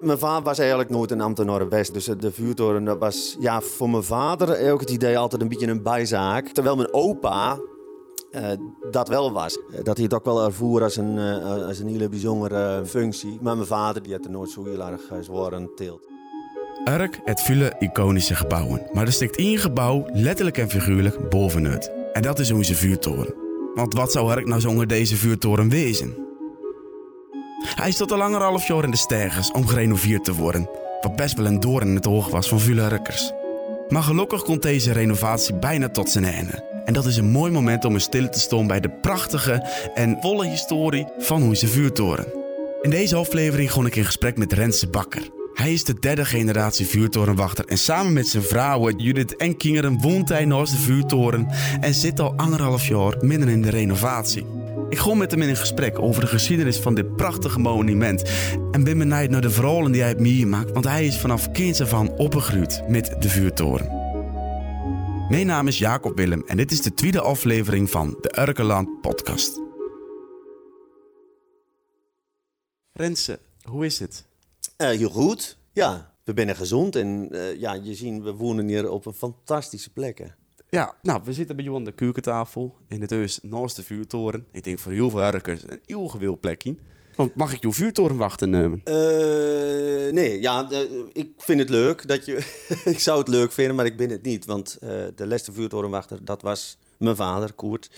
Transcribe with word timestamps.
Mijn 0.00 0.18
vader 0.18 0.44
was 0.44 0.58
eigenlijk 0.58 0.90
nooit 0.90 1.10
een 1.10 1.20
ambtenaar 1.20 1.68
best. 1.68 1.92
Dus 1.92 2.04
de 2.04 2.32
vuurtoren 2.32 2.84
dat 2.84 2.98
was 2.98 3.36
ja, 3.40 3.60
voor 3.60 3.90
mijn 3.90 4.02
vader 4.02 4.72
ook 4.72 4.80
het 4.80 4.90
idee 4.90 5.18
altijd 5.18 5.42
een 5.42 5.48
beetje 5.48 5.66
een 5.66 5.82
bijzaak. 5.82 6.48
Terwijl 6.48 6.76
mijn 6.76 6.92
opa 6.92 7.58
uh, 8.32 8.42
dat 8.90 9.08
wel 9.08 9.32
was. 9.32 9.58
Dat 9.82 9.96
hij 9.96 10.04
het 10.04 10.14
ook 10.14 10.24
wel 10.24 10.44
ervoer 10.44 10.82
als 10.82 10.96
een, 10.96 11.16
uh, 11.16 11.66
als 11.66 11.78
een 11.78 11.88
hele 11.88 12.08
bijzondere 12.08 12.86
functie. 12.86 13.38
Maar 13.42 13.56
mijn 13.56 13.68
vader 13.68 14.02
die 14.02 14.12
had 14.12 14.24
er 14.24 14.30
nooit 14.30 14.50
zo 14.50 14.64
heel 14.64 14.82
erg 14.82 15.00
zwaar 15.20 15.54
aan 15.54 15.68
tilt. 15.74 16.06
Urk 16.84 17.20
het 17.24 17.40
vele 17.40 17.72
iconische 17.78 18.34
gebouwen. 18.34 18.88
Maar 18.92 19.06
er 19.06 19.12
stikt 19.12 19.36
één 19.36 19.58
gebouw, 19.58 20.06
letterlijk 20.12 20.58
en 20.58 20.70
figuurlijk, 20.70 21.30
bovenuit. 21.30 21.92
En 22.12 22.22
dat 22.22 22.38
is 22.38 22.50
onze 22.50 22.74
vuurtoren. 22.74 23.34
Want 23.74 23.94
wat 23.94 24.12
zou 24.12 24.30
Urk 24.32 24.46
nou 24.46 24.60
zonder 24.60 24.86
deze 24.86 25.16
vuurtoren 25.16 25.68
wezen? 25.68 26.27
Hij 27.58 27.90
stond 27.90 28.12
al 28.12 28.18
langer 28.18 28.40
half 28.40 28.66
jaar 28.66 28.84
in 28.84 28.90
de 28.90 28.96
stijgers 28.96 29.50
om 29.50 29.66
gerenoveerd 29.66 30.24
te 30.24 30.34
worden. 30.34 30.68
Wat 31.00 31.16
best 31.16 31.36
wel 31.36 31.46
een 31.46 31.60
doorn 31.60 31.88
in 31.88 31.94
het 31.94 32.06
oog 32.06 32.28
was 32.28 32.48
van 32.48 32.60
vele 32.60 32.82
Urkers. 32.82 33.32
Maar 33.88 34.02
gelukkig 34.02 34.42
komt 34.42 34.62
deze 34.62 34.92
renovatie 34.92 35.54
bijna 35.54 35.88
tot 35.88 36.10
zijn 36.10 36.24
einde. 36.24 36.64
En 36.84 36.92
dat 36.92 37.06
is 37.06 37.16
een 37.16 37.30
mooi 37.30 37.52
moment 37.52 37.84
om 37.84 37.94
in 37.94 38.00
stil 38.00 38.28
te 38.28 38.40
staan 38.40 38.66
bij 38.66 38.80
de 38.80 38.90
prachtige 38.90 39.66
en 39.94 40.18
volle 40.20 40.46
historie 40.46 41.06
van 41.18 41.42
onze 41.42 41.66
vuurtoren. 41.66 42.26
In 42.82 42.90
deze 42.90 43.16
aflevering 43.16 43.72
ga 43.72 43.86
ik 43.86 43.96
in 43.96 44.04
gesprek 44.04 44.36
met 44.36 44.52
Rense 44.52 44.88
Bakker. 44.88 45.28
Hij 45.54 45.72
is 45.72 45.84
de 45.84 45.98
derde 45.98 46.24
generatie 46.24 46.86
vuurtorenwachter 46.86 47.64
en 47.64 47.78
samen 47.78 48.12
met 48.12 48.28
zijn 48.28 48.42
vrouwen 48.42 48.96
Judith 48.96 49.36
en 49.36 49.56
Kingeren 49.56 50.00
woont 50.00 50.28
hij 50.28 50.44
naast 50.44 50.72
de 50.72 50.78
vuurtoren 50.78 51.48
en 51.80 51.94
zit 51.94 52.20
al 52.20 52.34
anderhalf 52.36 52.88
jaar 52.88 53.16
midden 53.20 53.48
in 53.48 53.62
de 53.62 53.70
renovatie. 53.70 54.46
Ik 54.88 54.98
ga 54.98 55.14
met 55.14 55.30
hem 55.30 55.42
in 55.42 55.48
een 55.48 55.56
gesprek 55.56 55.98
over 55.98 56.20
de 56.20 56.26
geschiedenis 56.26 56.78
van 56.78 56.94
dit 56.94 57.16
prachtige 57.16 57.58
monument 57.58 58.22
en 58.72 58.84
ben 58.84 58.98
benieuwd 58.98 59.30
naar 59.30 59.40
de 59.40 59.50
verhalen 59.50 59.92
die 59.92 60.00
hij 60.00 60.10
heeft 60.10 60.22
meegemaakt, 60.22 60.70
want 60.70 60.84
hij 60.84 61.06
is 61.06 61.18
vanaf 61.18 61.50
kinds 61.50 61.80
af 61.80 61.92
aan 61.92 62.16
opgegroeid 62.16 62.82
met 62.88 63.16
de 63.22 63.28
vuurtoren. 63.28 63.86
Mijn 65.28 65.46
naam 65.46 65.66
is 65.66 65.78
Jacob 65.78 66.16
Willem 66.16 66.42
en 66.46 66.56
dit 66.56 66.70
is 66.70 66.82
de 66.82 66.94
tweede 66.94 67.20
aflevering 67.20 67.90
van 67.90 68.16
de 68.20 68.38
Urkeland 68.40 69.00
podcast. 69.00 69.60
Rense, 72.92 73.38
hoe 73.62 73.84
is 73.84 73.98
het? 73.98 74.24
Uh, 74.78 74.88
heel 74.88 75.10
goed, 75.10 75.58
ja. 75.72 76.16
We 76.24 76.32
zijn 76.34 76.56
gezond 76.56 76.96
en 76.96 77.28
uh, 77.30 77.60
ja, 77.60 77.72
je 77.72 77.94
ziet, 77.94 78.22
we 78.22 78.32
wonen 78.32 78.68
hier 78.68 78.90
op 78.90 79.06
een 79.06 79.12
fantastische 79.12 79.90
plek. 79.90 80.34
Ja, 80.70 80.94
nou, 81.02 81.20
we 81.24 81.32
zitten 81.32 81.56
bij 81.56 81.64
jou 81.64 81.76
aan 81.76 81.84
de 81.84 81.92
keukentafel 81.92 82.76
in 82.88 83.00
het 83.00 83.10
huis 83.10 83.38
naast 83.42 83.76
de 83.76 83.82
vuurtoren. 83.82 84.46
Ik 84.52 84.64
denk 84.64 84.78
voor 84.78 84.92
heel 84.92 85.10
veel 85.10 85.20
herkers 85.20 85.62
een 85.62 85.80
heel 85.86 86.08
gewild 86.08 86.40
plekje. 86.40 86.76
Want 87.16 87.34
mag 87.34 87.52
ik 87.52 87.62
jouw 87.62 87.72
vuurtorenwachter 87.72 88.48
nemen? 88.48 88.80
Uh, 88.84 90.12
nee, 90.12 90.40
ja, 90.40 90.68
ik 91.12 91.30
vind 91.36 91.58
het 91.58 91.68
leuk. 91.68 92.08
Dat 92.08 92.26
je, 92.26 92.36
ik 92.84 92.98
zou 92.98 93.18
het 93.18 93.28
leuk 93.28 93.52
vinden, 93.52 93.74
maar 93.74 93.86
ik 93.86 93.96
ben 93.96 94.10
het 94.10 94.22
niet. 94.22 94.44
Want 94.44 94.78
uh, 94.82 94.90
de 95.14 95.26
laatste 95.26 95.52
vuurtorenwachter, 95.52 96.24
dat 96.24 96.42
was 96.42 96.78
mijn 96.96 97.16
vader, 97.16 97.52
Koert. 97.52 97.90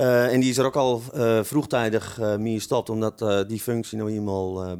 Uh, 0.00 0.32
en 0.32 0.40
die 0.40 0.50
is 0.50 0.58
er 0.58 0.64
ook 0.64 0.76
al 0.76 1.02
vroegtijdig 1.42 2.18
mee 2.38 2.54
gestopt, 2.54 2.90
omdat 2.90 3.44
die 3.48 3.60
functie 3.60 3.98
nou 3.98 4.10
eenmaal 4.10 4.78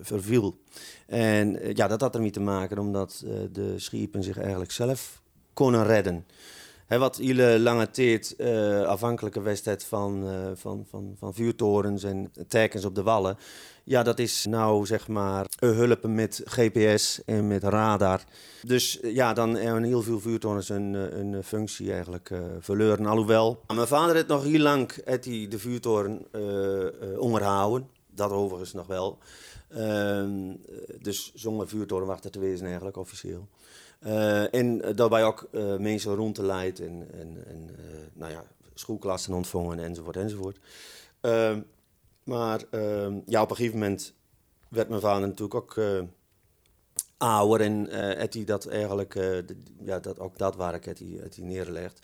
verviel. 0.00 0.58
En 1.06 1.58
ja, 1.74 1.88
dat 1.88 2.00
had 2.00 2.14
ermee 2.14 2.30
te 2.30 2.40
maken 2.40 2.78
omdat 2.78 3.24
de 3.52 3.74
schiepen 3.76 4.22
zich 4.22 4.38
eigenlijk 4.38 4.70
zelf 4.70 5.24
konden 5.56 5.86
redden. 5.86 6.26
Wat 6.88 7.16
hele 7.16 7.58
lange 7.60 7.90
tijd 7.90 8.34
uh, 8.38 8.82
afhankelijke 8.82 9.40
wedstrijd 9.42 9.84
van, 9.84 10.24
uh, 10.24 10.50
van, 10.54 10.86
van, 10.90 11.14
van 11.18 11.34
vuurtorens 11.34 12.02
en 12.02 12.32
tekens 12.48 12.84
op 12.84 12.94
de 12.94 13.02
wallen. 13.02 13.38
Ja, 13.84 14.02
dat 14.02 14.18
is 14.18 14.44
nou 14.44 14.86
zeg 14.86 15.08
maar 15.08 15.46
hulp 15.58 16.06
met 16.06 16.42
GPS 16.44 17.24
en 17.24 17.46
met 17.46 17.62
radar. 17.62 18.24
Dus 18.62 18.98
ja, 19.02 19.32
dan 19.32 19.54
hebben 19.54 19.82
heel 19.82 20.02
veel 20.02 20.20
vuurtorens 20.20 20.68
een, 20.68 20.94
een 20.94 21.42
functie 21.44 21.92
eigenlijk 21.92 22.30
uh, 22.30 22.38
verloren. 22.58 23.06
Alhoewel, 23.06 23.60
mijn 23.74 23.86
vader 23.86 24.14
heeft 24.14 24.26
nog 24.26 24.42
heel 24.42 24.60
lang 24.60 24.92
hij 25.04 25.46
de 25.48 25.58
vuurtoren 25.58 26.26
onderhouden. 27.18 27.88
Dat 28.14 28.30
overigens 28.30 28.72
nog 28.72 28.86
wel. 28.86 29.18
Ehm, 29.68 30.54
dus 31.00 31.32
zonder 31.34 31.68
vuurtorenwachter 31.68 32.30
te 32.30 32.38
wezen 32.38 32.66
eigenlijk 32.66 32.96
officieel. 32.96 33.48
Uh, 34.06 34.54
en 34.54 34.94
daarbij 34.94 35.24
ook 35.24 35.48
uh, 35.52 35.76
mensen 35.76 36.14
rond 36.14 36.34
te 36.34 36.42
leiden 36.42 36.88
en, 36.88 37.08
en, 37.20 37.46
en 37.46 37.70
nou 38.12 38.32
ja, 38.32 38.44
schoolklassen 38.74 39.34
ontvangen 39.34 39.78
enzovoort 39.78 40.16
enzovoort. 40.16 40.58
Ehm, 41.20 41.60
maar 42.24 42.64
ehm, 42.70 43.18
ja, 43.26 43.42
op 43.42 43.50
een 43.50 43.56
gegeven 43.56 43.78
moment 43.78 44.14
werd 44.68 44.88
mijn 44.88 45.00
vader 45.00 45.28
natuurlijk 45.28 45.54
ook 45.54 45.80
ouder 47.16 47.60
en 47.60 47.88
had 48.18 48.34
hij 48.34 48.44
dat 48.44 48.66
eigenlijk, 48.66 49.14
ja, 49.84 49.98
dat, 49.98 50.18
ook 50.18 50.38
dat 50.38 50.56
waar 50.56 50.74
ik 50.74 50.84
het 50.84 50.98
hij 50.98 51.44
neergelegd. 51.44 52.00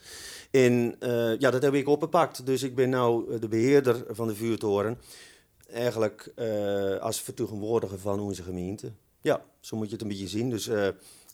En 0.50 0.96
ja, 1.38 1.50
dat 1.50 1.62
heb 1.62 1.74
ik 1.74 1.88
opgepakt. 1.88 2.46
Dus 2.46 2.62
ik 2.62 2.74
ben 2.74 2.90
nu 2.90 3.38
de 3.38 3.48
beheerder 3.48 4.04
van 4.08 4.26
de 4.26 4.34
vuurtoren. 4.34 4.98
Eigenlijk 5.72 6.32
als 7.00 7.22
vertegenwoordiger 7.22 7.98
van 7.98 8.20
onze 8.20 8.42
gemeente. 8.42 8.92
Ja, 9.20 9.44
zo 9.60 9.76
moet 9.76 9.86
je 9.86 9.92
het 9.92 10.02
een 10.02 10.08
beetje 10.08 10.28
zien. 10.28 10.50
Dus 10.50 10.70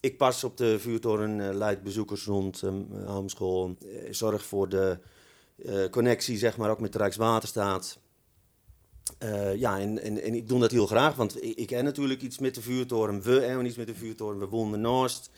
ik 0.01 0.17
pas 0.17 0.45
op 0.45 0.57
de 0.57 0.79
vuurtoren, 0.79 1.39
uh, 1.39 1.55
leid 1.55 1.83
bezoekers 1.83 2.25
rond 2.25 2.63
uh, 2.63 3.23
school. 3.27 3.77
Uh, 3.85 3.99
zorg 4.11 4.45
voor 4.45 4.69
de 4.69 4.99
connectie 5.91 6.39
zeg 6.39 6.57
maar, 6.57 6.71
ook 6.71 6.81
met 6.81 6.93
de 6.93 6.99
Rijkswaterstaat. 6.99 7.99
ja, 9.57 9.79
en, 9.79 10.03
en, 10.03 10.23
en, 10.23 10.35
ik 10.35 10.49
doe 10.49 10.61
dat 10.61 10.71
heel 10.71 10.87
graag, 10.87 11.15
want 11.15 11.43
ik, 11.43 11.57
ik 11.57 11.67
ken 11.67 11.85
natuurlijk 11.85 12.23
iets 12.23 12.39
met 12.39 12.55
de 12.55 12.63
vuurtoren. 12.63 13.23
We 13.23 13.41
hebben 13.41 13.67
iets 13.67 13.77
met 13.77 13.87
de 13.87 13.95
vuurtoren, 13.95 14.39
we 14.39 14.47
wonen 14.47 14.81
naast. 14.81 15.31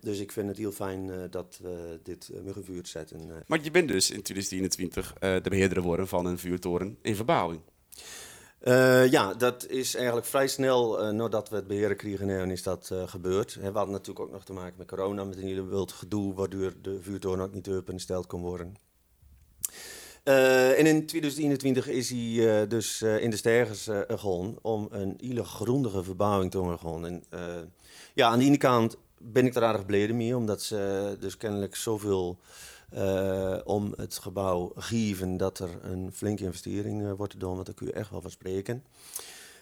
Dus 0.00 0.18
ik 0.18 0.32
vind 0.32 0.48
het 0.48 0.56
heel 0.56 0.72
fijn 0.72 1.30
dat 1.30 1.58
we 1.62 2.00
dit 2.02 2.30
uh, 2.34 2.52
gevuurd 2.52 2.88
zetten. 2.88 3.44
Maar 3.46 3.62
je 3.62 3.70
bent 3.70 3.88
dus 3.88 4.10
in 4.10 4.22
2021 4.22 5.14
de 5.18 5.48
beheerder 5.48 5.78
geworden 5.78 6.08
van 6.08 6.26
een 6.26 6.38
vuurtoren 6.38 6.98
in 7.02 7.16
verbouwing. 7.16 7.60
Uh, 8.64 9.10
ja, 9.10 9.34
dat 9.34 9.66
is 9.68 9.94
eigenlijk 9.94 10.26
vrij 10.26 10.48
snel 10.48 11.06
uh, 11.06 11.10
nadat 11.10 11.48
we 11.48 11.56
het 11.56 11.66
beheren 11.66 11.96
kregen 11.96 12.50
is 12.50 12.62
dat 12.62 12.90
gebeurd. 13.06 13.54
We 13.54 13.62
hadden 13.62 13.90
natuurlijk 13.90 14.20
ook 14.20 14.32
nog 14.32 14.44
te 14.44 14.52
maken 14.52 14.74
met 14.78 14.86
corona, 14.86 15.24
met 15.24 15.36
een 15.36 15.42
hele 15.42 15.66
wild 15.66 15.92
gedoe, 15.92 16.34
waardoor 16.34 16.72
de 16.82 16.98
vuurtoren 17.00 17.44
ook 17.44 17.54
niet 17.54 17.68
opengesteld 17.68 18.26
kon 18.26 18.40
worden. 18.40 18.76
en 20.24 20.86
in 20.86 21.06
2021 21.06 21.88
is 21.88 22.10
hij 22.10 22.66
dus 22.66 23.02
in 23.02 23.30
de 23.30 23.36
Stergers 23.36 23.88
gegaan 24.08 24.56
om 24.62 24.88
een 24.90 25.18
hele 25.20 25.44
grondige 25.44 26.04
verbouwing 26.04 26.50
te 26.50 26.60
ondergaan. 26.60 27.06
En 27.06 27.24
ja, 28.14 28.28
aan 28.28 28.38
de 28.38 28.44
ene 28.44 28.56
kant 28.56 28.96
ben 29.18 29.46
ik 29.46 29.54
er 29.54 29.64
aardig 29.64 29.86
blij 29.86 30.12
mee, 30.12 30.36
omdat 30.36 30.62
ze 30.62 31.16
dus 31.20 31.36
kennelijk 31.36 31.76
zoveel 31.76 32.38
uh, 32.96 33.56
om 33.64 33.92
het 33.96 34.18
gebouw 34.18 34.72
geven 34.76 35.36
dat 35.36 35.58
er 35.58 35.70
een 35.82 36.10
flinke 36.12 36.44
investering 36.44 37.02
uh, 37.02 37.12
wordt 37.12 37.32
gedaan, 37.32 37.54
want 37.54 37.66
daar 37.66 37.74
kun 37.74 37.86
je 37.86 37.92
echt 37.92 38.10
wel 38.10 38.20
van 38.20 38.30
spreken. 38.30 38.84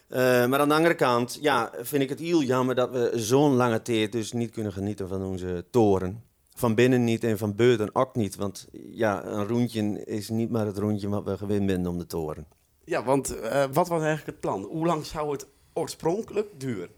Uh, 0.09 0.17
maar 0.19 0.59
aan 0.59 0.67
de 0.67 0.75
andere 0.75 0.95
kant 0.95 1.37
ja, 1.41 1.71
vind 1.81 2.03
ik 2.03 2.09
het 2.09 2.19
heel 2.19 2.41
jammer 2.41 2.75
dat 2.75 2.91
we 2.91 3.11
zo'n 3.15 3.53
lange 3.53 3.81
tijd 3.81 4.11
dus 4.11 4.31
niet 4.31 4.51
kunnen 4.51 4.73
genieten 4.73 5.07
van 5.07 5.23
onze 5.23 5.65
toren. 5.69 6.23
Van 6.55 6.75
binnen 6.75 7.03
niet 7.03 7.23
en 7.23 7.37
van 7.37 7.55
buiten 7.55 7.95
ook 7.95 8.15
niet. 8.15 8.35
Want 8.35 8.67
ja, 8.71 9.25
een 9.25 9.47
rondje 9.47 10.05
is 10.05 10.29
niet 10.29 10.49
maar 10.49 10.65
het 10.65 10.77
rondje 10.77 11.09
wat 11.09 11.23
we 11.23 11.37
gewend 11.37 11.69
zijn 11.69 11.87
om 11.87 11.97
de 11.97 12.05
toren. 12.05 12.47
Ja, 12.85 13.03
want 13.03 13.35
wat 13.71 13.87
was 13.87 14.01
eigenlijk 14.01 14.25
het 14.25 14.39
plan? 14.39 14.63
Hoe 14.63 14.85
lang 14.85 15.05
zou 15.05 15.31
het 15.31 15.47
oorspronkelijk 15.73 16.47
duren? 16.57 16.89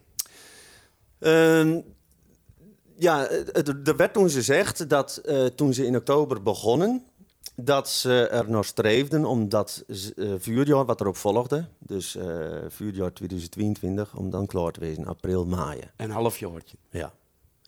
Ja, 2.97 3.29
er 3.29 3.95
werd 3.95 4.13
toen 4.13 4.29
gezegd 4.29 4.89
dat 4.89 5.22
uh, 5.25 5.45
toen 5.45 5.73
ze 5.73 5.85
in 5.85 5.95
oktober 5.95 6.41
begonnen, 6.41 7.03
dat 7.56 7.89
ze 7.89 8.28
er 8.28 8.50
nog 8.50 8.66
streefden 8.66 9.25
om 9.25 9.50
dat 9.50 9.83
uh, 10.16 10.33
vuurjaar 10.38 10.85
wat 10.85 11.01
erop 11.01 11.16
volgde, 11.16 11.66
dus 11.79 12.16
uh, 12.16 12.23
vuurjaar 12.67 13.13
2022, 13.13 14.15
om 14.15 14.30
dan 14.30 14.45
klaar 14.45 14.71
te 14.71 14.80
wezen, 14.80 15.06
april, 15.06 15.45
mei. 15.45 15.80
Een 15.97 16.12
halfjaartje. 16.12 16.77
Ja. 16.89 17.13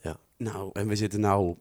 ja. 0.02 0.18
Nou, 0.38 0.70
en 0.74 0.88
we 0.88 0.96
zitten 0.96 1.20
nu 1.20 1.56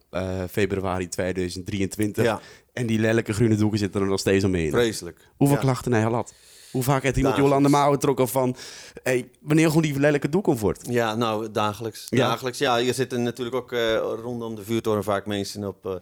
februari 0.47 1.07
2023 1.07 2.23
ja. 2.23 2.39
en 2.73 2.87
die 2.87 2.99
lelijke 2.99 3.33
groene 3.33 3.55
doeken 3.55 3.79
zitten 3.79 4.01
er 4.01 4.07
nog 4.07 4.19
steeds 4.19 4.43
omheen. 4.43 4.71
Vreselijk. 4.71 5.27
Hoeveel 5.37 5.57
klachten 5.57 5.93
heb 5.93 6.03
je 6.03 6.09
gehad? 6.09 6.33
Hoe 6.71 6.83
vaak 6.83 7.03
heeft 7.03 7.17
iemand 7.17 7.35
Jolan 7.35 7.63
de 7.63 7.69
Mouwen 7.69 7.99
trokken 7.99 8.27
van... 8.27 8.55
Hey, 9.03 9.29
wanneer 9.41 9.67
gewoon 9.67 9.81
die 9.81 9.99
lelijke 9.99 10.29
doek 10.29 10.43
comfort? 10.43 10.87
Ja, 10.89 11.15
nou, 11.15 11.51
dagelijks. 11.51 12.05
Ja. 12.09 12.27
Dagelijks, 12.27 12.57
ja. 12.57 12.75
Je 12.75 12.93
zitten 12.93 13.23
natuurlijk 13.23 13.55
ook 13.55 13.71
uh, 13.71 13.95
rondom 13.95 14.55
de 14.55 14.63
vuurtoren 14.63 15.03
vaak 15.03 15.25
mensen 15.25 15.67
op, 15.67 15.85
uh, 15.85 15.95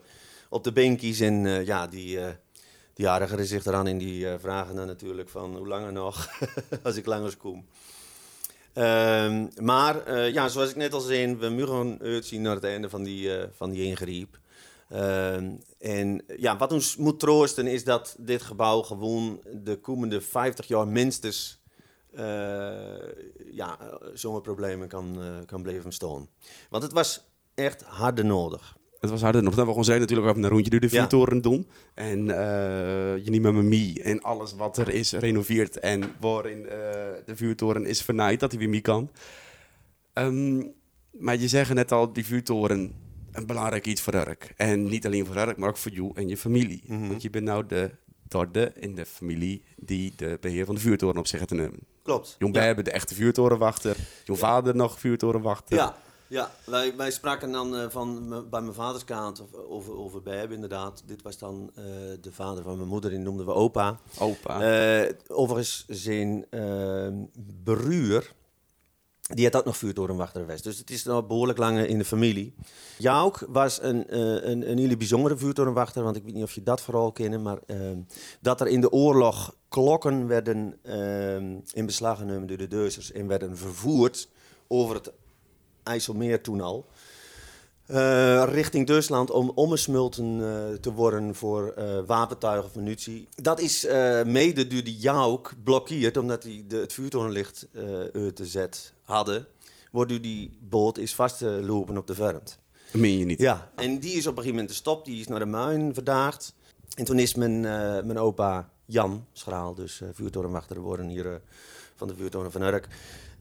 op 0.50 0.64
de 0.64 0.72
benkjes. 0.72 1.20
En 1.20 1.46
uh, 1.46 1.66
ja, 1.66 1.88
die, 1.88 2.20
die 2.94 3.10
aardigeren 3.10 3.46
zich 3.46 3.66
eraan 3.66 3.88
en 3.88 3.98
die 3.98 4.28
vragen 4.40 4.76
dan 4.76 4.88
natuurlijk 4.88 5.30
van... 5.30 5.56
Hoe 5.58 5.68
langer 5.68 5.92
nog, 5.92 6.28
als 6.84 6.96
ik 6.96 7.06
langer 7.06 7.38
kom. 7.38 7.66
Um, 8.78 9.50
maar 9.62 10.14
ja, 10.32 10.48
zoals 10.48 10.70
ik 10.70 10.76
net 10.76 10.94
al 10.94 11.00
zei, 11.00 11.36
we 11.36 11.58
gewoon 11.58 12.00
uitzien 12.02 12.42
naar 12.42 12.56
het 12.56 12.64
einde 12.64 12.90
van 12.90 13.04
die, 13.04 13.30
van 13.58 13.70
die 13.70 13.84
ingreep. 13.84 14.38
Uh, 14.92 15.36
en 15.80 16.24
ja, 16.38 16.58
wat 16.58 16.72
ons 16.72 16.96
moet 16.98 17.20
troosten 17.20 17.68
is 17.68 17.84
dat 17.84 18.16
dit 18.20 18.42
gebouw 18.42 18.82
gewoon 18.82 19.42
de 19.64 19.76
komende 19.76 20.22
50 20.22 20.68
jaar 20.68 20.88
minstens 20.88 21.64
uh, 22.14 22.22
ja, 23.52 23.78
uh, 23.82 23.94
zomerproblemen 24.14 24.88
kan, 24.88 25.16
uh, 25.20 25.26
kan 25.46 25.62
blijven 25.62 25.92
staan. 25.92 26.28
Want 26.70 26.84
het 26.84 26.92
was 26.92 27.30
echt 27.54 27.84
harde 27.84 28.24
nodig. 28.24 28.78
Het 29.00 29.10
was 29.10 29.22
harder 29.22 29.44
nog. 29.44 29.56
Dan 29.56 29.64
we 29.64 29.70
gewoon 29.70 29.86
zijn 29.86 30.00
natuurlijk 30.00 30.28
even 30.28 30.44
een 30.44 30.50
rondje 30.50 30.70
door 30.70 30.80
de 30.80 30.90
vuurtoren 30.90 31.42
doen. 31.42 31.68
En 31.94 32.20
uh, 32.20 32.36
je 33.18 33.30
niet 33.30 33.42
met 33.42 33.54
me 33.54 33.62
mee. 33.62 34.04
En 34.04 34.22
alles 34.22 34.56
wat 34.56 34.78
er 34.78 34.90
is 34.90 35.12
renoveert. 35.12 35.80
En 35.80 36.16
waarin 36.20 36.62
de 37.26 37.36
vuurtoren 37.36 37.86
is 37.86 38.02
vernaaid, 38.02 38.40
dat 38.40 38.52
hij 38.52 38.60
weer 38.60 38.70
mee 38.70 38.82
kan. 38.82 39.10
Um, 40.14 40.74
maar 41.12 41.38
je 41.38 41.48
zegt 41.48 41.74
net 41.74 41.92
al, 41.92 42.14
die 42.14 42.26
vuurtoren, 42.26 42.94
een 43.36 43.46
belangrijk 43.46 43.86
iets 43.86 44.02
voor 44.02 44.14
Urk. 44.14 44.54
En 44.56 44.84
niet 44.84 45.06
alleen 45.06 45.26
voor 45.26 45.36
Urk, 45.36 45.58
maar 45.58 45.70
ook 45.70 45.78
voor 45.78 45.92
jou 45.92 46.12
en 46.16 46.28
je 46.28 46.38
familie. 46.38 46.84
Mm 46.86 46.98
-hmm. 46.98 47.08
Want 47.08 47.22
je 47.22 47.30
bent 47.30 47.46
nou 47.46 47.66
de 47.66 47.92
derde 48.28 48.72
in 48.76 48.96
de 48.96 49.06
familie 49.06 49.64
die 49.76 50.14
de 50.16 50.38
beheer 50.42 50.66
van 50.66 50.76
de 50.76 50.82
vuurtoren 50.82 51.18
op 51.18 51.28
zich 51.28 51.40
heeft 51.40 51.52
te 51.52 51.56
nemen. 51.56 51.80
Klopt. 52.04 52.36
Jong, 52.40 52.54
wij 52.54 52.66
hebben 52.66 52.84
de 52.84 52.92
echte 52.92 53.16
vuurtorenwachter. 53.16 53.98
Ja. 54.24 54.34
vader 54.34 54.76
nog 54.76 55.00
vuurtorenwachter. 55.00 55.76
Ja, 55.78 55.96
ja, 56.28 56.52
wij, 56.66 56.96
wij 56.96 57.12
spraken 57.12 57.52
dan 57.52 57.76
uh, 57.76 57.86
van 57.90 58.30
bij 58.50 58.62
mijn 58.62 58.74
vaders 58.74 59.04
kant 59.04 59.44
over, 59.68 59.98
over 59.98 60.22
Beb 60.22 60.52
inderdaad. 60.52 61.04
Dit 61.06 61.22
was 61.22 61.38
dan 61.38 61.72
uh, 61.78 61.84
de 62.22 62.32
vader 62.32 62.64
van 62.64 62.78
mijn 62.78 62.90
moeder, 62.90 63.10
die 63.10 63.20
noemden 63.20 63.46
we 63.46 63.54
opa. 63.54 64.00
Opa. 64.20 65.04
Uh, 65.06 65.12
overigens 65.28 65.86
zijn 65.88 66.46
beruur, 67.64 68.34
die 69.34 69.46
had 69.46 69.56
ook 69.56 69.66
nog 69.66 69.78
vuurtorenwachter 69.78 70.42
geweest. 70.42 70.64
Dus 70.64 70.78
het 70.78 70.90
is 70.90 71.04
nog 71.04 71.28
behoorlijk 71.28 71.58
lang 71.58 71.80
in 71.80 71.98
de 71.98 72.06
familie. 72.06 72.54
Jouk 72.98 73.46
was 73.48 73.82
een, 73.82 74.18
een, 74.18 74.70
een 74.70 74.78
hele 74.78 74.98
bijzondere 74.98 75.38
vuurtorenwachter, 75.38 76.04
want 76.04 76.16
ik 76.16 76.24
weet 76.24 76.34
niet 76.34 76.44
of 76.44 76.52
je 76.52 76.64
dat 76.64 76.82
vooral 76.82 77.12
kennen, 77.12 77.42
maar 77.42 77.60
dat 78.42 78.62
er 78.62 78.68
in 78.68 78.82
de 78.82 78.92
oorlog 78.92 79.56
klokken 79.70 80.28
werden 80.28 80.80
in 81.74 81.86
beslag 81.86 82.18
genomen 82.18 82.48
door 82.48 82.58
de 82.58 82.68
Duitsers 82.68 83.12
en 83.12 83.28
werden 83.28 83.58
vervoerd 83.58 84.30
over 84.68 84.96
het 84.96 85.12
IJsselmeer 85.84 86.42
toen 86.42 86.62
al. 86.62 86.86
Uh, 87.88 88.44
richting 88.44 88.88
Duitsland 88.88 89.32
om 89.32 89.52
omgesmulten 89.56 90.40
uh, 90.40 90.74
te 90.82 90.94
worden 90.94 91.36
voor 91.36 91.74
uh, 91.78 92.00
wapentuigen 92.06 92.66
of 92.66 92.76
munitie. 92.76 93.28
Dat 93.36 93.60
is 93.60 93.88
mede 94.26 94.68
door 94.68 94.84
die 94.84 94.98
Jouk 94.98 95.54
blokkeerd, 95.64 96.18
omdat 96.18 96.42
de, 96.42 96.66
het 96.68 96.94
vuurtorenlicht 96.94 97.68
te 98.34 98.46
zet 98.46 98.94
hadden. 99.04 99.48
Waardoor 99.92 100.22
die 100.22 100.58
boot 100.62 100.98
is 100.98 101.16
vastgelopen 101.16 101.98
op 101.98 102.08
de 102.08 102.16
vermt. 102.16 102.60
Dat 102.92 103.02
meen 103.02 103.18
je 103.18 103.26
niet? 103.26 103.40
Ja, 103.40 103.72
en 103.76 104.00
die 104.00 104.14
is 104.14 104.28
op 104.28 104.38
een 104.38 104.44
gegeven 104.44 104.56
moment 104.56 104.70
gestopt. 104.70 105.06
Die 105.06 105.20
is 105.20 105.28
naar 105.28 105.40
de 105.40 105.46
Muin 105.46 105.94
verdaagd. 105.94 106.54
En 106.96 107.06
toen 107.06 107.20
is 107.20 107.36
mijn, 107.36 107.62
mijn 108.06 108.18
opa 108.18 108.70
Jan 108.86 109.26
Schraal, 109.34 109.74
dus 109.74 110.02
vuurtorenwachter 110.14 110.76
geworden 110.76 111.08
hier 111.08 111.42
van 111.96 112.08
de 112.08 112.16
vuurtoren 112.16 112.52
van 112.52 112.62
Urk. 112.62 112.88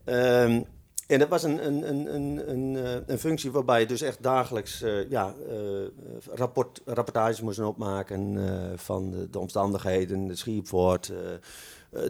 Ehm, 0.04 0.62
en 1.06 1.18
dat 1.18 1.28
was 1.28 1.42
een, 1.42 1.66
een, 1.66 1.88
een, 1.88 2.14
een, 2.14 2.50
een, 2.50 3.02
een 3.06 3.18
functie 3.18 3.50
waarbij 3.50 3.80
je 3.80 3.86
dus 3.86 4.00
echt 4.00 4.22
dagelijks 4.22 4.82
uh, 4.82 5.10
ja, 5.10 5.34
uh, 5.50 5.86
rapport, 6.34 6.80
rapportages 6.84 7.40
moest 7.40 7.58
opmaken 7.58 8.38
van 8.78 9.10
de, 9.10 9.30
de, 9.30 9.38
omstandigheden, 9.38 10.26
de 10.26 10.36
schiepvoort. 10.36 11.12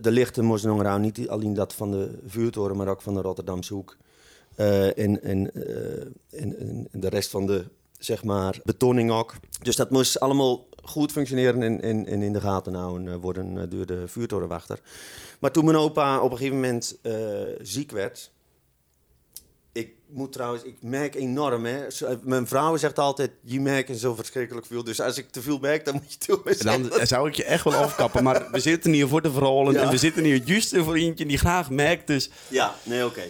de 0.01 0.11
lichten 0.11 0.45
moesten 0.45 0.77
nog 0.77 0.99
niet 0.99 1.29
alleen 1.29 1.55
dat 1.55 1.75
van 1.75 1.91
de 1.91 2.19
vuurtoren, 2.27 2.77
maar 2.77 2.89
ook 2.89 3.03
van 3.03 3.15
de 3.15 3.21
Rotterdamse 3.21 3.75
hoek. 3.75 3.97
en, 4.95 5.51
de 6.91 7.09
rest 7.09 7.31
van 7.31 7.47
de 7.47 7.65
zeg 7.99 8.25
maar, 8.25 8.61
betoning 8.65 9.11
ook. 9.11 9.35
Dus 9.63 9.77
dat 9.77 9.91
moest 9.91 10.21
allemaal 10.21 10.67
goed 10.83 11.13
functioneren 11.13 11.63
en, 11.63 11.83
en, 11.83 12.07
en 12.07 12.23
in 12.23 12.33
de 12.33 12.41
gaten 12.41 12.75
houden 12.75 13.21
worden 13.21 13.71
door 13.71 13.87
de 13.87 14.09
vuurtorenwachter. 14.09 14.81
Maar 15.41 15.51
toen 15.53 15.65
mijn 15.65 15.77
opa 15.77 16.21
op 16.21 16.31
een 16.31 16.37
gegeven 16.37 16.61
moment 16.61 16.99
ziek 17.63 17.91
werd 17.91 18.33
ik 19.75 19.95
moet 20.07 20.33
trouwens, 20.33 20.63
ik 20.63 20.83
merk 20.83 21.15
enorm, 21.15 21.65
hè. 21.65 21.87
Mijn 22.23 22.47
vrouw 22.47 22.77
zegt 22.77 22.99
altijd, 22.99 23.31
je 23.43 23.61
merkt 23.61 23.99
zo 23.99 24.15
verschrikkelijk 24.15 24.67
veel. 24.67 24.85
Dus 24.85 25.01
als 25.01 25.19
ik 25.19 25.31
te 25.31 25.43
veel 25.43 25.59
merk, 25.59 25.85
dan 25.85 25.95
moet 25.95 26.13
je 26.13 26.19
toe 26.19 26.57
Dan 26.59 27.07
zou 27.07 27.29
ik 27.29 27.35
je 27.35 27.45
echt 27.45 27.65
wel 27.65 27.75
afkappen. 27.75 28.23
Maar 28.23 28.51
we 28.51 28.61
zitten 28.61 28.93
hier 28.93 29.09
voor 29.09 29.23
de 29.23 29.33
verhalen 29.33 29.77
en 29.77 29.91
we 29.91 29.97
zitten 29.97 30.25
hier 30.25 30.43
juist 30.45 30.77
voor 30.77 30.95
eentje 30.95 31.27
die 31.27 31.39
graag 31.39 31.71
merkt. 31.71 32.07
Dus... 32.07 32.31
Ja, 32.49 32.75
nee, 32.83 33.05
oké. 33.07 33.25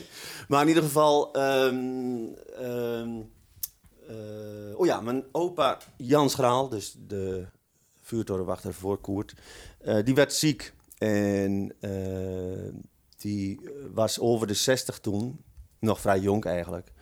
Maar 0.48 0.62
in 0.62 0.68
ieder 0.68 0.82
geval, 0.82 1.36
um, 1.36 2.34
um, 2.62 3.30
uh, 4.10 4.78
oh 4.78 4.86
ja, 4.86 5.00
mijn 5.00 5.24
opa 5.32 5.78
Jan 5.96 6.30
Schraal, 6.30 6.68
dus 6.68 6.96
de 7.06 7.46
vuurtorenwachter 8.02 8.74
voor 8.74 8.98
Koert, 8.98 9.34
uh, 9.84 10.04
die 10.04 10.14
werd 10.14 10.32
ziek. 10.32 10.72
En 10.98 11.74
uh, 11.80 12.72
die 13.16 13.60
was 13.94 14.18
over 14.18 14.46
de 14.46 14.54
60 14.54 14.98
toen 14.98 15.43
nog 15.84 16.00
vrij 16.00 16.18
jong 16.18 16.44
eigenlijk. 16.44 16.92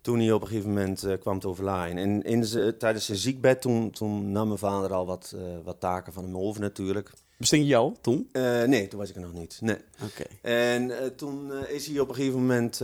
Toen 0.00 0.18
hij 0.18 0.32
op 0.32 0.40
een 0.40 0.48
gegeven 0.48 0.68
moment 0.68 1.04
uh, 1.04 1.12
kwam 1.20 1.40
te 1.40 1.48
overlijden. 1.48 1.98
En 1.98 2.22
in 2.22 2.78
tijdens 2.78 3.06
zijn 3.06 3.18
ziekbed, 3.18 3.60
toen, 3.60 3.90
toen 3.90 4.32
nam 4.32 4.46
mijn 4.46 4.58
vader 4.58 4.92
al 4.92 5.06
wat, 5.06 5.32
uh, 5.34 5.42
wat 5.64 5.80
taken 5.80 6.12
van 6.12 6.24
hem 6.24 6.36
over 6.36 6.60
natuurlijk. 6.60 7.10
Besting 7.38 7.62
je 7.62 7.68
jou 7.68 7.94
toen? 8.00 8.28
Uh, 8.32 8.62
nee, 8.62 8.88
toen 8.88 8.98
was 8.98 9.08
ik 9.08 9.14
er 9.14 9.20
nog 9.20 9.32
niet. 9.32 9.58
Nee. 9.60 9.76
Oké. 10.04 10.24
En 10.42 11.16
toen 11.16 11.52
is 11.66 11.86
hij 11.86 12.00
op 12.00 12.08
een 12.08 12.14
gegeven 12.14 12.40
moment 12.40 12.78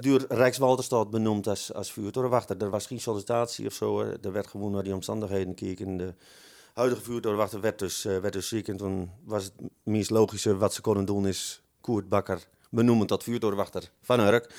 door 0.00 0.24
Rijkswalterstad 0.28 1.10
benoemd 1.10 1.46
als, 1.46 1.72
als 1.74 1.92
vuurtorenwachter. 1.92 2.62
Er 2.62 2.70
was 2.70 2.86
geen 2.86 3.00
sollicitatie 3.00 3.66
of 3.66 3.72
zo. 3.72 4.00
Er 4.00 4.32
werd 4.32 4.46
gewoon 4.46 4.72
naar 4.72 4.82
die 4.82 4.94
omstandigheden 4.94 5.58
gekeken. 5.58 5.96
De 5.96 6.14
huidige 6.74 7.02
vuurtorenwachter 7.02 7.60
werd 7.60 7.78
dus, 7.78 8.02
werd 8.02 8.32
dus 8.32 8.48
ziek. 8.48 8.68
En 8.68 8.76
toen 8.76 9.10
was 9.24 9.44
het 9.44 9.52
meest 9.82 10.10
logische 10.10 10.56
wat 10.56 10.74
ze 10.74 10.80
konden 10.80 11.04
doen 11.04 11.26
is 11.26 11.62
Koert 11.80 12.08
Bakker 12.08 12.46
benoemen 12.70 13.06
tot 13.06 13.22
vuurtorenwachter 13.22 13.90
van 14.02 14.20
Urk. 14.20 14.54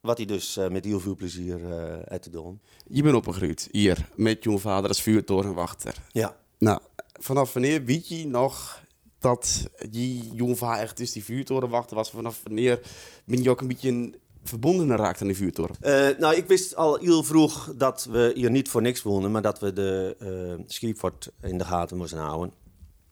Wat 0.00 0.16
hij 0.16 0.26
dus 0.26 0.56
uh, 0.56 0.68
met 0.68 0.84
heel 0.84 1.00
veel 1.00 1.14
plezier 1.14 1.60
uh, 1.60 1.98
uit 1.98 2.22
te 2.22 2.30
doen. 2.30 2.60
Je 2.86 3.02
bent 3.02 3.14
opgegroeid 3.14 3.68
hier 3.70 4.08
met 4.14 4.44
jouw 4.44 4.58
vader 4.58 4.88
als 4.88 5.02
vuurtorenwachter. 5.02 5.94
Ja. 6.12 6.36
Nou, 6.58 6.80
vanaf 7.12 7.52
wanneer 7.52 7.84
weet 7.84 8.08
je 8.08 8.26
nog 8.26 8.84
dat 9.18 9.68
je 9.90 10.18
jouw 10.18 10.54
vader 10.54 10.82
echt 10.82 10.96
dus 10.96 11.12
die 11.12 11.24
vuurtorenwachter 11.24 11.96
was? 11.96 12.10
Vanaf 12.10 12.40
wanneer 12.42 12.80
ben 13.24 13.42
je 13.42 13.50
ook 13.50 13.60
een 13.60 13.68
beetje 13.68 14.12
verbonden 14.42 14.96
raakt 14.96 15.20
aan 15.20 15.26
die 15.26 15.36
vuurtoren? 15.36 15.76
Uh, 15.82 16.18
nou, 16.18 16.34
ik 16.34 16.46
wist 16.46 16.76
al 16.76 16.98
heel 16.98 17.22
vroeg 17.22 17.72
dat 17.76 18.08
we 18.10 18.32
hier 18.34 18.50
niet 18.50 18.68
voor 18.68 18.82
niks 18.82 19.02
woonden, 19.02 19.30
maar 19.30 19.42
dat 19.42 19.58
we 19.58 19.72
de 19.72 20.16
uh, 20.58 20.64
Schiefort 20.66 21.30
in 21.42 21.58
de 21.58 21.64
gaten 21.64 21.96
moesten 21.96 22.18
houden. 22.18 22.52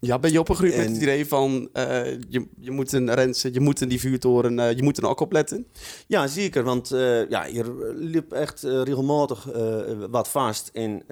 Ja, 0.00 0.18
ben 0.18 0.32
je 0.32 0.40
opgegroeid 0.40 0.72
en... 0.72 0.78
met 0.78 0.88
het 0.88 1.02
idee 1.02 1.26
van 1.26 1.68
uh, 1.72 2.06
je, 2.28 2.46
je 2.58 2.70
moet 2.70 2.92
een 2.92 3.14
rensen, 3.14 3.52
je 3.52 3.60
moet 3.60 3.80
in 3.80 3.88
die 3.88 4.00
vuurtoren, 4.00 4.58
uh, 4.58 4.72
je 4.72 4.82
moet 4.82 4.98
er 4.98 5.06
ook 5.06 5.20
op 5.20 5.32
letten? 5.32 5.66
Ja, 6.06 6.26
zeker. 6.26 6.62
Want 6.62 6.92
uh, 6.92 7.28
ja, 7.28 7.44
hier 7.44 7.64
liep 7.94 8.32
echt 8.32 8.62
regelmatig 8.62 9.48
wat 10.10 10.28
vast. 10.28 10.70
En 10.72 11.02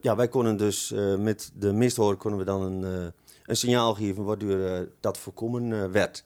ja, 0.00 0.16
wij 0.16 0.28
konden 0.28 0.56
dus 0.56 0.94
met 1.18 1.50
de 1.54 1.72
misthoor 1.72 2.16
konden 2.16 2.38
we 2.38 2.44
dan 2.44 2.62
een, 2.62 3.12
een 3.44 3.56
signaal 3.56 3.94
geven 3.94 4.24
waardoor 4.24 4.88
dat 5.00 5.18
voorkomen 5.18 5.92
werd. 5.92 6.24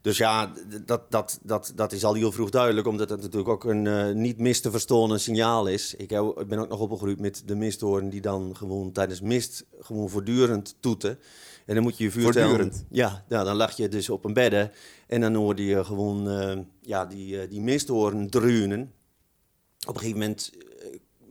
Dus 0.00 0.16
ja, 0.16 0.52
dat, 0.86 1.10
dat, 1.10 1.38
dat, 1.42 1.72
dat 1.74 1.92
is 1.92 2.04
al 2.04 2.14
heel 2.14 2.32
vroeg 2.32 2.50
duidelijk, 2.50 2.86
omdat 2.86 3.10
het 3.10 3.20
natuurlijk 3.20 3.48
ook 3.48 3.64
een 3.64 3.84
uh, 3.84 4.10
niet 4.10 4.38
mis 4.38 4.60
te 4.60 4.70
verstoren 4.70 5.20
signaal 5.20 5.66
is. 5.66 5.94
Ik, 5.94 6.10
heb, 6.10 6.24
ik, 6.38 6.48
ben 6.48 6.58
ook 6.58 6.68
nog 6.68 6.80
opgegroeid 6.80 7.20
met 7.20 7.42
de 7.46 7.54
misthoorn 7.54 8.08
die 8.08 8.20
dan 8.20 8.56
gewoon 8.56 8.92
tijdens 8.92 9.20
mist 9.20 9.66
gewoon 9.80 10.08
voortdurend 10.08 10.76
toeten. 10.80 11.18
En 11.66 11.74
dan 11.74 11.82
moet 11.82 11.98
je 11.98 12.04
je? 12.04 12.84
Ja, 12.90 13.24
ja, 13.28 13.44
dan 13.44 13.56
lag 13.56 13.76
je 13.76 13.88
dus 13.88 14.10
op 14.10 14.24
een 14.24 14.32
bedden 14.32 14.72
en 15.06 15.20
dan 15.20 15.34
hoorde 15.34 15.64
je 15.64 15.84
gewoon 15.84 16.28
uh, 16.28 16.58
ja, 16.80 17.06
die, 17.06 17.42
uh, 17.42 17.50
die 17.50 17.60
misthoorn 17.60 18.30
dreunen. 18.30 18.92
Op 19.86 19.94
een 19.94 20.00
gegeven 20.00 20.18
moment 20.18 20.52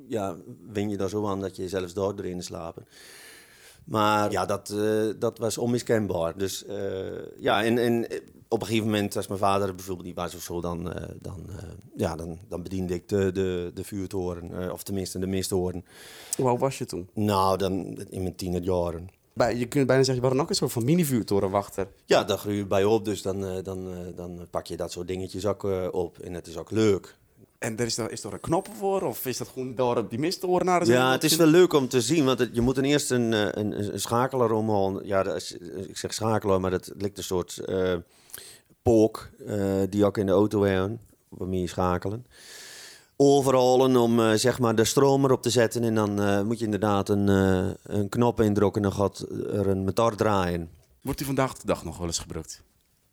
ja, 0.07 0.37
wen 0.71 0.89
je 0.89 0.97
daar 0.97 1.09
zo 1.09 1.27
aan 1.27 1.41
dat 1.41 1.55
je 1.55 1.69
zelfs 1.69 1.93
daar 1.93 2.13
erin 2.15 2.43
slapen. 2.43 2.87
Maar 3.85 4.31
ja, 4.31 4.45
dat, 4.45 4.71
uh, 4.75 5.13
dat 5.19 5.37
was 5.37 5.57
onmiskenbaar. 5.57 6.37
Dus 6.37 6.65
uh, 6.65 7.07
ja, 7.39 7.63
en, 7.63 7.77
en 7.77 8.07
op 8.49 8.61
een 8.61 8.67
gegeven 8.67 8.89
moment, 8.89 9.15
als 9.15 9.27
mijn 9.27 9.39
vader 9.39 9.75
bijvoorbeeld 9.75 10.07
niet 10.07 10.15
was 10.15 10.35
of 10.35 10.41
zo, 10.41 10.61
dan, 10.61 10.87
uh, 10.87 10.93
dan, 11.21 11.49
ja, 11.95 12.15
dan, 12.15 12.39
dan 12.47 12.63
bediende 12.63 12.93
ik 12.93 13.09
de, 13.09 13.31
de, 13.31 13.71
de 13.73 13.83
vuurtoren. 13.83 14.71
of 14.71 14.83
tenminste 14.83 15.19
de 15.19 15.27
misthoorn. 15.27 15.85
Hoe 16.35 16.47
oud 16.47 16.59
was 16.59 16.77
je 16.77 16.85
toen? 16.85 17.09
Nou, 17.13 17.57
dan 17.57 17.73
in 18.09 18.21
mijn 18.21 18.35
tienerjaren. 18.35 19.09
Je 19.33 19.67
kunt 19.67 19.87
bijna 19.87 20.03
zeggen, 20.03 20.23
je 20.23 20.29
was 20.29 20.39
ook 20.39 20.49
een 20.49 20.55
soort 20.55 20.71
van 20.71 20.85
mini-vuurtorenwachter. 20.85 21.87
Ja, 22.05 22.23
daar 22.23 22.37
groei 22.37 22.55
je 22.55 22.65
bij 22.65 22.83
op, 22.83 23.05
dus 23.05 23.21
dan, 23.21 23.63
dan, 23.63 23.87
dan 24.15 24.47
pak 24.51 24.67
je 24.67 24.77
dat 24.77 24.91
soort 24.91 25.07
dingetjes 25.07 25.45
ook 25.45 25.63
op. 25.91 26.19
En 26.19 26.33
het 26.33 26.47
is 26.47 26.57
ook 26.57 26.71
leuk. 26.71 27.17
En 27.59 27.77
er 27.77 27.85
is, 27.85 27.97
er, 27.97 28.11
is 28.11 28.23
er 28.23 28.33
een 28.33 28.39
knop 28.39 28.67
voor? 28.77 29.01
Of 29.01 29.25
is 29.25 29.37
dat 29.37 29.47
gewoon 29.47 29.75
door 29.75 29.97
op 29.97 30.09
die 30.09 30.19
mistoren 30.19 30.65
naar 30.65 30.85
Ja, 30.85 31.11
het 31.11 31.23
is 31.23 31.35
wel 31.35 31.47
leuk 31.47 31.73
om 31.73 31.87
te 31.87 32.01
zien. 32.01 32.25
Want 32.25 32.39
het, 32.39 32.49
je 32.53 32.61
moet 32.61 32.75
ten 32.75 32.85
eerste 32.85 33.15
een, 33.15 33.33
eh, 33.33 33.63
een, 33.63 33.93
een 33.93 33.99
schakelaar 33.99 34.51
omhoog. 34.51 35.01
Ja, 35.03 35.33
is, 35.33 35.57
ik 35.87 35.97
zeg 35.97 36.13
schakelaar, 36.13 36.59
maar 36.59 36.71
het 36.71 36.91
lijkt 36.97 37.17
een 37.17 37.23
soort 37.23 37.61
uh, 37.69 37.95
Uh, 39.47 39.63
die 39.89 40.05
ook 40.05 40.17
in 40.17 40.25
de 40.25 40.31
auto 40.31 40.63
hebben. 40.63 40.99
Waarmee 41.29 41.61
je 41.61 41.67
schakelen. 41.67 42.25
Overhalen 43.15 43.95
om 43.95 44.19
uh, 44.19 44.33
zeg 44.33 44.59
maar 44.59 44.75
de 44.75 44.85
stroom 44.85 45.23
erop 45.23 45.41
te 45.41 45.49
zetten. 45.49 45.83
En 45.83 45.95
dan 45.95 46.45
moet 46.45 46.59
je 46.59 46.65
inderdaad 46.65 47.09
een, 47.09 47.27
een 47.83 48.09
knop 48.09 48.41
indrukken. 48.41 48.83
En 48.83 48.89
dan 48.89 48.97
gaat 48.97 49.19
er 49.29 49.67
een 49.67 49.83
motor 49.83 50.15
draaien. 50.15 50.69
Wordt 51.01 51.17
die 51.17 51.27
vandaag 51.27 51.53
de 51.53 51.65
dag 51.65 51.83
nog 51.83 51.97
wel 51.97 52.07
eens 52.07 52.19
gebruikt? 52.19 52.61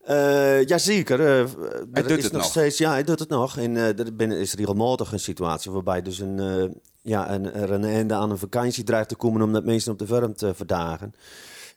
Uh, 0.09 0.65
jazeker. 0.65 1.21
Uh, 1.21 1.51
hij 1.93 2.03
doet 2.03 2.23
het 2.23 2.33
nog. 2.33 2.45
Steeds, 2.45 2.79
ja, 2.79 2.91
hij 2.91 3.03
doet 3.03 3.19
het 3.19 3.29
nog. 3.29 3.57
En 3.57 3.75
uh, 3.75 3.99
er 3.99 4.17
ben, 4.17 4.33
is 4.33 4.55
regelmatig 4.55 5.13
een 5.13 5.21
situatie 5.21 5.71
waarbij 5.71 6.03
dus 6.03 6.19
een, 6.19 6.81
ja, 7.03 7.31
een, 7.31 7.53
er 7.53 7.71
een 7.71 7.85
einde 7.85 8.15
aan 8.15 8.31
een 8.31 8.39
vakantie 8.39 8.85
dreigt 8.85 9.09
te 9.09 9.17
komen 9.17 9.43
omdat 9.43 9.65
mensen 9.65 9.93
op 9.93 9.99
de 9.99 10.07
vorm 10.07 10.35
te 10.35 10.55
verdagen. 10.55 11.15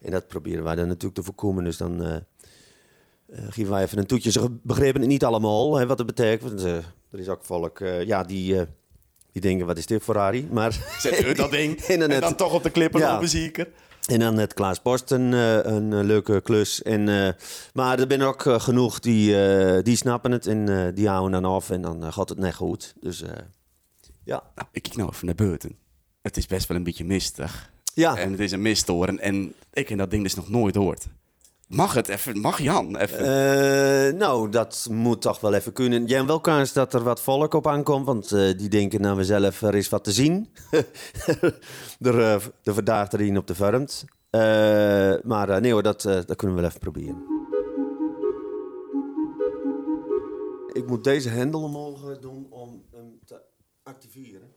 En 0.01 0.11
dat 0.11 0.27
proberen 0.27 0.63
wij 0.63 0.75
dan 0.75 0.87
natuurlijk 0.87 1.15
te 1.15 1.23
voorkomen. 1.23 1.63
Dus 1.63 1.77
dan 1.77 2.23
geven 3.31 3.71
wij 3.71 3.83
even 3.83 3.97
een 3.97 4.05
toetje. 4.05 4.31
Ze 4.31 4.49
begrepen 4.63 5.01
het 5.01 5.09
niet 5.09 5.23
allemaal, 5.23 5.77
hè, 5.77 5.85
wat 5.85 5.97
het 5.97 6.07
betekent. 6.07 6.63
er 6.63 7.19
is 7.19 7.27
ook 7.27 7.45
volk 7.45 7.79
ja, 8.05 8.23
die, 8.23 8.55
die 9.31 9.41
denken, 9.41 9.65
wat 9.65 9.77
is 9.77 9.85
dit 9.85 10.03
voor 10.03 10.13
Ferrari? 10.13 10.47
Maar 10.51 10.71
Zet 11.01 11.25
u 11.25 11.33
dat 11.33 11.51
ding 11.51 11.77
en 11.81 12.19
dan 12.19 12.35
toch 12.35 12.53
op 12.53 12.63
de 12.63 12.69
klippen 12.69 12.99
ja. 12.99 13.11
lopen, 13.11 13.29
zeker? 13.29 13.67
En 14.09 14.19
dan 14.19 14.37
het 14.37 14.53
Klaas 14.53 14.79
Post 14.79 15.11
een, 15.11 15.33
eh, 15.33 15.55
een, 15.55 15.93
eh, 15.93 16.03
leuke 16.03 16.41
klus. 16.41 16.81
En, 16.81 17.07
uh, 17.07 17.29
maar 17.73 17.99
er 17.99 18.05
zijn 18.07 18.21
ook 18.21 18.41
genoeg 18.41 18.99
die, 18.99 19.31
uh, 19.31 19.83
die 19.83 19.95
snappen 19.95 20.31
het 20.31 20.47
en 20.47 20.91
die 20.95 21.07
houden 21.07 21.41
dan 21.41 21.51
af 21.51 21.69
en 21.69 21.81
dan 21.81 22.13
gaat 22.13 22.29
het 22.29 22.37
net 22.37 22.55
goed. 22.55 22.93
Dus 23.01 23.23
ja. 24.23 24.43
Nou, 24.55 24.67
ik 24.71 24.83
kijk 24.83 24.95
nou 24.95 25.09
even 25.09 25.25
naar 25.25 25.35
buiten. 25.35 25.77
Het 26.21 26.37
is 26.37 26.45
best 26.45 26.67
wel 26.67 26.77
een 26.77 26.83
beetje 26.83 27.05
mistig. 27.05 27.71
Ja. 27.93 28.17
En 28.17 28.31
het 28.31 28.39
is 28.39 28.51
een 28.51 28.61
misttoren 28.61 29.19
en 29.19 29.53
ik 29.73 29.89
heb 29.89 29.97
dat 29.97 30.11
ding 30.11 30.23
dus 30.23 30.35
nog 30.35 30.49
nooit 30.49 30.75
hoort. 30.75 31.07
Mag 31.69 31.93
het 31.93 32.07
even? 32.07 32.39
Mag 32.39 32.61
Jan 32.61 32.97
even? 32.97 33.19
Uh, 33.19 34.13
nou, 34.13 34.49
dat 34.49 34.87
moet 34.91 35.21
toch 35.21 35.39
wel 35.39 35.53
even 35.53 35.73
kunnen. 35.73 36.05
Jij 36.05 36.25
wel 36.25 36.39
kans 36.39 36.73
dat 36.73 36.93
er 36.93 37.03
wat 37.03 37.21
volk 37.21 37.53
op 37.53 37.67
aankomt, 37.67 38.05
want 38.05 38.31
uh, 38.31 38.57
die 38.57 38.69
denken 38.69 39.01
nou 39.01 39.23
zelf 39.23 39.61
er 39.61 39.75
is 39.75 39.89
wat 39.89 40.03
te 40.03 40.11
zien. 40.11 40.49
de, 41.99 42.41
uh, 42.63 42.73
de 42.75 43.07
erin 43.09 43.37
op 43.37 43.47
de 43.47 43.55
vormt. 43.55 44.05
maar 45.23 45.61
nee 45.61 45.71
hoor, 45.71 45.83
dat, 45.83 46.01
dat 46.01 46.35
kunnen 46.35 46.55
we 46.55 46.61
wel 46.61 46.69
even 46.69 46.79
proberen. 46.79 47.23
Ik 50.73 50.87
moet 50.87 51.03
deze 51.03 51.29
hendel 51.29 51.63
omhoog 51.63 52.19
doen 52.19 52.47
om 52.49 52.83
hem 52.91 53.19
te 53.25 53.41
activeren. 53.83 54.53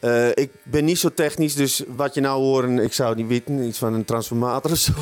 Uh, 0.00 0.28
ik 0.28 0.50
ben 0.62 0.84
niet 0.84 0.98
zo 0.98 1.14
technisch, 1.14 1.54
dus 1.54 1.82
wat 1.86 2.14
je 2.14 2.20
nou 2.20 2.42
hoort, 2.42 2.80
ik 2.80 2.92
zou 2.92 3.08
het 3.08 3.18
niet 3.18 3.28
weten. 3.28 3.62
Iets 3.62 3.78
van 3.78 3.94
een 3.94 4.04
transformator 4.04 4.70
of 4.70 4.78
zo. 4.78 4.92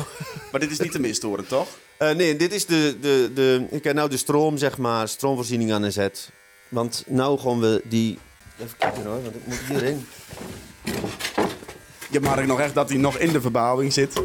Maar 0.51 0.59
dit 0.59 0.71
is 0.71 0.79
niet 0.79 0.93
de 0.93 0.99
misttoren, 0.99 1.47
toch? 1.47 1.67
Uh, 1.99 2.11
nee, 2.11 2.35
dit 2.35 2.53
is 2.53 2.65
de, 2.65 2.97
de, 3.01 3.31
de... 3.33 3.65
Ik 3.69 3.83
heb 3.83 3.95
nou 3.95 4.09
de 4.09 4.17
stroom, 4.17 4.57
zeg 4.57 4.77
maar, 4.77 5.07
stroomvoorziening 5.07 5.73
aan 5.73 5.81
de 5.81 5.91
zet. 5.91 6.29
Want 6.69 7.03
nou 7.07 7.39
gaan 7.39 7.59
we 7.59 7.81
die... 7.83 8.17
Even 8.59 8.77
kijken 8.77 9.03
hoor, 9.03 9.23
want 9.23 9.35
ik 9.35 9.45
moet 9.45 9.59
hierin. 9.67 10.05
Je 12.09 12.19
mag 12.19 12.45
nog 12.45 12.59
echt 12.59 12.73
dat 12.73 12.89
hij 12.89 12.97
nog 12.97 13.17
in 13.17 13.31
de 13.31 13.41
verbouwing 13.41 13.93
zit. 13.93 14.21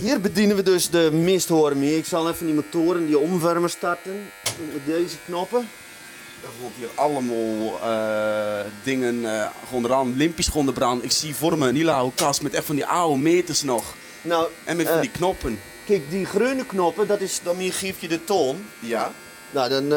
Hier 0.00 0.20
bedienen 0.20 0.56
we 0.56 0.62
dus 0.62 0.90
de 0.90 1.10
misthoorn 1.12 1.78
mee. 1.78 1.96
Ik 1.96 2.04
zal 2.04 2.28
even 2.28 2.46
die 2.46 2.54
motoren, 2.54 3.06
die 3.06 3.18
omvormer 3.18 3.70
starten. 3.70 4.12
Met 4.72 4.86
deze 4.86 5.16
knoppen. 5.24 5.68
Wordt 6.60 6.76
hier 6.76 6.88
allemaal 6.94 7.80
uh, 7.84 8.66
dingen 8.82 9.14
uh, 9.14 9.46
gewoon 9.68 9.84
eraan, 9.84 10.16
limpjes 10.16 10.48
gewoon 10.48 10.72
brand. 10.72 11.04
Ik 11.04 11.10
zie 11.10 11.34
voor 11.34 11.58
me 11.58 11.68
een 11.68 11.76
hele 11.76 11.92
oude 11.92 12.14
kast 12.14 12.42
met 12.42 12.54
echt 12.54 12.64
van 12.64 12.74
die 12.74 12.86
oude 12.86 13.20
meters 13.20 13.62
nog. 13.62 13.94
Nou, 14.22 14.46
en 14.64 14.76
met 14.76 14.86
uh, 14.86 14.92
van 14.92 15.00
die 15.00 15.10
knoppen. 15.10 15.60
Kijk, 15.86 16.10
die 16.10 16.26
groene 16.26 16.66
knoppen, 16.66 17.06
dat 17.06 17.20
is, 17.20 17.40
daarmee 17.42 17.72
geef 17.72 18.00
je 18.00 18.08
de 18.08 18.24
toon. 18.24 18.64
Ja. 18.78 19.12
Nou, 19.50 19.68
dan 19.68 19.92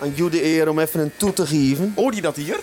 aan 0.00 0.12
jou 0.14 0.30
de 0.30 0.44
eer 0.44 0.68
om 0.68 0.78
even 0.78 1.00
een 1.00 1.12
toe 1.16 1.32
te 1.32 1.46
geven. 1.46 1.92
Hoor 1.96 2.14
je 2.14 2.20
dat 2.20 2.36
hier? 2.36 2.60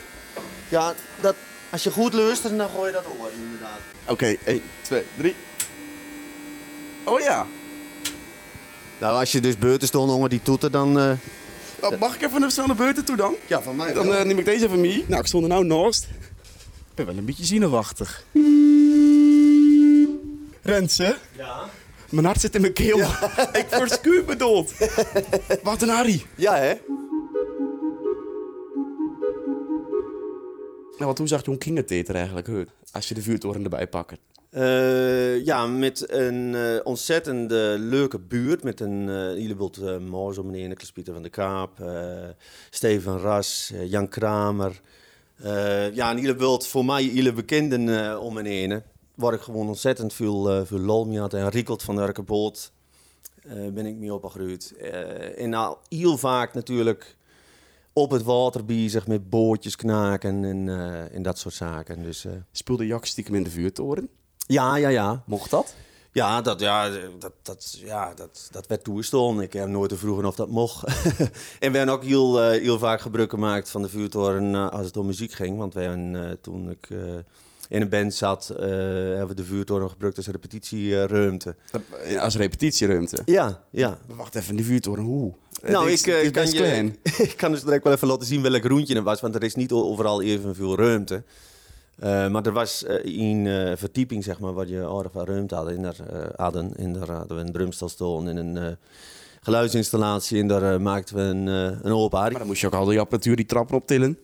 Ja, 0.69 0.93
dat, 1.21 1.35
als 1.69 1.83
je 1.83 1.91
goed 1.91 2.13
luistert, 2.13 2.57
dan 2.57 2.69
gooi 2.69 2.87
je 2.87 2.93
dat 2.93 3.05
horen, 3.17 3.33
inderdaad. 3.43 3.79
Oké, 4.07 4.35
1, 4.45 4.61
2, 4.81 5.03
3. 5.17 5.35
Oh 7.03 7.19
ja. 7.19 7.45
Nou, 8.97 9.19
als 9.19 9.31
je 9.31 9.39
dus 9.39 9.57
beurten 9.57 9.87
stond 9.87 10.11
onder 10.11 10.29
die 10.29 10.41
toeten, 10.41 10.71
dan... 10.71 11.19
Oh, 11.81 11.99
mag 11.99 12.15
ik 12.15 12.21
even 12.21 12.51
snel 12.51 12.67
naar 12.67 12.75
buiten 12.75 13.05
toe 13.05 13.15
dan? 13.15 13.35
Ja, 13.47 13.61
van 13.61 13.75
mij 13.75 13.93
Dan 13.93 14.07
uh, 14.07 14.21
neem 14.21 14.39
ik 14.39 14.45
deze 14.45 14.65
even 14.65 14.81
mee. 14.81 15.05
Nou, 15.07 15.21
ik 15.21 15.27
stond 15.27 15.43
er 15.43 15.49
nou 15.49 15.65
naast. 15.65 16.03
Ik 16.89 16.95
ben 16.95 17.05
wel 17.05 17.17
een 17.17 17.25
beetje 17.25 17.45
zenuwachtig. 17.45 18.23
Rensen? 20.61 21.15
Ja? 21.37 21.69
Mijn 22.09 22.25
hart 22.25 22.41
zit 22.41 22.55
in 22.55 22.61
mijn 22.61 22.73
keel. 22.73 22.99
ik 23.61 23.65
verschuur 23.69 24.23
me 24.27 24.35
dood. 24.35 24.73
Wat 25.63 25.81
een 25.81 25.89
Harry. 25.89 26.25
Ja, 26.35 26.55
hè? 26.55 26.73
Nou, 31.01 31.13
wat, 31.13 31.21
hoe 31.21 31.31
zag 31.31 31.45
Jon 31.45 31.57
King 31.57 31.77
het 31.77 32.09
eigenlijk 32.15 32.47
uit? 32.47 32.69
Als 32.91 33.07
je 33.07 33.13
de 33.13 33.21
vuurtoren 33.21 33.63
erbij 33.63 33.87
pakt. 33.87 34.17
Uh, 34.51 35.45
ja, 35.45 35.67
met 35.67 36.11
een 36.11 36.53
uh, 36.53 36.79
ontzettende 36.83 37.75
leuke 37.79 38.19
buurt. 38.19 38.63
Met 38.63 38.79
een 38.79 39.07
uh, 39.07 39.15
heleboel 39.15 39.71
uh, 39.79 39.97
moois 39.97 40.37
om 40.37 40.45
meneer 40.45 40.91
Pieter 40.93 41.13
van 41.13 41.21
der 41.21 41.31
Kaap, 41.31 41.71
Steven 42.69 43.19
Ras, 43.19 43.73
Jan 43.85 44.07
Kramer. 44.07 44.81
ja, 45.93 46.11
een 46.11 46.17
heleboel 46.17 46.61
voor 46.61 46.85
mij 46.85 47.03
hele 47.03 47.33
bekenden 47.33 48.19
om 48.19 48.37
en 48.37 48.45
heen. 48.45 48.81
Waar 49.15 49.33
ik 49.33 49.41
gewoon 49.41 49.67
ontzettend 49.67 50.13
veel, 50.13 50.65
veel 50.65 50.79
lol 50.79 51.05
mee 51.05 51.19
had. 51.19 51.33
En 51.33 51.49
Riekelt 51.49 51.83
van 51.83 51.95
der 51.95 52.23
Boot 52.23 52.71
ben 53.73 53.85
ik 53.85 53.95
mee 53.95 54.13
opgegroeid. 54.13 54.73
en 55.37 55.49
nou, 55.49 55.77
heel 55.89 56.17
vaak 56.17 56.53
natuurlijk 56.53 57.15
op 57.93 58.11
het 58.11 58.23
water 58.23 58.65
bezig 58.65 59.07
met 59.07 59.29
bootjes 59.29 59.75
knaken 59.75 60.43
en, 60.43 60.69
en 61.11 61.21
dat 61.21 61.39
soort 61.39 61.53
zaken. 61.53 62.03
Dus, 62.03 62.25
Speelde 62.51 62.87
Jak 62.87 63.05
stiekem 63.05 63.35
in 63.35 63.43
de 63.43 63.49
vuurtoren? 63.49 64.09
Ja, 64.47 64.75
ja, 64.75 64.89
ja. 64.89 65.23
Mocht 65.25 65.49
dat? 65.49 65.75
Ja, 66.13 66.41
dat, 66.41 66.59
ja, 66.59 66.89
dat, 67.19 67.33
dat, 67.41 67.77
ja, 67.83 68.13
dat, 68.13 68.47
dat 68.51 68.67
werd 68.67 68.83
toegestaan. 68.83 69.41
Ik 69.41 69.53
heb 69.53 69.67
nooit 69.67 69.89
te 69.89 69.97
vroegen 69.97 70.25
of 70.25 70.35
dat 70.35 70.49
mocht. 70.49 70.83
en 71.59 71.71
we 71.71 71.77
hebben 71.77 71.89
ook 71.89 72.03
heel, 72.03 72.53
uh, 72.53 72.61
heel 72.61 72.79
vaak 72.79 73.01
gebruik 73.01 73.29
gemaakt 73.29 73.69
van 73.69 73.81
de 73.81 73.89
vuurtoren 73.89 74.53
uh, 74.53 74.69
als 74.69 74.85
het 74.85 74.97
om 74.97 75.05
muziek 75.05 75.31
ging. 75.31 75.57
Want 75.57 75.73
wij 75.73 75.83
hebben, 75.83 76.13
uh, 76.13 76.31
toen 76.41 76.69
ik 76.69 76.87
in 77.69 77.81
een 77.81 77.89
band 77.89 78.13
zat, 78.13 78.47
hebben 78.57 79.27
we 79.27 79.33
de 79.33 79.43
vuurtoren 79.43 79.89
gebruikt 79.89 80.17
als 80.17 80.27
repetitieruimte. 80.27 81.55
Als 82.19 82.35
repetitieruimte? 82.35 83.21
Ja, 83.25 83.63
ja. 83.69 83.97
wacht 84.15 84.35
even, 84.35 84.55
de 84.55 84.63
vuurtoren, 84.63 85.03
hoe? 85.03 85.33
Nou, 85.67 85.91
ik, 85.91 86.05
ik, 86.05 86.33
kan 86.33 86.51
je, 86.51 86.91
ik 87.17 87.33
kan 87.37 87.51
dus 87.51 87.63
direct 87.63 87.83
wel 87.83 87.93
even 87.93 88.07
laten 88.07 88.27
zien 88.27 88.41
welk 88.41 88.63
roentje 88.63 88.95
het 88.95 89.03
was. 89.03 89.21
Want 89.21 89.35
er 89.35 89.43
is 89.43 89.55
niet 89.55 89.71
overal 89.71 90.21
evenveel 90.21 90.75
ruimte. 90.75 91.23
Uh, 92.03 92.27
maar 92.27 92.45
er 92.45 92.51
was 92.51 92.83
een 93.03 93.45
uh, 93.45 93.71
verdieping, 93.75 94.23
zeg 94.23 94.39
maar, 94.39 94.53
waar 94.53 94.67
je 94.67 94.87
aardig 94.87 95.11
wat 95.11 95.27
ruimte 95.27 95.55
had. 95.55 95.69
In 95.69 95.81
daar, 95.81 95.95
hadden. 96.35 96.73
In 96.75 96.93
daar 96.93 97.09
hadden 97.09 97.37
we 97.37 97.43
een 97.43 97.51
drumstel 97.51 98.23
en 98.27 98.37
een 98.37 98.77
geluidsinstallatie. 99.41 100.39
En 100.39 100.47
daar 100.47 100.81
maakten 100.81 101.15
we 101.15 101.21
een, 101.21 101.47
een 101.85 101.93
open 101.93 102.19
Maar 102.19 102.31
dan 102.31 102.47
moest 102.47 102.61
je 102.61 102.67
ook 102.67 102.73
al 102.73 102.85
die 102.85 102.99
apparatuur, 102.99 103.35
die 103.35 103.45
trappen 103.45 103.75
optillen. 103.75 104.17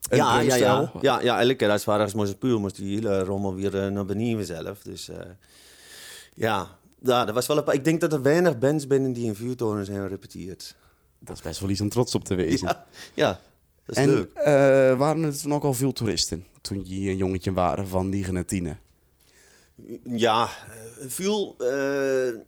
Ja, 0.00 0.40
ja, 0.40 0.54
ja, 0.54 0.92
ja, 1.00 1.20
ja, 1.20 1.40
elke 1.40 1.54
keer 1.54 1.70
als 1.70 1.84
het 1.84 2.14
moest 2.14 2.38
puur, 2.38 2.60
moest 2.60 2.76
die 2.76 2.94
hele 2.94 3.24
rommel 3.24 3.54
weer 3.54 3.92
naar 3.92 4.04
beneden 4.04 4.46
zelf. 4.46 4.82
Dus 4.82 5.10
ja, 6.34 6.78
ja, 7.02 7.24
dat 7.24 7.34
was 7.34 7.46
wel 7.46 7.56
een, 7.56 7.72
ik 7.72 7.84
denk 7.84 8.00
dat 8.00 8.12
er 8.12 8.22
weinig 8.22 8.58
bands 8.58 8.86
binnen 8.86 9.12
die 9.12 9.26
in 9.26 9.34
vuurtoren 9.34 9.84
zijn 9.84 10.00
gerepeteerd. 10.00 10.76
Dat 11.18 11.36
is 11.36 11.42
best 11.42 11.60
wel 11.60 11.70
iets 11.70 11.80
om 11.80 11.88
trots 11.88 12.14
op 12.14 12.24
te 12.24 12.34
wezen. 12.34 12.66
Ja, 12.66 12.86
ja 13.14 13.40
dat 13.84 13.96
is 13.96 14.02
en, 14.02 14.08
leuk. 14.08 14.32
waren 14.98 15.22
er 15.22 15.38
toen 15.38 15.54
ook 15.54 15.64
al 15.64 15.74
veel 15.74 15.92
toeristen? 15.92 16.44
toen 16.60 16.82
je 16.84 17.10
een 17.10 17.16
jongetje 17.16 17.52
waren 17.52 17.88
van 17.88 18.08
19? 18.08 18.76
Ja, 20.04 20.48
veel 20.98 21.56
uh, 21.58 22.40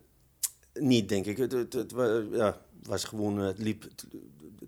niet, 0.73 1.09
denk 1.09 1.25
ik. 1.25 1.37
Het, 1.37 1.51
het, 1.51 1.73
het 1.73 1.93
ja, 2.31 2.57
was 2.83 3.03
gewoon, 3.03 3.37
het 3.37 3.57
liep, 3.57 3.83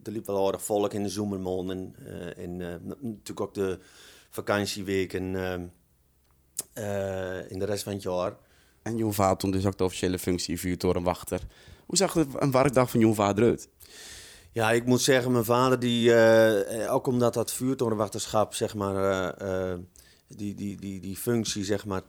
er 0.03 0.11
liep 0.11 0.25
wel 0.25 0.45
aardig 0.45 0.63
volk 0.63 0.93
in 0.93 1.03
de 1.03 1.09
zomermaanden. 1.09 1.95
Uh, 1.99 2.37
en 2.37 2.59
uh, 2.59 2.75
natuurlijk 2.99 3.41
ook 3.41 3.53
de 3.53 3.79
vakantieweken 4.29 5.23
in 7.49 7.59
de 7.59 7.65
rest 7.65 7.83
van 7.83 7.93
het 7.93 8.03
jaar. 8.03 8.35
En 8.85 8.97
jouw 8.97 9.11
vader 9.11 9.37
toen 9.37 9.51
dus 9.51 9.65
ook 9.65 9.77
de 9.77 9.83
officiële 9.83 10.19
functie 10.19 10.59
vuurtorenwachter. 10.59 11.41
Hoe 11.85 11.97
zag 11.97 12.15
een 12.15 12.51
werkdag 12.51 12.89
van 12.89 12.99
jouw 12.99 13.13
vader 13.13 13.43
uit? 13.43 13.69
Ja, 14.51 14.71
ik 14.71 14.85
moet 14.85 15.01
zeggen, 15.01 15.31
mijn 15.31 15.45
vader, 15.45 15.79
die, 15.79 16.09
uh, 16.09 16.93
ook 16.93 17.07
omdat 17.07 17.33
dat 17.33 17.53
vuurtorenwachterschap, 17.53 18.53
zeg 18.53 18.75
maar, 18.75 19.35
uh, 19.41 19.73
die, 20.27 20.55
die, 20.55 20.79
die, 20.79 20.99
die 20.99 21.15
functie, 21.15 21.63
zeg 21.63 21.85
maar, 21.85 22.01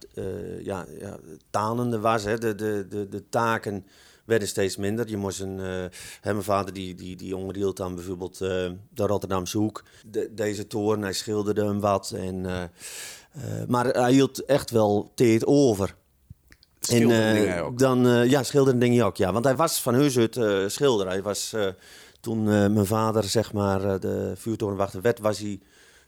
ja, 0.62 0.86
ja, 1.00 1.18
tanende 1.50 2.00
was. 2.00 2.24
Hè. 2.24 2.38
De, 2.38 2.54
de, 2.54 2.86
de, 2.88 3.08
de 3.08 3.28
taken 3.28 3.86
werden 4.24 4.48
steeds 4.48 4.76
minder. 4.76 5.08
Je 5.08 5.16
moest 5.16 5.40
een, 5.40 5.58
hè, 6.20 6.32
mijn 6.32 6.42
vader 6.42 6.74
die, 6.74 6.94
die, 6.94 7.16
die 7.16 7.36
onderhield 7.36 7.76
dan 7.76 7.94
bijvoorbeeld 7.94 8.38
de 8.38 8.76
Rotterdamse 8.94 9.58
Hoek. 9.58 9.84
De, 10.06 10.34
deze 10.34 10.66
toren, 10.66 11.02
hij 11.02 11.12
schilderde 11.12 11.64
hem 11.64 11.80
wat. 11.80 12.10
En, 12.10 12.40
maar 13.68 13.86
hij 13.86 14.12
hield 14.12 14.44
echt 14.44 14.70
wel 14.70 15.12
tijd 15.14 15.46
over. 15.46 15.94
Schilderde 16.86 17.60
ook? 17.60 17.78
Dan, 17.78 18.28
ja, 18.28 18.42
schilderde 18.42 18.78
dingen 18.78 19.04
ook, 19.04 19.16
ja. 19.16 19.32
Want 19.32 19.44
hij 19.44 19.56
was 19.56 19.82
van 19.82 19.94
heus 19.94 20.18
uit 20.18 20.38
schilder. 20.72 21.06
Hij 21.06 21.22
was 21.22 21.54
toen 22.20 22.42
mijn 22.44 22.86
vader 22.86 23.24
zeg 23.24 23.52
maar, 23.52 24.00
de 24.00 24.32
vuurtorenwachter 24.36 25.00
werd, 25.00 25.18
was 25.18 25.38
hij 25.38 25.60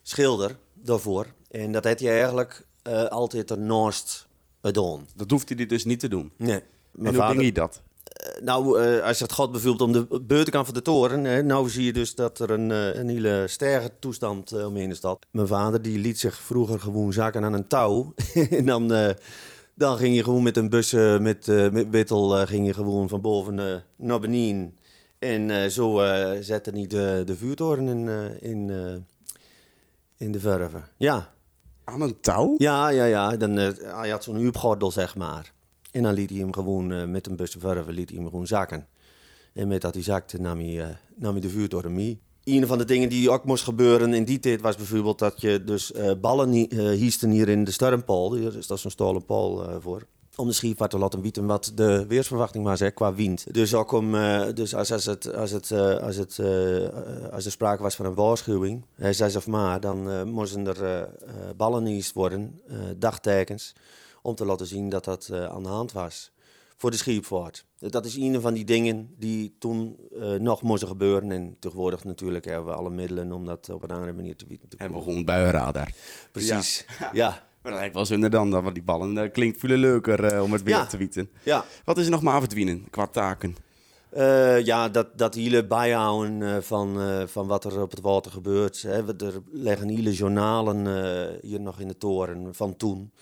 schilder 0.02 0.56
daarvoor. 0.74 1.26
En 1.50 1.72
dat 1.72 1.84
had 1.84 2.00
hij 2.00 2.10
eigenlijk 2.12 2.66
altijd 3.08 3.50
ernaast 3.50 4.28
gedaan. 4.62 5.06
Dat 5.14 5.30
hoefde 5.30 5.54
hij 5.54 5.66
dus 5.66 5.84
niet 5.84 6.00
te 6.00 6.08
doen? 6.08 6.32
Nee. 6.36 6.62
En 7.02 7.14
hoe 7.14 7.24
ging 7.24 7.42
je 7.42 7.52
dat? 7.52 7.82
Nou, 8.42 8.82
eh, 8.82 9.02
als 9.02 9.18
je 9.18 9.24
het 9.24 9.32
God 9.32 9.52
bevielt 9.52 9.80
om 9.80 9.92
de 9.92 10.06
buitenkant 10.22 10.64
van 10.64 10.74
de 10.74 10.82
toren, 10.82 11.24
hè, 11.24 11.42
nou 11.42 11.70
zie 11.70 11.84
je 11.84 11.92
dus 11.92 12.14
dat 12.14 12.38
er 12.38 12.50
een, 12.50 12.70
eh, 12.70 12.94
een 12.94 13.08
hele 13.08 13.44
sterke 13.48 13.90
toestand 13.98 14.64
omheen 14.64 14.90
is 14.90 15.00
dat. 15.00 15.26
Mijn 15.30 15.46
vader 15.46 15.82
die 15.82 15.98
liet 15.98 16.18
zich 16.18 16.36
vroeger 16.36 16.80
gewoon 16.80 17.12
zakken 17.12 17.44
aan 17.44 17.52
een 17.52 17.66
touw. 17.66 18.14
en 18.50 18.66
dan, 18.66 18.92
eh, 18.92 19.10
dan 19.78 19.96
ging 19.96 20.14
je 20.14 20.24
gewoon 20.24 20.42
met 20.42 20.56
een 20.56 20.68
bus 20.68 20.92
eh, 20.92 21.18
met, 21.18 21.48
eh, 21.48 21.70
met 21.70 21.90
Wittel 21.90 22.46
ging 22.46 22.66
je 22.66 22.74
gewoon 22.74 23.08
van 23.08 23.20
boven 23.20 23.58
eh, 23.58 23.76
naar 23.96 24.20
beneden. 24.20 24.76
En 25.18 25.50
eh, 25.50 25.68
zo 25.68 26.00
eh, 26.00 26.40
zette 26.42 26.70
hij 26.70 26.86
de, 26.86 27.22
de 27.26 27.36
vuurtoren 27.36 27.88
in, 27.88 28.08
eh, 28.08 28.50
in, 28.50 28.70
eh, 28.70 28.94
in 30.26 30.32
de 30.32 30.40
verven. 30.40 30.84
Ja, 30.96 31.32
Aan 31.84 32.00
een 32.00 32.20
touw? 32.20 32.54
ja, 32.58 32.88
ja, 32.88 33.04
ja. 33.04 33.36
Dan, 33.36 33.58
eh, 33.58 33.68
hij 34.00 34.08
had 34.08 34.24
zo'n 34.24 34.36
huurgordel, 34.36 34.90
zeg 34.90 35.16
maar. 35.16 35.52
En 35.90 36.02
dan 36.02 36.12
liet 36.12 36.30
hij 36.30 36.38
hem 36.38 36.52
gewoon 36.52 36.92
eh, 36.92 37.04
met 37.04 37.26
een 37.26 37.36
bus 37.36 37.56
verven, 37.58 37.94
liet 37.94 38.08
hij 38.10 38.18
hem 38.18 38.28
gewoon 38.28 38.46
zakken. 38.46 38.86
En 39.52 39.68
met 39.68 39.80
dat 39.80 39.94
hij 39.94 40.02
zakte, 40.02 40.40
nam 40.40 40.58
hij, 40.58 40.80
eh, 40.82 40.88
nam 41.16 41.32
hij 41.32 41.40
de 41.40 41.48
vuurtoren 41.48 41.94
mee. 41.94 42.20
Een 42.48 42.66
van 42.66 42.78
de 42.78 42.84
dingen 42.84 43.08
die 43.08 43.30
ook 43.30 43.44
moest 43.44 43.64
gebeuren 43.64 44.14
in 44.14 44.24
die 44.24 44.38
tijd 44.38 44.60
was 44.60 44.76
bijvoorbeeld 44.76 45.18
dat 45.18 45.40
je 45.40 45.64
dus 45.64 45.92
eh, 45.92 46.10
ballen 46.20 46.52
eh, 46.52 46.88
hiesten 46.88 47.30
hier 47.30 47.48
in 47.48 47.64
de 47.64 47.70
stormpool. 47.70 48.34
Hier 48.34 48.56
is 48.56 48.66
dat 48.66 48.78
zo'n 48.78 48.90
stolen 48.90 49.24
pool 49.24 49.68
eh, 49.68 49.76
voor. 49.80 50.06
Om 50.36 50.46
de 50.46 50.52
schievaart 50.52 50.90
te 50.90 50.98
laten 50.98 51.22
weten 51.22 51.46
wat 51.46 51.72
de 51.74 52.06
weersverwachting 52.06 52.64
was 52.64 52.80
hè, 52.80 52.90
qua 52.90 53.14
wind. 53.14 53.54
Dus 53.54 53.74
ook 53.74 53.92
om, 53.92 54.12
dus 54.54 54.74
als, 54.74 54.92
als, 54.92 55.04
het, 55.04 55.34
als, 55.34 55.50
het, 55.50 55.72
als, 55.72 56.16
het, 56.16 56.40
als 57.32 57.44
er 57.44 57.50
sprake 57.50 57.82
was 57.82 57.94
van 57.94 58.06
een 58.06 58.14
waarschuwing, 58.14 58.84
hè, 58.94 59.12
6 59.12 59.36
of 59.36 59.46
maar, 59.46 59.80
dan 59.80 60.28
moesten 60.28 60.66
er 60.66 61.08
ballen 61.56 62.02
worden, 62.14 62.60
dagtekens, 62.96 63.74
om 64.22 64.34
te 64.34 64.44
laten 64.44 64.66
zien 64.66 64.88
dat 64.88 65.04
dat 65.04 65.30
aan 65.32 65.62
de 65.62 65.68
hand 65.68 65.92
was 65.92 66.30
voor 66.80 66.90
de 66.90 66.96
scheepvaart. 66.96 67.64
Dat 67.78 68.04
is 68.04 68.16
een 68.16 68.40
van 68.40 68.54
die 68.54 68.64
dingen 68.64 69.14
die 69.18 69.56
toen 69.58 69.96
eh, 70.20 70.32
nog 70.32 70.62
moesten 70.62 70.88
gebeuren. 70.88 71.30
En 71.32 71.56
tegenwoordig 71.58 72.04
natuurlijk 72.04 72.44
hebben 72.44 72.64
we 72.66 72.72
alle 72.72 72.90
middelen 72.90 73.32
om 73.32 73.44
dat 73.46 73.68
op 73.70 73.82
een 73.82 73.90
andere 73.90 74.12
manier 74.12 74.36
te 74.36 74.46
te 74.68 74.76
En 74.76 74.92
we 74.92 74.98
gewoon 75.02 75.24
buienradar. 75.24 75.92
Precies. 76.32 76.84
Ja. 76.98 77.10
ja. 77.22 77.46
Maar 77.62 77.72
dat 77.72 77.80
lijkt 77.80 77.94
wel 77.94 78.06
zonder 78.06 78.30
dan, 78.30 78.50
dat 78.50 78.74
die 78.74 78.82
ballen 78.82 79.18
eh, 79.18 79.32
klinkt 79.32 79.58
veel 79.60 79.76
leuker 79.76 80.24
eh, 80.24 80.42
om 80.42 80.52
het 80.52 80.62
weer 80.62 80.74
Ja. 80.74 80.86
te 80.86 80.96
weten. 80.96 81.30
ja. 81.42 81.64
Wat 81.84 81.98
is 81.98 82.04
er 82.04 82.10
nog 82.10 82.22
maar 82.22 82.40
verdwijnen 82.40 82.90
qua 82.90 83.06
taken? 83.06 83.56
Eh, 84.10 84.64
ja, 84.64 84.88
dat, 84.88 85.18
dat 85.18 85.34
hele 85.34 85.66
bijhouden 85.66 86.62
van, 86.64 86.98
van 87.28 87.46
wat 87.46 87.64
er 87.64 87.80
op 87.82 87.90
het 87.90 88.00
water 88.00 88.32
gebeurt. 88.32 88.82
Hè. 88.82 89.04
We- 89.04 89.24
Er 89.26 89.42
liggen 89.50 89.88
hele 89.88 90.12
journalen 90.12 90.86
eh, 90.86 91.40
hier 91.42 91.60
nog 91.60 91.80
in 91.80 91.88
de 91.88 91.96
toren 91.98 92.54
van 92.54 92.76
toen. 92.76 93.12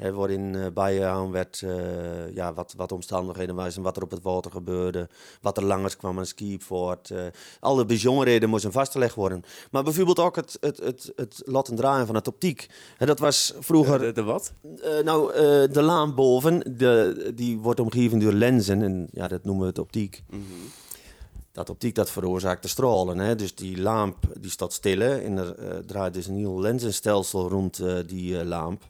Hè, 0.00 0.12
waarin 0.12 0.54
eh, 0.54 0.66
bijgehouden 0.74 1.32
werd 1.32 1.62
eh, 1.62 2.34
ja, 2.34 2.54
wat, 2.54 2.74
wat 2.76 2.92
omstandigheden 2.92 3.54
waren 3.54 3.74
en 3.74 3.82
wat 3.82 3.96
er 3.96 4.02
op 4.02 4.10
het 4.10 4.22
water 4.22 4.50
gebeurde. 4.50 5.08
Wat 5.40 5.56
er 5.56 5.64
langers 5.64 5.96
kwam 5.96 6.18
aan 6.18 6.26
Skiepvoort. 6.26 7.10
eh 7.10 7.18
alle 7.60 7.84
bijzonderheden 7.84 8.48
moesten 8.48 8.72
vastgelegd 8.72 9.14
worden. 9.14 9.42
Maar 9.70 9.82
bijvoorbeeld 9.82 10.18
ook 10.18 10.36
het, 10.36 10.56
het, 10.60 10.78
het, 10.78 11.12
het 11.16 11.42
laten 11.44 11.76
draaien 11.76 12.06
van 12.06 12.14
het 12.14 12.28
optiek. 12.28 12.68
Hè, 12.96 13.06
dat 13.06 13.18
was 13.18 13.54
vroeger... 13.58 13.98
De, 13.98 14.12
de 14.12 14.22
wat? 14.22 14.52
Eh, 14.82 15.04
nou, 15.04 15.32
eh, 15.32 15.72
de 15.72 15.82
laan 15.82 16.14
boven, 16.14 16.76
de, 16.76 17.32
die 17.34 17.58
wordt 17.58 17.80
omgeven 17.80 18.18
door 18.18 18.32
lenzen. 18.32 18.82
En 18.82 19.08
ja, 19.12 19.28
dat 19.28 19.44
noemen 19.44 19.62
we 19.62 19.68
het 19.68 19.78
optiek. 19.78 20.22
Dat 21.52 21.70
optiek 21.70 21.94
dat 21.94 22.10
veroorzaakt 22.10 22.62
de 22.62 22.68
stralen. 22.68 23.18
Hè? 23.18 23.34
Dus 23.34 23.54
die 23.54 23.80
lamp 23.80 24.16
die 24.40 24.50
staat 24.50 24.72
stil. 24.72 25.00
En 25.00 25.38
er 25.38 25.54
eh, 25.54 25.78
draait 25.78 26.14
dus 26.14 26.26
een 26.26 26.36
heel 26.36 26.60
lenzenstelsel 26.60 27.48
rond 27.48 27.78
eh, 27.78 27.96
die 28.06 28.38
eh, 28.38 28.46
lamp. 28.46 28.82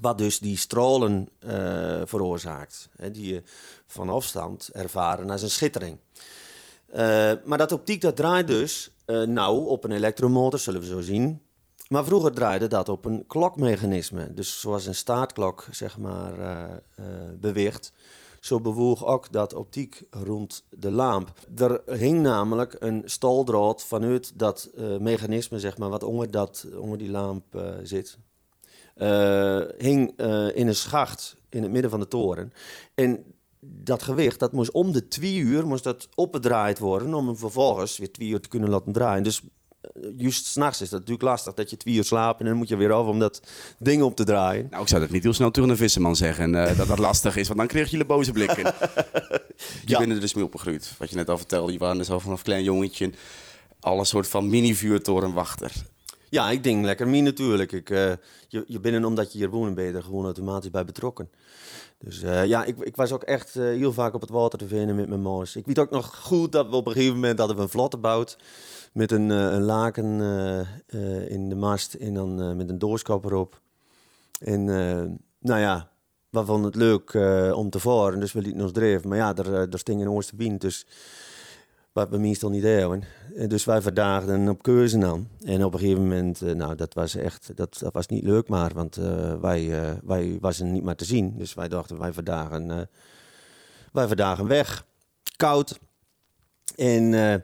Wat 0.00 0.18
dus 0.18 0.38
die 0.38 0.56
stralen 0.56 1.28
eh, 1.38 2.00
veroorzaakt. 2.04 2.88
Hè? 2.96 3.10
Die 3.10 3.34
je 3.34 3.42
van 3.86 4.08
afstand 4.08 4.68
ervaren 4.72 5.30
als 5.30 5.42
een 5.42 5.50
schittering. 5.50 5.98
Eh, 6.86 7.32
maar 7.44 7.58
dat 7.58 7.72
optiek 7.72 8.00
dat 8.00 8.16
draait 8.16 8.46
dus 8.46 8.90
nou 9.26 9.66
op 9.66 9.84
een 9.84 9.92
elektromotor, 9.92 10.58
zullen 10.58 10.80
we 10.80 10.86
zo 10.86 11.00
zien. 11.00 11.42
Maar 11.88 12.04
vroeger 12.04 12.32
draaide 12.32 12.66
dat 12.66 12.88
op 12.88 13.04
een 13.04 13.26
klokmechanisme. 13.26 14.34
Dus 14.34 14.60
zoals 14.60 14.86
een 14.86 14.94
staartklok, 14.94 15.66
zeg 15.70 15.98
maar, 15.98 16.32
beweegt. 17.40 17.92
Zo 18.40 18.60
bewoog 18.60 19.04
ook 19.04 19.32
dat 19.32 19.54
optiek 19.54 20.02
rond 20.10 20.64
de 20.70 20.90
lamp. 20.90 21.32
Er 21.56 21.82
hing 21.86 22.20
namelijk 22.20 22.76
een 22.78 23.02
staldraad 23.04 23.84
vanuit 23.84 24.38
dat 24.38 24.70
mechanisme, 24.98 25.60
zeg 25.60 25.78
maar, 25.78 25.90
wat 25.90 26.02
onder, 26.02 26.30
dat, 26.30 26.66
onder 26.78 26.98
die 26.98 27.10
lamp 27.10 27.44
zit. 27.82 28.18
Eh, 28.94 29.60
hing 29.78 30.12
eh, 30.16 30.56
in 30.56 30.66
een 30.66 30.74
schacht 30.74 31.36
in 31.48 31.62
het 31.62 31.72
midden 31.72 31.90
van 31.90 32.00
de 32.00 32.08
toren. 32.08 32.52
En 32.94 33.24
dat 33.60 34.02
gewicht, 34.02 34.38
dat 34.38 34.52
moest 34.52 34.70
om 34.70 34.92
de 34.92 35.08
twee 35.08 35.36
uur 35.36 35.66
moest 35.66 35.84
dat 35.84 36.08
opgedraaid 36.14 36.78
worden... 36.78 37.14
om 37.14 37.26
hem 37.26 37.36
vervolgens 37.36 37.98
weer 37.98 38.12
twee 38.12 38.28
uur 38.28 38.40
te 38.40 38.48
kunnen 38.48 38.68
laten 38.70 38.92
draaien. 38.92 39.22
Dus 39.22 39.40
eh, 39.80 40.02
juist 40.16 40.46
s'nachts 40.46 40.80
is 40.80 40.88
dat 40.88 40.98
natuurlijk 40.98 41.28
lastig 41.28 41.54
dat 41.54 41.70
je 41.70 41.76
twee 41.76 41.94
uur 41.94 42.04
slaapt... 42.04 42.40
en 42.40 42.46
dan 42.46 42.56
moet 42.56 42.68
je 42.68 42.76
weer 42.76 42.92
af 42.92 43.06
om 43.06 43.18
dat 43.18 43.42
ding 43.78 44.02
op 44.02 44.16
te 44.16 44.24
draaien. 44.24 44.66
Nou, 44.70 44.82
ik 44.82 44.88
zou 44.88 45.00
dat 45.00 45.10
niet 45.10 45.22
heel 45.22 45.32
snel 45.32 45.50
tegen 45.50 45.70
een 45.70 45.76
visserman 45.76 46.16
zeggen 46.16 46.52
dat 46.52 46.86
dat 46.86 46.98
lastig 46.98 47.36
is, 47.36 47.46
want 47.46 47.58
dan 47.58 47.68
kreeg 47.68 47.90
je 47.90 47.98
de 47.98 48.04
boze 48.04 48.32
blikken. 48.32 48.64
Je 49.84 49.90
Ja. 49.90 49.98
bent 49.98 50.12
er 50.12 50.20
dus 50.20 50.34
mee 50.34 50.44
opgegroeid. 50.44 50.94
Wat 50.98 51.10
je 51.10 51.16
net 51.16 51.28
al 51.28 51.38
vertelde, 51.38 51.72
je 51.72 51.78
waren 51.78 51.98
dus 51.98 52.10
al 52.10 52.20
vanaf 52.20 52.42
klein 52.42 52.64
jongetje 52.64 53.10
al 53.80 53.98
een 53.98 54.06
soort 54.06 54.28
van 54.28 54.48
mini-vuurtorenwachter. 54.48 55.72
Ja, 56.32 56.50
ik 56.50 56.62
denk 56.62 56.84
lekker 56.84 57.08
mee 57.08 57.22
natuurlijk. 57.22 57.72
Ik, 57.72 57.90
eh, 57.90 58.12
je, 58.48 58.64
je 58.66 58.80
bent 58.80 58.94
er 58.94 59.04
omdat 59.04 59.32
je 59.32 59.38
hier 59.38 59.50
woont, 59.50 59.74
ben 59.74 59.84
je 59.84 59.92
er 59.92 60.02
gewoon 60.02 60.24
automatisch 60.24 60.70
bij 60.70 60.84
betrokken. 60.84 61.30
Dus 61.98 62.22
eh, 62.22 62.46
ja, 62.46 62.64
ik, 62.64 62.78
ik 62.78 62.96
was 62.96 63.12
ook 63.12 63.22
echt 63.22 63.56
eh, 63.56 63.64
heel 63.64 63.92
vaak 63.92 64.14
op 64.14 64.20
het 64.20 64.30
water 64.30 64.58
te 64.58 64.66
vinden 64.66 64.96
met 64.96 65.08
mijn 65.08 65.20
moos. 65.20 65.56
Ik 65.56 65.66
weet 65.66 65.78
ook 65.78 65.90
nog 65.90 66.16
goed 66.16 66.52
dat 66.52 66.68
we 66.68 66.76
op 66.76 66.86
een 66.86 66.92
gegeven 66.92 67.14
moment 67.14 67.38
hadden 67.38 67.56
we 67.56 67.62
een 67.62 67.68
vlot 67.68 67.94
gebouwd. 67.94 68.38
Met 68.92 69.10
een, 69.10 69.30
een 69.30 69.62
laken 69.62 70.06
in 71.28 71.48
de 71.48 71.54
mast 71.54 71.94
en 71.94 72.14
dan 72.14 72.56
met 72.56 72.68
een 72.68 72.78
doorskap 72.78 73.24
erop. 73.24 73.60
En 74.40 74.64
nou 75.38 75.60
ja, 75.60 75.90
we 76.30 76.44
vonden 76.44 76.66
het 76.66 76.74
leuk 76.74 77.14
om 77.54 77.70
te 77.70 77.78
varen, 77.78 78.20
dus 78.20 78.32
we 78.32 78.42
lieten 78.42 78.62
ons 78.62 78.72
dreven. 78.72 79.08
Maar 79.08 79.18
ja, 79.18 79.36
er, 79.36 79.54
er 79.54 79.78
sting 79.78 80.06
een 80.06 80.22
wind, 80.36 80.60
dus 80.60 80.86
wat 81.92 82.08
we 82.08 82.18
meestal 82.18 82.50
niet 82.50 82.62
hebben. 82.62 83.02
En 83.34 83.48
Dus 83.48 83.64
wij 83.64 83.82
verdaagden 83.82 84.48
op 84.48 84.62
keuze 84.62 85.04
aan. 85.06 85.28
En 85.44 85.64
op 85.64 85.72
een 85.72 85.78
gegeven 85.78 86.02
moment, 86.02 86.42
eh, 86.42 86.54
nou, 86.54 86.74
dat 86.74 86.94
was 86.94 87.14
echt, 87.14 87.56
dat, 87.56 87.78
dat 87.78 87.92
was 87.92 88.06
niet 88.06 88.24
leuk 88.24 88.48
maar, 88.48 88.70
want 88.74 88.96
eh, 88.96 89.40
wij, 89.40 89.82
eh 89.82 89.92
wij 90.04 90.38
waren 90.40 90.72
niet 90.72 90.82
meer 90.82 90.94
te 90.94 91.04
zien. 91.04 91.34
Dus 91.38 91.54
wij 91.54 91.68
dachten, 91.68 91.98
wij 91.98 92.12
verdagen, 92.12 92.70
eh, 92.70 92.80
wij 93.92 94.06
verdagen 94.06 94.46
weg. 94.46 94.86
Koud. 95.36 95.78
En 96.76 97.14
eh, 97.14 97.34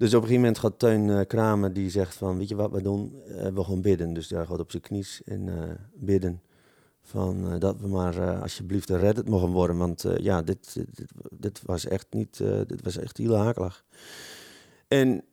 dus 0.00 0.14
op 0.14 0.22
een 0.22 0.28
gegeven 0.28 0.34
moment 0.34 0.58
gaat 0.58 0.78
Teun 0.78 1.10
eh, 1.10 1.26
Kramer, 1.26 1.72
die 1.72 1.90
zegt 1.90 2.14
van, 2.14 2.38
weet 2.38 2.48
je 2.48 2.54
wat 2.54 2.70
we 2.70 2.82
doen? 2.82 3.22
Eh, 3.26 3.46
we 3.46 3.64
gaan 3.64 3.80
bidden. 3.80 4.12
Dus 4.12 4.30
hij 4.30 4.46
gaat 4.46 4.58
op 4.58 4.70
zijn 4.70 4.82
knies 4.82 5.22
en 5.24 5.48
eh, 5.48 5.74
bidden. 5.94 6.42
Van, 7.10 7.52
eh, 7.52 7.58
dat 7.58 7.80
we 7.80 7.88
maar 7.88 8.18
eh, 8.18 8.42
alsjeblieft 8.42 8.90
reddet 8.90 9.28
mogen 9.28 9.48
worden. 9.48 9.76
Want 9.76 10.04
eh, 10.04 10.16
ja, 10.16 10.42
dit, 10.42 10.84
dit, 11.30 11.60
was 11.64 11.86
echt 11.86 12.06
niet, 12.10 12.36
dit 12.66 12.82
was 12.82 12.96
echt 12.96 13.16
heel 13.16 13.34
hakelig. 13.34 13.84
En 14.88 15.24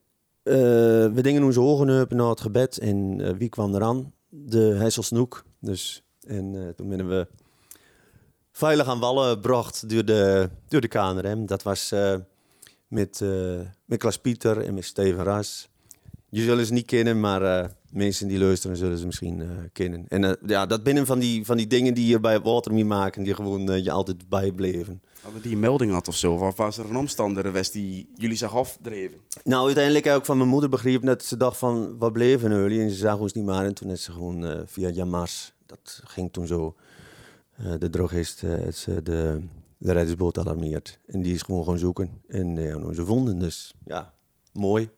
we 0.44 1.20
dingen 1.22 1.44
onze 1.44 1.62
ogen 1.62 1.90
open 1.90 2.18
naar 2.18 2.30
het 2.30 2.42
gebed. 2.42 2.78
En 2.78 3.38
wie 3.38 3.50
kwam 3.50 3.76
eraan? 3.76 4.14
De 4.30 4.60
Hesselsnoek. 4.60 5.44
Dus, 5.60 6.04
en 6.22 6.74
toen 6.76 6.90
ben 6.90 7.08
we 7.08 7.28
veilig 8.52 8.88
aan 8.88 9.00
wallen 9.00 9.30
gebracht 9.30 9.90
door 9.90 10.06
de, 10.06 10.50
door 10.68 10.82
de 10.82 10.88
KNRM. 10.88 11.46
Dat 11.46 11.64
was 11.64 11.94
met, 12.88 13.22
eh 13.22 13.60
met 13.86 14.00
Klaas 14.00 14.18
Pieter 14.18 14.62
en 14.62 14.74
met 14.74 14.86
Steven 14.86 15.24
Ras. 15.24 15.70
Je 16.30 16.42
zullen 16.42 16.66
ze 16.66 16.74
niet 16.74 16.86
kennen, 16.86 17.20
maar 17.20 17.72
mensen 17.92 18.28
die 18.28 18.40
luisteren 18.40 18.78
zullen 18.78 18.98
ze 18.98 19.06
misschien 19.06 19.42
eh, 19.42 19.48
kennen. 19.74 20.06
En 20.08 20.24
eh, 20.24 20.32
ja, 20.46 20.66
dat 20.66 20.84
binnen 20.84 21.06
van 21.06 21.20
die, 21.20 21.46
van 21.46 21.58
die 21.58 21.68
dingen 21.68 21.94
die 21.94 22.08
je 22.08 22.20
bij 22.20 22.34
het 22.34 22.44
water 22.44 22.74
mee 22.74 22.86
maken, 22.86 23.24
die 23.24 23.34
gewoon 23.34 23.72
eh, 23.72 23.84
je 23.84 23.92
altijd 23.92 24.30
bijbleven. 24.30 25.02
Hadden 25.22 25.42
die 25.42 25.54
een 25.54 25.60
melding 25.60 25.92
had 25.92 26.08
of 26.08 26.16
zo? 26.16 26.34
Of 26.34 26.58
was 26.58 26.78
er 26.78 26.90
een 26.90 26.96
omstander 26.96 27.44
geweest 27.44 27.74
die 27.74 28.10
jullie 28.16 28.38
zag 28.38 28.56
afdreven? 28.56 29.18
Nou, 29.44 29.66
uiteindelijk 29.66 30.06
heb 30.06 30.14
ik 30.14 30.20
ook 30.20 30.26
van 30.26 30.38
mijn 30.38 30.50
moeder 30.50 30.70
begrepen 30.70 31.06
dat 31.06 31.24
ze 31.24 31.38
dacht 31.38 31.58
van, 31.58 31.98
wat 31.98 32.14
bleven 32.14 32.52
jullie? 32.52 32.82
En 32.82 32.90
ze 32.90 32.96
zagen 32.96 33.20
ons 33.20 33.34
niet 33.34 33.46
meer. 33.46 33.64
En 33.64 33.74
toen 33.74 33.90
is 33.90 34.04
ze 34.04 34.12
gewoon 34.12 34.64
via 34.66 34.90
Jamas, 34.90 35.54
dat 35.66 36.02
ging 36.04 36.34
toen 36.34 36.48
zo, 36.48 36.76
de 37.80 37.90
drogist, 37.90 38.42
het 38.42 38.76
ze 38.76 39.04
de, 39.04 39.42
de 39.78 39.92
reddingsboot 39.92 40.38
alarmeerd. 40.38 41.00
En 41.06 41.22
die 41.22 41.34
is 41.34 41.42
gewoon 41.42 41.66
gaan 41.66 41.78
zoeken. 41.78 42.22
En 42.28 42.56
ja, 42.56 42.78
nou, 42.78 42.94
ze 42.94 43.06
vonden 43.06 43.40
dus, 43.40 43.74
ja, 43.86 44.14
mooi. 44.54 44.90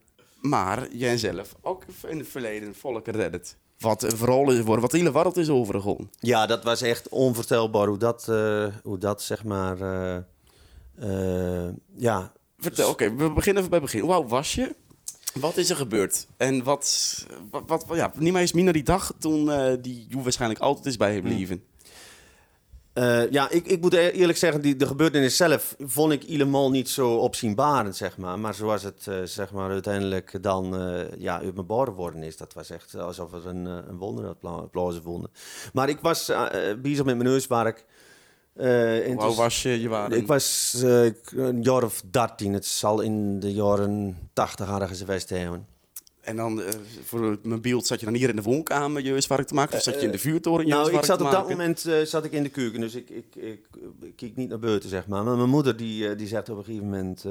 Maar 0.41 0.95
jij 0.95 1.17
zelf 1.17 1.55
ook 1.61 1.83
in 2.07 2.17
het 2.17 2.27
verleden 2.27 2.75
volk 2.75 3.07
reddet. 3.07 3.57
Wat 3.79 4.03
een 4.03 4.17
verhaal 4.17 4.51
is 4.51 4.57
geworden, 4.57 4.81
wat 4.81 4.91
de 4.91 4.97
hele 4.97 5.11
wereld 5.11 5.37
is 5.37 5.49
overgegaan. 5.49 6.09
Ja, 6.19 6.45
dat 6.45 6.63
was 6.63 6.81
echt 6.81 7.09
onvoorstelbaar 7.09 7.87
hoe 7.87 7.97
dat, 7.97 8.27
eh, 8.29 8.67
hoe 8.83 8.97
dat 8.97 9.21
zeg 9.21 9.43
maar, 9.43 9.81
eh, 9.81 10.15
eh, 10.95 11.73
ja, 11.95 12.31
Vertel, 12.57 12.89
oké, 12.89 13.15
we 13.15 13.31
beginnen 13.31 13.63
even 13.63 13.69
bij 13.69 13.79
het 13.79 13.91
begin. 13.91 14.01
Hoe 14.01 14.13
oud 14.13 14.29
was 14.29 14.55
je? 14.55 14.75
Wat 15.33 15.57
is 15.57 15.69
er 15.69 15.75
gebeurd? 15.75 16.27
En 16.37 16.63
wat, 16.63 17.25
wat, 17.51 17.85
wat 17.85 17.97
ja, 17.97 18.11
niet 18.15 18.33
meer 18.33 18.41
eens 18.41 18.53
minder 18.53 18.73
die 18.73 18.83
dag 18.83 19.13
toen 19.19 19.45
die 19.81 20.05
jou 20.09 20.23
waarschijnlijk 20.23 20.61
altijd 20.61 20.85
is 20.85 20.97
bijgebleven. 20.97 21.63
Eh, 22.99 23.31
ja, 23.31 23.49
ik, 23.49 23.65
ik 23.65 23.81
moet 23.81 23.93
e- 23.93 24.09
eerlijk 24.09 24.37
zeggen, 24.37 24.61
die, 24.61 24.75
de 24.75 24.87
gebeurtenis 24.87 25.37
zelf 25.37 25.75
vond 25.79 26.11
ik 26.11 26.23
helemaal 26.23 26.69
niet 26.69 26.89
zo 26.89 27.15
opzienbarend, 27.15 27.95
zeg 27.95 28.17
maar. 28.17 28.39
Maar 28.39 28.53
zoals 28.53 28.83
het 28.83 29.07
eh, 29.07 29.15
zeg 29.23 29.51
maar, 29.51 29.69
uiteindelijk 29.69 30.43
dan 30.43 30.81
uh, 30.81 31.01
ja, 31.17 31.41
uit 31.41 31.53
mijn 31.53 31.67
borden 31.67 31.93
worden 31.93 32.23
is, 32.23 32.37
dat 32.37 32.53
was 32.53 32.69
echt 32.69 32.95
alsof 32.95 33.33
er 33.33 33.47
een, 33.47 33.65
een 33.65 33.97
wonder 33.97 34.25
had 34.25 34.71
plaatsgevonden. 34.71 35.29
Maar 35.73 35.89
ik 35.89 35.99
was 36.01 36.31
bezig 36.81 37.05
met 37.05 37.17
mijn 37.17 37.29
neuswerk. 37.29 37.85
Hoe 38.53 39.15
oud 39.17 39.35
was 39.35 39.61
je? 39.61 39.81
je 39.81 39.89
waren... 39.89 40.17
Ik 40.17 40.27
was 40.27 40.75
een 41.35 41.63
jaar 41.63 41.83
of 41.83 42.03
dertien. 42.11 42.53
Het 42.53 42.65
zal 42.65 43.01
in 43.01 43.39
de 43.39 43.53
jaren 43.53 44.17
tachtig 44.33 44.69
ergens 44.69 44.99
geweest 44.99 45.29
hebben. 45.29 45.67
En 46.21 46.35
dan 46.35 46.59
uh, 46.59 46.65
voor 47.03 47.37
mijn 47.43 47.61
beeld 47.61 47.87
zat 47.87 47.99
je 47.99 48.05
dan 48.05 48.15
hier 48.15 48.29
in 48.29 48.35
de 48.35 48.41
woonkamer 48.41 49.03
je 49.03 49.21
zwaar 49.21 49.45
te 49.45 49.53
maken? 49.53 49.77
Of 49.77 49.83
zat 49.83 49.99
je 49.99 50.05
in 50.05 50.11
de 50.11 50.17
vuurtoren 50.17 50.65
je 50.65 50.73
Nou, 50.73 50.93
ik 50.93 51.03
zat 51.03 51.21
op 51.21 51.31
dat 51.31 51.49
moment 51.49 51.85
uh, 51.85 52.01
zat 52.01 52.25
ik 52.25 52.31
in 52.31 52.43
de 52.43 52.49
keuken, 52.49 52.81
dus 52.81 52.95
ik, 52.95 53.09
ik, 53.09 53.35
ik, 53.35 53.65
ik 54.01 54.15
keek 54.15 54.35
niet 54.35 54.49
naar 54.49 54.59
buiten, 54.59 54.89
zeg 54.89 55.07
maar. 55.07 55.23
Maar 55.23 55.37
mijn 55.37 55.49
moeder 55.49 55.77
die, 55.77 56.09
uh, 56.09 56.17
die 56.17 56.27
zegt 56.27 56.49
op 56.49 56.57
een 56.57 56.63
gegeven 56.63 56.85
moment... 56.85 57.25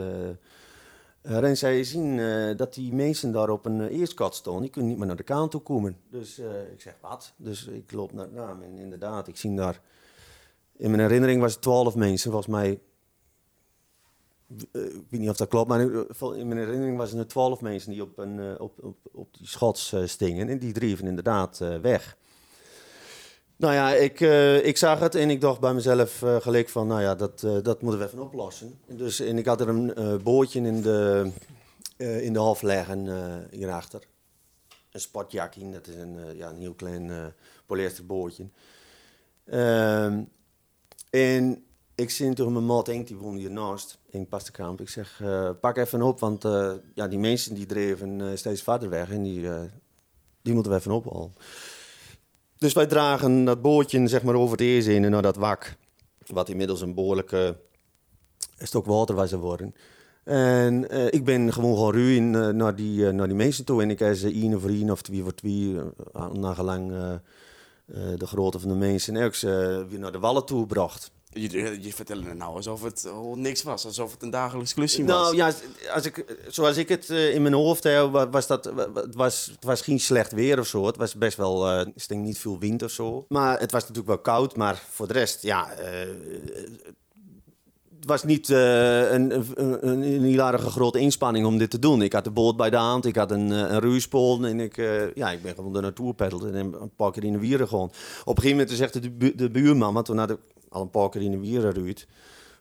Ren, 1.22 1.56
zou 1.56 1.72
je 1.72 1.84
zien 1.84 2.16
dat 2.56 2.74
die 2.74 2.92
mensen 2.92 3.32
daar 3.32 3.50
op 3.50 3.64
een 3.64 3.88
eerskat 3.88 4.34
staan? 4.34 4.60
Die 4.60 4.70
kunnen 4.70 4.90
niet 4.90 4.98
meer 4.98 5.06
naar 5.06 5.16
de 5.16 5.22
kant 5.22 5.50
toe 5.50 5.60
komen. 5.60 5.96
Dus 6.10 6.38
ik 6.72 6.80
zeg, 6.80 6.94
wat? 7.00 7.32
Dus 7.36 7.66
ik 7.66 7.92
loop 7.92 8.12
naar 8.12 8.24
het 8.24 8.34
naam 8.34 8.62
en 8.62 8.78
inderdaad, 8.78 9.28
ik 9.28 9.36
zie 9.36 9.54
daar... 9.54 9.80
In 10.78 10.90
mijn 10.90 11.02
herinnering 11.02 11.40
was 11.40 11.52
het 11.52 11.62
twaalf 11.62 11.94
mensen, 11.94 12.30
volgens 12.30 12.52
mij 12.52 12.70
eh, 12.70 12.78
ik 14.56 15.04
weet 15.08 15.20
niet 15.20 15.28
of 15.28 15.36
dat 15.36 15.48
klopt, 15.48 15.68
maar 15.68 15.80
in 15.80 16.48
mijn 16.48 16.60
herinnering 16.60 16.96
waren 16.96 17.18
er 17.18 17.26
twaalf 17.26 17.60
mensen 17.60 17.90
die 17.90 18.02
op, 18.02 18.18
een, 18.18 18.38
eh, 18.40 18.60
op, 18.60 18.94
op, 19.12 19.36
die 19.38 19.46
schots 19.46 19.92
uh, 19.92 20.06
stingen. 20.06 20.48
En 20.48 20.58
die 20.58 20.72
dreven 20.72 21.06
inderdaad 21.06 21.58
weg. 21.82 22.16
Nou 23.56 23.74
ja, 23.74 23.92
ik, 23.92 24.20
ik 24.64 24.76
zag 24.76 24.98
het 24.98 25.14
en 25.14 25.30
ik 25.30 25.40
dacht 25.40 25.60
bij 25.60 25.74
mezelf 25.74 26.24
gelijk 26.40 26.68
van, 26.68 26.86
nou 26.86 27.00
ja, 27.00 27.14
dat, 27.14 27.40
dat 27.40 27.82
moeten 27.82 28.00
we 28.00 28.06
even 28.06 28.22
oplossen. 28.22 28.78
Dus, 28.86 29.20
en 29.20 29.38
ik 29.38 29.46
had 29.46 29.60
er 29.60 29.68
een 29.68 30.22
bootje 30.22 30.60
in 30.60 30.82
de, 30.82 31.30
in 31.96 32.32
de 32.32 32.38
half 32.38 32.62
leggen 32.62 33.08
hierachter. 33.50 34.02
Een 34.90 35.00
spotjakkie, 35.00 35.70
dat 35.70 35.86
is 35.86 35.94
een, 35.94 36.36
ja, 36.36 36.48
een 36.48 36.60
heel 36.60 36.74
klein 36.74 37.34
polyester 37.66 38.06
bootje. 38.06 38.48
Ehm, 39.44 40.22
en 41.10 41.64
ik 41.94 42.10
zie 42.10 42.34
tegen 42.34 42.52
mijn 42.52 42.66
maat 42.66 42.88
Enk, 42.88 43.06
die 43.06 43.16
woonde 43.16 43.40
hiernaast, 43.40 43.97
in 44.10 44.28
Pastenkamp. 44.28 44.80
Ik 44.80 44.88
zeg, 44.88 45.20
uh, 45.22 45.50
pak 45.60 45.76
even 45.76 46.02
op, 46.02 46.20
want 46.20 46.44
uh, 46.44 46.72
ja, 46.94 47.08
die 47.08 47.18
mensen 47.18 47.54
die 47.54 47.66
dreven 47.66 48.18
uh, 48.18 48.26
steeds 48.34 48.62
verder 48.62 48.88
weg 48.88 49.10
en 49.10 49.22
die, 49.22 49.48
die 50.42 50.54
moeten 50.54 50.72
we 50.72 50.78
even 50.78 50.90
ophalen. 50.90 51.34
Dus 52.58 52.72
wij 52.72 52.86
dragen 52.86 53.44
dat 53.44 53.62
bootje 53.62 54.06
zeg 54.06 54.22
maar, 54.22 54.34
over 54.34 54.50
het 54.50 54.60
eerst 54.60 54.88
naar 54.88 55.22
dat 55.22 55.36
wak, 55.36 55.76
wat 56.26 56.48
inmiddels 56.48 56.80
een 56.80 56.94
behoorlijke 56.94 57.56
stok 58.58 58.86
water 58.86 59.14
was 59.14 59.30
geworden. 59.30 59.74
En 60.24 60.90
ik 61.12 61.24
ben 61.24 61.52
gewoon 61.52 61.78
gaan 61.78 61.92
ruwen 61.92 62.56
naar, 62.56 62.74
die, 62.74 63.12
naar 63.12 63.26
die 63.26 63.36
mensen 63.36 63.64
toe. 63.64 63.82
En 63.82 63.90
ik 63.90 63.98
heb 63.98 64.14
ze 64.14 64.32
één 64.32 64.60
voor 64.60 64.70
één 64.70 64.90
of 64.90 65.02
twee 65.02 65.22
voor 65.22 65.34
twee, 65.34 65.76
naar 66.32 66.54
gelang 66.54 66.92
de 68.16 68.26
grootte 68.26 68.58
van 68.58 68.68
de 68.68 68.74
mensen, 68.74 69.16
en 69.16 69.88
weer 69.88 69.98
naar 69.98 70.12
de 70.12 70.18
wallen 70.18 70.46
toe 70.46 70.60
gebracht. 70.60 71.10
Je, 71.32 71.78
je 71.80 71.92
vertelde 71.92 72.28
het 72.28 72.38
nou 72.38 72.54
alsof 72.54 72.82
het 72.82 73.08
oh, 73.12 73.36
niks 73.36 73.62
was, 73.62 73.84
alsof 73.84 74.12
het 74.12 74.22
een 74.22 74.30
dagelijks 74.30 74.74
klusje 74.74 75.04
was. 75.04 75.14
Nou 75.14 75.36
ja, 75.36 75.52
als 75.94 76.04
ik, 76.04 76.36
zoals 76.48 76.76
ik 76.76 76.88
het 76.88 77.08
uh, 77.08 77.34
in 77.34 77.42
mijn 77.42 77.54
hoofd 77.54 77.82
heb, 77.82 78.28
was 78.30 78.46
dat, 78.46 78.64
het, 78.94 79.14
was, 79.14 79.48
het 79.52 79.64
was 79.64 79.80
geen 79.80 80.00
slecht 80.00 80.32
weer 80.32 80.58
of 80.58 80.66
zo. 80.66 80.86
Het 80.86 80.96
was 80.96 81.14
best 81.14 81.36
wel, 81.36 81.80
uh, 81.80 81.86
ik 81.94 82.08
denk 82.08 82.24
niet 82.24 82.38
veel 82.38 82.58
wind 82.58 82.82
of 82.82 82.90
zo. 82.90 83.24
Maar 83.28 83.60
het 83.60 83.72
was 83.72 83.80
natuurlijk 83.80 84.08
wel 84.08 84.18
koud, 84.18 84.56
maar 84.56 84.82
voor 84.90 85.06
de 85.06 85.12
rest, 85.12 85.42
ja... 85.42 85.68
Uh, 85.80 85.86
het 87.98 88.06
was 88.06 88.24
niet 88.24 88.48
uh, 88.48 89.10
een, 89.12 89.44
een, 89.54 89.88
een, 89.88 90.38
een 90.38 90.58
grote 90.58 90.98
inspanning 90.98 91.46
om 91.46 91.58
dit 91.58 91.70
te 91.70 91.78
doen. 91.78 92.02
Ik 92.02 92.12
had 92.12 92.24
de 92.24 92.30
boot 92.30 92.56
bij 92.56 92.70
de 92.70 92.76
hand, 92.76 93.04
ik 93.04 93.16
had 93.16 93.30
een, 93.30 93.50
een 93.50 93.80
ruispool 93.80 94.44
en 94.44 94.60
ik, 94.60 94.76
uh, 94.76 95.14
ja, 95.14 95.30
ik 95.30 95.42
ben 95.42 95.54
gewoon 95.54 95.76
er 95.76 95.82
naartoe 95.82 96.08
gepeddeld 96.08 96.44
en 96.44 96.54
een 96.54 96.90
paar 96.96 97.12
keer 97.12 97.24
in 97.24 97.32
de 97.32 97.38
wieren 97.38 97.68
gewoon. 97.68 97.90
Op 98.24 98.36
een 98.36 98.42
gegeven 98.42 98.56
moment 98.56 98.76
zegt 98.76 99.02
de, 99.02 99.10
bu 99.10 99.34
de 99.34 99.50
buurman, 99.50 99.94
want 99.94 100.06
toen 100.06 100.18
had 100.18 100.30
ik 100.30 100.38
al 100.68 100.82
een 100.82 100.90
paar 100.90 101.08
keer 101.08 101.22
in 101.22 101.30
de 101.30 101.38
wieren 101.38 101.72
ruut. 101.72 102.06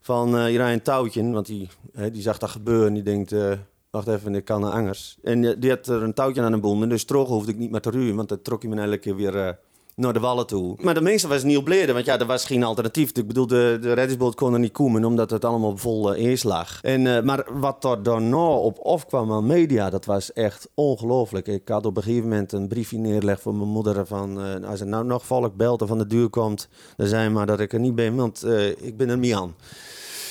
Van 0.02 0.36
uh, 0.36 0.52
je 0.52 0.60
een 0.60 0.82
touwtje, 0.82 1.32
want 1.32 1.46
die, 1.46 1.70
hè, 1.93 2.12
die 2.12 2.22
zag 2.22 2.38
dat 2.38 2.50
gebeuren. 2.50 2.93
Die 2.93 3.04
denkt, 3.04 3.32
uh, 3.32 3.52
wacht 3.89 4.08
even, 4.08 4.36
ik 4.36 4.46
kan 4.46 4.62
naar 4.62 4.72
angers. 4.72 5.17
En 5.24 5.43
uh, 5.43 5.54
die 5.58 5.70
had 5.70 5.88
er 5.88 6.04
een 6.04 6.13
touwtje 6.13 6.41
aan 6.41 6.52
de 6.52 6.58
bonden, 6.58 6.89
dus 6.89 7.04
terug 7.04 7.28
hoefde 7.28 7.52
ik 7.52 7.58
niet 7.58 7.72
meer 7.72 7.82
te 7.82 7.89
ruwen. 7.89 8.15
Want 8.15 8.30
dat 8.30 8.43
trok 8.43 8.62
je 8.62 8.67
me 8.67 8.82
elke 8.82 8.98
keer 8.98 9.15
weer 9.15 9.58
naar 9.97 10.13
de 10.13 10.19
wallen 10.19 10.47
toe. 10.47 10.75
Maar 10.81 10.93
de 10.93 11.01
meeste 11.01 11.27
was 11.27 11.43
niet 11.43 11.57
op 11.57 11.67
leden, 11.67 11.93
want 11.93 12.05
ja, 12.05 12.19
er 12.19 12.25
was 12.25 12.45
geen 12.45 12.63
alternatief. 12.63 13.12
Ik 13.12 13.27
bedoel, 13.27 13.47
de, 13.47 13.77
de 13.81 13.93
reddingsboot 13.93 14.36
kon 14.36 14.53
er 14.53 14.60
niet 14.60 14.71
komen, 14.71 15.05
omdat 15.05 15.29
het 15.29 15.45
allemaal 15.45 15.77
vol 15.77 16.15
uh, 16.15 16.23
eerst 16.25 16.43
lag. 16.43 16.81
En, 16.81 17.05
uh, 17.05 17.21
maar 17.21 17.45
wat 17.60 17.83
er 17.83 18.03
daarna 18.03 18.47
op 18.47 18.79
afkwam 18.79 19.31
aan 19.31 19.45
media, 19.45 19.89
dat 19.89 20.05
was 20.05 20.33
echt 20.33 20.69
ongelooflijk. 20.73 21.47
Ik 21.47 21.67
had 21.67 21.86
op 21.86 21.97
een 21.97 22.03
gegeven 22.03 22.29
moment 22.29 22.51
een 22.51 22.67
briefje 22.67 22.97
neergelegd 22.97 23.41
voor 23.41 23.55
mijn 23.55 23.69
moeder 23.69 24.05
van... 24.05 24.45
Uh, 24.45 24.69
als 24.69 24.79
er 24.79 24.88
nou 24.88 25.05
nog 25.05 25.25
volk 25.25 25.55
belt 25.55 25.81
of 25.81 25.88
van 25.88 25.97
de 25.97 26.07
duur 26.07 26.29
komt, 26.29 26.67
dan 26.97 27.07
zijn 27.07 27.31
maar 27.31 27.45
dat 27.45 27.60
ik 27.60 27.73
er 27.73 27.79
niet 27.79 27.95
ben, 27.95 28.15
want 28.15 28.45
ik 28.77 28.97
ben 28.97 29.10
er 29.10 29.17
niet 29.17 29.33
aan. 29.33 29.55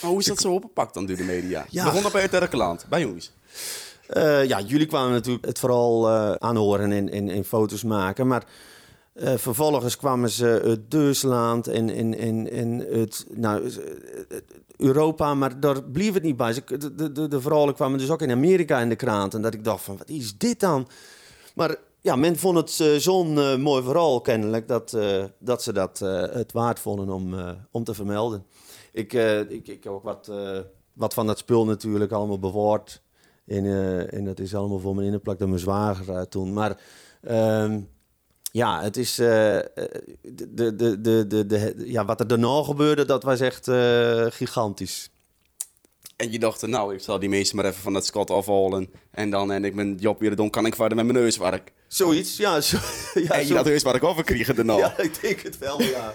Maar 0.03 0.11
hoe 0.11 0.21
is 0.21 0.27
dat 0.27 0.41
zo 0.41 0.53
opgepakt 0.53 0.95
dan 0.95 1.07
door 1.07 1.17
de 1.17 1.25
media? 1.25 1.67
Ja. 1.71 1.85
Begon 1.85 2.03
dat 2.03 2.13
bij 2.13 2.23
het 2.23 2.35
Erkeland, 2.35 2.87
bij 2.89 3.01
jongens? 3.01 3.33
ja, 4.47 4.61
jullie 4.61 4.87
kwamen 4.87 5.13
natuurlijk 5.13 5.47
het 5.47 5.59
vooral 5.59 6.11
aanhoren 6.39 6.93
en, 6.93 7.11
en, 7.11 7.29
en 7.29 7.45
foto's 7.45 7.85
maken, 7.85 8.27
maar... 8.27 8.45
Uh, 9.19 9.35
vervolgens 9.37 9.97
kwamen 9.97 10.31
ze 10.31 10.47
het 10.47 10.91
Duitsland 10.91 11.67
en, 11.67 11.91
en, 11.91 12.19
en, 12.19 12.51
en 12.51 12.79
het, 12.79 13.27
nou, 13.35 13.71
Europa, 14.77 15.35
maar 15.35 15.61
daar 15.61 15.83
bleef 15.83 16.15
het 16.15 16.23
niet 16.23 16.37
bij. 16.37 16.55
De, 16.55 17.13
de, 17.13 17.29
de, 17.29 17.41
verhalen 17.41 17.75
kwamen 17.75 17.99
dus 17.99 18.11
ook 18.11 18.23
in 18.23 18.31
Amerika 18.31 18.81
in 18.81 18.89
de 18.89 18.97
krant. 18.97 19.35
En 19.35 19.43
dat 19.43 19.55
ik 19.55 19.65
dacht 19.65 19.85
van, 19.85 19.97
wat 19.97 20.09
is 20.09 20.39
dit 20.39 20.61
dan? 20.61 20.89
Maar 21.55 21.77
ja, 22.01 22.17
men 22.17 22.37
vond 22.37 22.57
het 22.57 22.79
uh, 22.79 22.97
zo'n 22.99 23.37
uh, 23.37 23.57
mooi 23.57 23.83
verhaal 23.83 24.21
kennelijk... 24.21 24.69
dat, 24.69 24.97
dat 25.39 25.63
ze 25.63 25.73
dat 25.73 25.99
het 26.33 26.53
waard 26.53 26.79
vonden 26.79 27.09
om, 27.09 27.35
om 27.71 27.85
te 27.85 27.95
vermelden. 27.95 28.47
Ik, 28.93 29.13
ik, 29.49 29.69
ik 29.69 29.85
heb 29.85 29.93
ook 29.93 30.05
wat, 30.05 30.31
wat 30.93 31.15
van 31.15 31.27
dat 31.27 31.39
spul 31.39 31.65
natuurlijk 31.65 32.13
allemaal 32.13 32.39
bewaard. 32.39 33.03
En, 33.47 33.65
en 34.11 34.25
dat 34.25 34.39
is 34.39 34.55
allemaal 34.55 34.79
voor 34.79 34.95
mijn 34.95 35.07
inneplak 35.07 35.39
door 35.39 35.49
mijn 35.49 35.61
zwager 35.61 36.29
toen. 36.29 36.53
Maar... 36.53 36.81
Ehm, 37.23 37.81
ja, 38.57 38.83
het 38.83 38.97
is. 38.97 39.19
Uh, 39.19 39.27
de, 39.27 40.75
de, 40.77 41.01
de, 41.01 41.47
de, 41.47 41.75
ja, 41.77 42.05
wat 42.05 42.21
er 42.21 42.27
daarna 42.27 42.63
gebeurde, 42.63 43.05
dat 43.05 43.23
was 43.23 43.41
echt 43.41 43.69
uh, 43.69 44.27
gigantisch. 44.29 45.11
En 46.17 46.33
je 46.33 46.39
dacht, 46.39 46.67
nou, 46.67 46.95
ik 46.95 47.01
zal 47.01 47.19
die 47.19 47.29
meesten 47.29 47.57
maar 47.57 47.65
even 47.65 47.83
van 47.83 47.93
dat 47.93 48.07
scot 48.07 48.31
afhalen. 48.31 48.91
En 49.11 49.31
dan 49.31 49.53
en 49.53 49.65
ik 49.65 49.75
mijn 49.75 49.95
job 49.95 50.21
weer 50.21 50.37
doen, 50.37 50.51
kan 50.51 50.67
ik 50.67 50.75
verder 50.75 50.97
met 50.97 51.07
mijn 51.07 51.19
neuswerk. 51.19 51.73
Zoiets, 51.89 52.37
ja. 52.37 52.61
Zo, 52.61 52.77
ja 53.15 53.31
en 53.31 53.41
je 53.41 53.47
zo. 53.47 53.55
dat 53.55 53.65
neuswerk 53.65 54.05
overkrijgen 54.05 54.55
daarna. 54.55 54.77
Ja, 54.87 54.99
ik 54.99 55.21
denk 55.21 55.41
het 55.41 55.59
wel, 55.59 55.83
ja. 55.83 56.15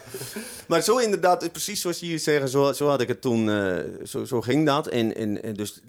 maar 0.67 0.81
zo 0.81 0.97
inderdaad, 0.97 1.51
precies 1.51 1.81
zoals 1.81 1.99
je 1.99 2.05
hier 2.05 2.19
zegt, 2.19 2.49
zo, 2.49 2.73
zo 2.73 2.87
had 2.87 3.01
ik 3.01 3.07
het 3.07 3.21
toen, 3.21 3.47
uh, 3.47 3.77
zo, 4.03 4.25
zo 4.25 4.41
ging 4.41 4.65
dat. 4.65 4.87
En, 4.87 5.15
en, 5.15 5.43
en 5.43 5.53
dus 5.53 5.81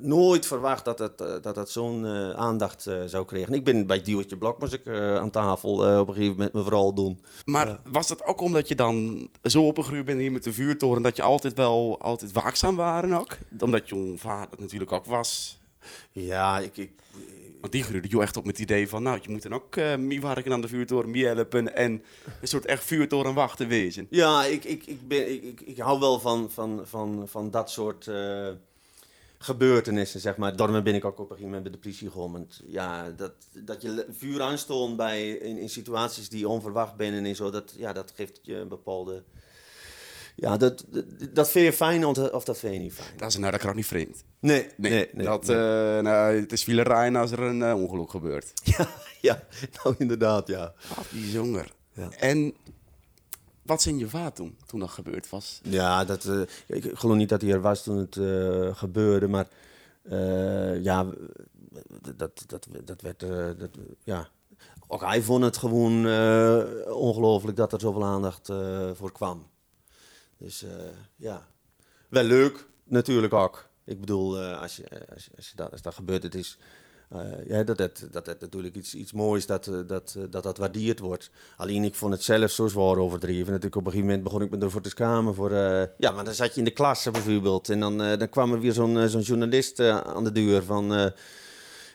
nooit 0.00 0.46
verwacht 0.46 0.84
dat 0.84 0.98
het, 0.98 1.18
dat 1.18 1.56
het 1.56 1.70
zo'n 1.70 2.04
uh, 2.04 2.30
aandacht 2.30 2.86
uh, 2.88 2.94
zou 3.06 3.24
krijgen. 3.24 3.54
Ik 3.54 3.64
ben 3.64 3.86
bij 3.86 4.02
Diewertje 4.02 4.36
Blok, 4.36 4.60
moest 4.60 4.72
ik 4.72 4.88
aan 4.88 5.30
tafel 5.30 5.72
op 6.00 6.08
een 6.08 6.14
gegeven 6.14 6.36
moment 6.36 6.52
me 6.52 6.62
vooral 6.62 6.94
doen. 6.94 7.20
Maar 7.44 7.80
was 7.90 8.08
dat 8.08 8.24
ook 8.24 8.40
omdat 8.40 8.68
je 8.68 8.74
dan 8.74 9.28
zo 9.42 9.62
opgegroeid 9.62 10.04
bent 10.04 10.20
hier 10.20 10.32
met 10.32 10.44
de 10.44 10.52
vuurtoren, 10.52 11.02
dat 11.02 11.16
je 11.16 11.22
altijd 11.22 11.54
wel 11.54 11.98
altijd 12.00 12.32
waakzaam 12.32 12.76
waren 12.76 13.12
ook? 13.12 13.36
Omdat 13.58 13.88
je 13.88 14.14
vader 14.16 14.60
natuurlijk 14.60 14.92
ook 14.92 15.06
was? 15.06 15.58
Ja, 16.12 16.58
ik, 16.58 16.76
ik, 16.76 16.90
want 17.60 17.72
die 17.72 17.82
groeide 17.82 18.08
je 18.10 18.20
echt 18.20 18.36
op 18.36 18.44
met 18.44 18.58
het 18.58 18.70
idee 18.70 18.88
van, 18.88 19.02
nou, 19.02 19.18
je 19.22 19.30
moet 19.30 19.42
dan 19.42 19.52
ook 19.52 19.76
uh, 19.76 19.96
mee 19.96 20.20
werken 20.20 20.52
aan 20.52 20.60
de 20.60 20.68
vuurtoren, 20.68 21.10
mee 21.10 21.26
helpen 21.26 21.74
en 21.74 22.02
een 22.40 22.48
soort 22.48 22.66
echt 22.66 22.84
vuurtorenwachter 22.84 23.68
wezen. 23.68 24.06
Ja, 24.10 24.44
ik, 24.44 24.64
ik, 24.64 24.86
ik, 24.86 25.08
ben, 25.08 25.32
ik, 25.32 25.60
ik, 25.60 25.78
hou 25.78 26.00
wel 26.00 26.20
van, 26.20 26.50
van, 26.50 26.80
van, 26.84 27.28
van 27.28 27.50
dat 27.50 27.70
soort 27.70 28.06
uh, 28.06 28.48
gebeurtenissen, 29.38 30.20
zeg 30.20 30.36
maar. 30.36 30.56
Daarom 30.56 30.82
ben 30.82 30.94
ik 30.94 31.04
ook 31.04 31.18
op 31.18 31.30
een 31.30 31.36
gegeven 31.36 31.44
moment 31.44 31.62
bij 31.62 31.72
de 31.72 31.78
politie 31.78 32.08
gekomen. 32.08 32.48
Ja, 32.66 33.10
dat, 33.10 33.32
dat 33.52 33.82
je 33.82 34.06
vuur 34.10 34.42
aanstond 34.42 34.96
bij, 34.96 35.30
in, 35.30 35.68
situaties 35.68 36.28
die 36.28 36.48
onverwacht 36.48 36.94
zijn 36.98 37.24
en 37.24 37.36
zo, 37.36 37.50
dat, 37.50 37.74
ja, 37.76 37.92
dat 37.92 38.12
geeft 38.14 38.38
je 38.42 38.56
een 38.56 38.68
bepaalde 38.68 39.22
ja, 40.40 40.56
dat, 40.56 40.84
dat, 40.88 41.04
dat 41.32 41.50
vind 41.50 41.64
je 41.64 41.72
fijn 41.72 42.04
of 42.04 42.44
dat 42.44 42.58
vind 42.58 42.74
je 42.74 42.80
niet 42.80 42.92
fijn? 42.92 43.16
Dat 43.16 43.28
is 43.28 43.36
nou, 43.36 43.50
dat 43.50 43.60
kan 43.60 43.70
ook 43.70 43.76
niet 43.76 43.86
vreemd. 43.86 44.24
Nee, 44.38 44.68
nee, 44.76 44.90
nee, 44.90 45.08
nee 45.12 45.26
dat, 45.26 45.46
nee. 45.46 45.56
Uh, 45.56 46.02
nou, 46.02 46.40
het 46.40 46.52
is 46.52 46.66
rijden 46.66 47.20
als 47.20 47.30
er 47.30 47.40
een 47.40 47.60
uh, 47.60 47.74
ongeluk 47.74 48.10
gebeurt. 48.10 48.52
Ja, 48.76 48.88
ja, 49.20 49.42
nou 49.82 49.94
inderdaad, 49.98 50.48
ja. 50.48 50.72
Ah, 50.90 51.04
bijzonder. 51.12 51.72
Ja. 51.92 52.10
En 52.10 52.54
wat 53.62 53.82
zijn 53.82 53.98
je 53.98 54.08
vader 54.08 54.32
toen, 54.32 54.56
toen 54.66 54.80
dat 54.80 54.90
gebeurd 54.90 55.30
was? 55.30 55.60
Ja, 55.62 56.04
dat, 56.04 56.24
uh, 56.24 56.40
ik 56.66 56.90
geloof 56.92 57.16
niet 57.16 57.28
dat 57.28 57.40
hij 57.40 57.50
er 57.50 57.60
was 57.60 57.82
toen 57.82 57.96
het 57.96 58.14
gebeurde, 58.76 59.28
maar 59.28 59.46
ja, 60.82 61.06
dat, 62.16 62.44
dat, 62.46 62.68
dat 62.84 63.00
werd, 63.00 63.20
dat, 63.58 63.70
ja... 64.04 64.28
Ook 64.90 65.00
hij 65.00 65.22
vond 65.22 65.44
het 65.44 65.56
gewoon 65.56 66.06
ongelooflijk 66.92 67.56
dat 67.56 67.72
er 67.72 67.80
zoveel 67.80 68.04
aandacht 68.04 68.52
voor 68.94 69.12
kwam. 69.12 69.46
Dus 70.38 70.62
eh, 70.62 70.70
ja, 71.16 71.46
wel 72.08 72.24
leuk 72.24 72.66
natuurlijk 72.84 73.32
ook. 73.32 73.66
Ik 73.84 74.00
bedoel, 74.00 74.38
eh, 74.40 74.60
als, 74.60 74.76
je, 74.76 74.84
als, 75.14 75.24
je, 75.24 75.30
als, 75.36 75.48
je 75.48 75.56
dat, 75.56 75.70
als 75.72 75.82
dat 75.82 75.94
gebeurt, 75.94 76.22
het 76.22 76.34
is... 76.34 76.58
eh, 77.08 77.20
ja, 77.46 77.62
dat 77.62 77.78
het 77.78 78.08
dat, 78.10 78.26
het 78.26 78.40
natuurlijk 78.40 78.74
iets, 78.76 78.94
iets 78.94 79.12
moois 79.12 79.46
dat, 79.46 79.66
eh, 79.66 79.74
dat, 79.86 80.14
eh, 80.18 80.22
dat 80.30 80.42
dat 80.42 80.58
waardeerd 80.58 80.98
wordt. 80.98 81.30
Alleen 81.56 81.84
ik 81.84 81.94
vond 81.94 82.12
het 82.12 82.22
zelf 82.22 82.50
zo 82.50 82.66
zwaar 82.66 82.96
overdreven. 82.96 83.46
Natuurlijk 83.46 83.76
op 83.76 83.84
een 83.86 83.90
gegeven 83.90 84.06
moment 84.06 84.24
begon 84.24 84.42
ik 84.42 84.50
me 84.50 84.58
ervoor 84.58 84.80
te 84.80 84.88
schamen. 84.88 85.34
Voor, 85.34 85.50
eh, 85.52 85.86
ja, 85.98 86.10
maar 86.10 86.24
dan 86.24 86.34
zat 86.34 86.52
je 86.52 86.58
in 86.58 86.64
de 86.64 86.70
klas 86.70 87.10
bijvoorbeeld. 87.10 87.68
En 87.68 87.80
dan, 87.80 88.02
eh, 88.02 88.18
dan 88.18 88.28
kwam 88.28 88.52
er 88.52 88.60
weer 88.60 88.72
zo'n 88.72 88.98
eh, 88.98 89.06
zo'n 89.06 89.20
journalist 89.20 89.80
eh, 89.80 89.98
aan 90.00 90.24
de 90.24 90.32
deur 90.32 90.62
van... 90.62 90.94
eh, 90.94 91.06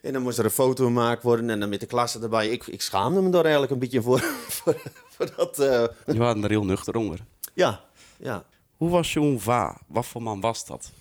en 0.01 0.13
dan 0.13 0.21
moest 0.21 0.37
er 0.37 0.45
een 0.45 0.51
foto 0.51 0.85
gemaakt 0.85 1.23
worden 1.23 1.49
en 1.49 1.59
dan 1.59 1.69
met 1.69 1.79
de 1.79 1.85
klasse 1.85 2.19
erbij. 2.19 2.49
Ik, 2.49 2.67
ik 2.67 2.81
schaamde 2.81 3.21
me 3.21 3.29
daar 3.29 3.43
eigenlijk 3.43 3.71
een 3.73 3.79
beetje 3.79 4.01
voor. 4.01 4.19
voor, 4.57 4.81
voor 5.09 5.31
dat, 5.35 5.59
eh, 5.59 5.83
Je 6.05 6.17
waren 6.17 6.43
er 6.43 6.49
heel 6.49 6.65
nuchter 6.65 6.95
onder. 6.95 7.19
ja, 7.53 7.83
ja. 8.23 8.45
Hoe 8.77 8.89
was 8.89 9.13
jouw 9.13 9.37
va? 9.37 9.81
Wat 9.87 10.05
voor 10.05 10.21
man 10.21 10.41
was 10.41 10.65
dat? 10.65 10.91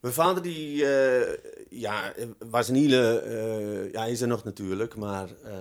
Mijn 0.00 0.14
vader 0.14 0.42
die, 0.42 0.86
eh, 0.86 1.36
ja, 1.70 2.12
was 2.50 2.68
een 2.68 2.74
hele, 2.74 3.18
eh, 3.20 3.92
ja, 3.92 4.00
hij 4.00 4.10
is 4.10 4.20
er 4.20 4.28
nog 4.28 4.44
natuurlijk, 4.44 4.96
maar 4.96 5.28
eh, 5.44 5.52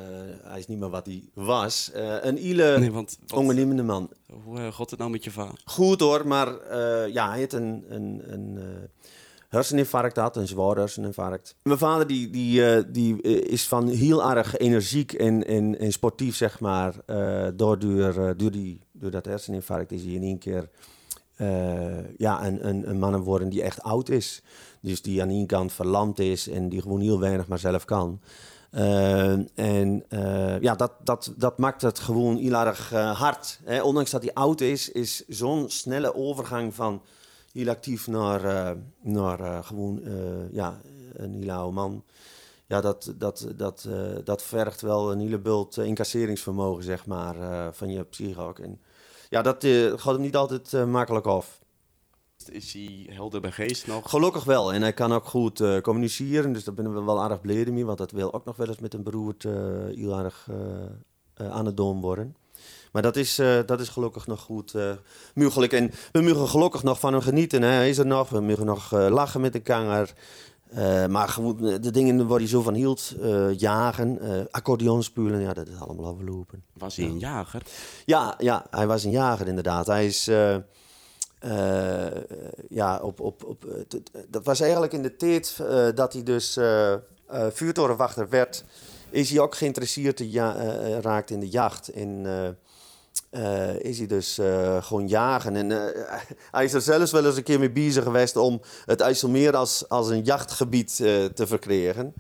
hij 0.44 0.60
is 0.60 0.68
niet 0.68 0.80
meer 0.80 0.90
wat 0.90 1.06
hij 1.06 1.24
was. 1.34 1.92
Een 2.22 2.38
hele 2.38 2.78
Nee, 2.80 2.92
want 2.92 3.18
wat- 3.28 3.40
ondernemende 3.40 3.84
man. 3.84 4.10
hoe 4.44 4.72
gaat 4.72 4.90
het 4.90 5.00
nou 5.00 5.12
met 5.12 5.24
je 5.24 5.32
va? 5.32 5.52
Goed 5.66 6.00
hoor, 6.00 6.28
maar 6.28 6.48
ja, 7.10 7.30
hij 7.30 7.40
had 7.42 7.54
een, 7.54 7.86
een, 7.90 8.22
een 8.26 8.60
herseninfarct 9.48 10.14
gehad, 10.14 10.36
een 10.36 10.48
zwaar 10.48 10.76
herseninfarct. 10.76 11.56
Mijn 11.64 11.78
vader 11.78 12.08
die, 12.08 12.30
die, 12.30 12.66
eh, 12.66 12.84
die 12.88 13.22
eh, 13.22 13.52
is 13.52 13.68
van 13.68 13.88
heel 13.88 14.30
erg 14.30 14.58
energiek 14.58 15.14
en, 15.14 15.48
en, 15.80 15.92
sportief, 15.92 16.36
zeg 16.36 16.60
maar. 16.60 16.94
Door, 17.56 17.80
door, 17.80 18.34
door, 18.38 18.52
die, 18.52 18.80
door 18.92 19.12
dat 19.12 19.26
herseninfarct 19.26 19.92
is 19.92 20.04
hij 20.04 20.12
in 20.12 20.24
één 20.24 20.38
keer 20.38 20.70
eh, 21.36 22.18
ja, 22.18 22.46
een, 22.46 22.68
een, 22.68 22.90
een 22.90 23.00
man 23.00 23.14
geworden 23.14 23.50
die 23.50 23.62
echt 23.62 23.82
oud 23.82 24.10
is. 24.10 24.42
Dus 24.82 25.02
die 25.02 25.22
aan 25.22 25.30
ene 25.30 25.46
kant 25.46 25.74
verlamd 25.74 26.20
is 26.20 26.50
en 26.50 26.70
die 26.70 26.82
gewoon 26.82 27.02
heel 27.02 27.20
weinig 27.20 27.48
maar 27.48 27.60
zelf 27.60 27.86
kan. 27.86 28.22
En 29.56 30.04
ja, 30.62 30.76
dat, 30.76 30.92
dat, 31.04 31.34
dat 31.38 31.58
maakt 31.58 31.82
het 31.82 32.00
gewoon 32.00 32.38
heel 32.38 32.54
erg 32.54 32.90
hard. 32.92 33.60
Hè? 33.64 33.82
Ondanks 33.82 34.12
dat 34.12 34.22
hij 34.22 34.34
oud 34.34 34.62
is, 34.62 34.92
is 34.92 35.28
zo'n 35.28 35.70
snelle 35.70 36.16
overgang 36.16 36.76
van 36.76 37.02
heel 37.58 37.70
actief 37.70 38.08
naar, 38.08 38.44
eh, 38.44 38.78
naar 39.02 39.40
eh, 39.40 39.64
gewoon 39.64 40.04
eh, 40.04 40.52
ja, 40.52 40.82
een 41.14 41.34
hele 41.34 41.52
oude 41.52 41.74
man. 41.74 42.04
Ja, 42.68 42.82
dat, 42.82 43.14
dat, 43.18 43.48
dat, 43.56 43.88
dat 44.24 44.44
vergt 44.44 44.82
wel 44.82 45.12
een 45.12 45.20
hele 45.20 45.40
bult 45.40 45.78
incasseringsvermogen, 45.78 46.84
zeg 46.84 47.06
maar, 47.06 47.36
van 47.74 47.92
je 47.92 48.04
psyche 48.04 48.42
ook. 48.42 48.60
En 48.60 48.82
ja, 49.30 49.42
dat 49.42 49.66
gaat 50.00 50.14
hem 50.14 50.22
niet 50.22 50.36
altijd 50.36 50.88
makkelijk 50.88 51.26
af. 51.26 51.62
Is 52.52 52.74
hij 52.74 53.06
helder 53.10 53.42
bij 53.42 53.52
geest 53.52 53.88
nog? 53.88 54.10
Gelukkig 54.10 54.44
wel. 54.44 54.74
En 54.74 54.82
hij 54.82 54.94
kan 54.94 55.14
ook 55.14 55.26
goed 55.26 55.82
communiceren. 55.82 56.54
Dus 56.54 56.64
daar 56.64 56.74
ben 56.74 56.94
we 56.94 57.02
wel 57.02 57.24
erg 57.24 57.42
blij 57.42 57.66
mee. 57.66 57.86
Want 57.86 57.98
dat 57.98 58.12
wil 58.12 58.34
ook 58.34 58.46
nog 58.46 58.56
wel 58.56 58.68
eens 58.68 58.80
met 58.80 58.94
een 58.94 59.04
beroerd 59.04 59.46
eh, 59.46 59.54
heel 59.86 60.20
erg 60.20 60.50
aan 61.36 61.66
het 61.66 61.78
doom 61.78 62.02
worden. 62.02 62.36
Maar 62.98 63.06
dat 63.06 63.16
is, 63.16 63.40
eh, 63.40 63.60
dat 63.66 63.80
is 63.80 63.90
gelukkig 63.90 64.28
nog 64.28 64.42
goed 64.42 64.74
mogelijk. 65.34 65.74
En 65.74 65.92
we 66.12 66.22
mogen 66.22 66.48
gelukkig 66.48 66.84
nog 66.84 67.00
van 67.00 67.14
hem 67.14 67.22
genieten. 67.22 67.62
Hè. 67.62 67.70
Hij 67.70 67.90
is 67.90 67.98
er 67.98 68.06
nog. 68.06 68.30
We 68.30 68.40
mogen 68.40 68.66
nog 68.66 68.94
eh, 68.94 69.08
lachen 69.10 69.42
met 69.42 69.54
de 69.54 69.60
kanger. 69.60 70.14
Maar 71.10 71.38
de 71.82 71.92
dingen 71.92 72.28
waar 72.28 72.38
hij 72.38 72.48
zo 72.48 72.62
van 72.62 72.74
hield, 72.74 73.16
jagen, 73.58 74.20
accordeon 74.52 75.04
spelen, 75.04 75.40
ja, 75.40 75.54
dat 75.54 75.68
is 75.68 75.80
allemaal 75.80 76.12
afgelopen. 76.12 76.64
Was 76.74 76.96
hij 76.96 77.06
een 77.06 77.20
jager? 77.20 77.62
Ja, 78.06 78.36
ja, 78.38 78.66
hij 78.70 78.88
was 78.88 79.04
een 79.04 79.12
jager 79.12 79.48
inderdaad. 79.48 79.88
Hij 79.88 80.06
is. 80.06 80.26
ja, 82.70 83.00
op, 83.02 83.20
op, 83.20 83.44
op, 83.44 83.66
dat 84.28 84.44
was 84.44 84.60
eigenlijk 84.60 84.94
in 84.94 85.02
de 85.02 85.16
tijd 85.16 85.64
dat 85.96 86.14
hij 86.14 86.24
dus 86.24 86.60
vuurtorenwachter 87.30 88.30
werd. 88.30 88.64
Is 89.10 89.30
hij 89.30 89.40
ook 89.40 89.56
geïnteresseerd 89.56 90.18
te 90.18 90.32
ja, 90.32 90.56
raakt 91.02 91.30
in 91.30 91.40
de 91.40 91.50
jacht. 91.50 91.90
En 91.90 92.26
eh, 93.30 93.80
is 93.80 93.98
hij 93.98 94.08
dus 94.08 94.38
eh, 94.38 94.84
gewoon 94.84 95.08
jagen. 95.08 95.56
En 95.56 95.72
eh, 95.72 96.20
hij 96.52 96.64
is 96.64 96.74
er 96.74 96.82
zelfs 96.82 97.12
wel 97.12 97.26
eens 97.26 97.38
een 97.38 97.44
keer 97.44 97.60
mee 97.60 97.72
bezig 97.72 98.04
geweest 98.04 98.36
om 98.36 98.62
het 98.86 99.02
IJsselmeer 99.02 99.56
als, 99.56 99.90
als 99.90 100.10
een 100.10 100.22
jachtgebied 100.22 100.96
te 100.96 101.48
verkrijgen. 101.48 102.14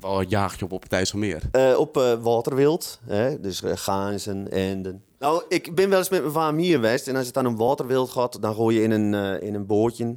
Wel 0.00 0.20
een 0.20 0.28
jaagje 0.28 0.64
op 0.64 0.72
op 0.72 0.82
het 0.82 0.92
IJsselmeer. 0.92 1.42
op 1.76 1.94
waterwild, 2.20 3.00
hè? 3.04 3.40
dus 3.40 3.62
uh, 3.62 3.72
gaanzen, 3.74 4.50
enden. 4.50 5.04
Nou, 5.18 5.42
ik 5.48 5.74
ben 5.74 5.88
wel 5.88 5.98
eens 5.98 6.08
met 6.08 6.20
mijn 6.20 6.32
vader 6.32 6.60
hier 6.60 6.74
geweest. 6.74 7.08
En 7.08 7.16
als 7.16 7.24
het 7.24 7.34
dan 7.34 7.46
om 7.46 7.56
waterwild 7.56 8.10
gaat, 8.10 8.42
dan 8.42 8.54
gooi 8.54 8.76
je 8.76 8.82
in 8.82 8.90
een, 8.90 9.40
in 9.42 9.54
een 9.54 9.66
bootje. 9.66 10.16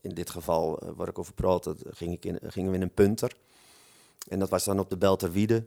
In 0.00 0.14
dit 0.14 0.30
geval, 0.30 0.82
waar 0.96 1.08
ik 1.08 1.18
over 1.18 1.34
praat, 1.34 1.64
dat 1.64 1.76
ging 1.90 2.12
ik 2.12 2.24
in, 2.24 2.38
gingen 2.46 2.70
we 2.70 2.76
in 2.76 2.82
een 2.82 2.94
punter. 2.94 3.32
En 4.28 4.38
dat 4.38 4.48
was 4.48 4.64
dan 4.64 4.78
op 4.78 4.90
de 4.90 4.96
Belterwiede. 4.96 5.64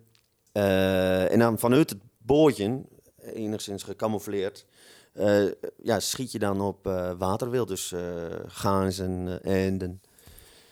Eh 0.56 1.32
en 1.32 1.40
dan 1.40 1.60
vanuit 1.60 1.90
het 1.90 2.00
bootje, 2.18 2.82
enigszins 3.34 3.84
gecamoufleerd, 3.84 4.66
eh, 5.14 5.46
ja, 5.84 6.00
schiet 6.00 6.32
je 6.32 6.40
dan 6.40 6.62
op 6.62 6.88
eh, 6.88 7.12
waterwild. 7.18 7.68
Dus 7.68 7.92
eh 7.92 8.02
gaanzen, 8.48 9.42
eh, 9.44 9.66
enden. 9.66 10.02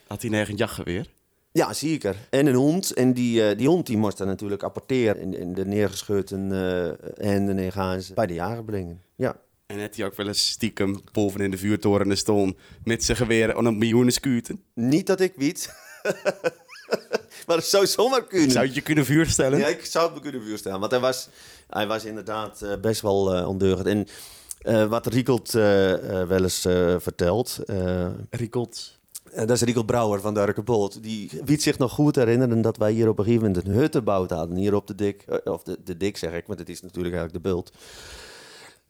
Had 0.08 0.22
hij 0.22 0.30
nergens 0.30 0.60
jachtgeweer? 0.60 1.08
Ja, 1.52 1.74
zeker. 1.74 2.16
En 2.30 2.46
een 2.46 2.56
hond. 2.56 2.94
En 2.94 3.14
die, 3.14 3.48
eh, 3.48 3.58
die 3.58 3.68
hond 3.68 3.86
die 3.86 3.98
moest 3.98 4.18
dan 4.18 4.28
natuurlijk 4.28 4.64
apporteren. 4.64 5.22
In, 5.22 5.34
in 5.34 5.54
de 5.54 5.66
neergeschoten 5.66 6.52
eh 6.52 7.10
henden 7.28 7.58
en 7.58 7.72
gaan 7.72 8.02
ze 8.02 8.14
bij 8.14 8.26
de 8.28 8.34
jager 8.34 8.64
brengen. 8.64 9.02
Ja. 9.16 9.36
En 9.66 9.82
had 9.82 9.96
hij 9.96 10.06
ook 10.06 10.16
wel 10.16 10.28
eens 10.28 10.50
stiekem 10.50 11.02
boven 11.12 11.42
in 11.42 11.52
de 11.52 11.58
vuurtoren 11.58 12.18
staan 12.18 12.56
met 12.84 13.04
zijn 13.04 13.18
geweer 13.18 13.58
en 13.58 13.66
een 13.66 13.78
miljoenen 13.78 14.14
skuten? 14.14 14.64
Niet 14.74 15.08
dat 15.08 15.20
ik 15.20 15.34
weet. 15.36 15.70
maar 17.48 17.58
het 17.58 17.66
zou 17.66 17.88
zomaar 17.88 18.24
kunnen. 18.24 18.52
Zou 18.52 18.66
je 18.68 18.74
je 18.74 18.82
kunnen 18.82 19.06
vuurstellen? 19.06 19.60
Ja, 19.60 19.68
ik 19.68 19.86
zou 19.86 20.06
het 20.06 20.16
me 20.16 20.22
kunnen 20.22 20.48
voorstellen. 20.48 20.80
Want 20.80 20.92
hij 20.92 21.00
was, 21.00 21.28
hij 21.70 21.88
was 21.88 22.06
inderdaad 22.06 22.62
eh, 22.62 22.72
best 22.82 23.02
wel 23.02 23.36
eh, 23.36 23.48
ondeugend. 23.48 23.88
En 23.88 24.08
eh, 24.62 24.86
wat 24.86 25.08
Riekelt 25.08 25.52
wel 25.52 26.44
eens 26.44 26.62
vertelt... 26.98 27.60
Riekelt. 28.30 29.02
Dat 29.36 29.50
is 29.50 29.62
Rico 29.62 29.84
Brouwer 29.84 30.22
van 30.22 30.34
de 30.34 30.40
Urkenbolt. 30.40 31.04
Die 31.04 31.30
weet 31.46 31.62
zich 31.62 31.78
nog 31.78 31.92
goed 31.92 32.16
herinneren 32.16 32.62
dat 32.62 32.78
wij 32.78 32.92
hier 32.92 33.10
op 33.10 33.20
een 33.20 33.26
gegeven 33.26 33.48
moment 33.48 33.66
een 33.66 33.74
hut 33.74 33.96
gebouwd 33.96 34.30
hadden. 34.30 34.58
Hier 34.58 34.76
op 34.76 34.88
de 34.88 34.96
dik. 34.96 35.26
Of 35.44 35.64
de, 35.64 35.78
de 35.84 35.98
dik 35.98 36.18
zeg 36.18 36.34
ik, 36.34 36.48
want 36.48 36.60
het 36.60 36.70
is 36.70 36.82
natuurlijk 36.82 37.16
eigenlijk 37.16 37.44
de 37.44 37.50
bult. 37.50 37.72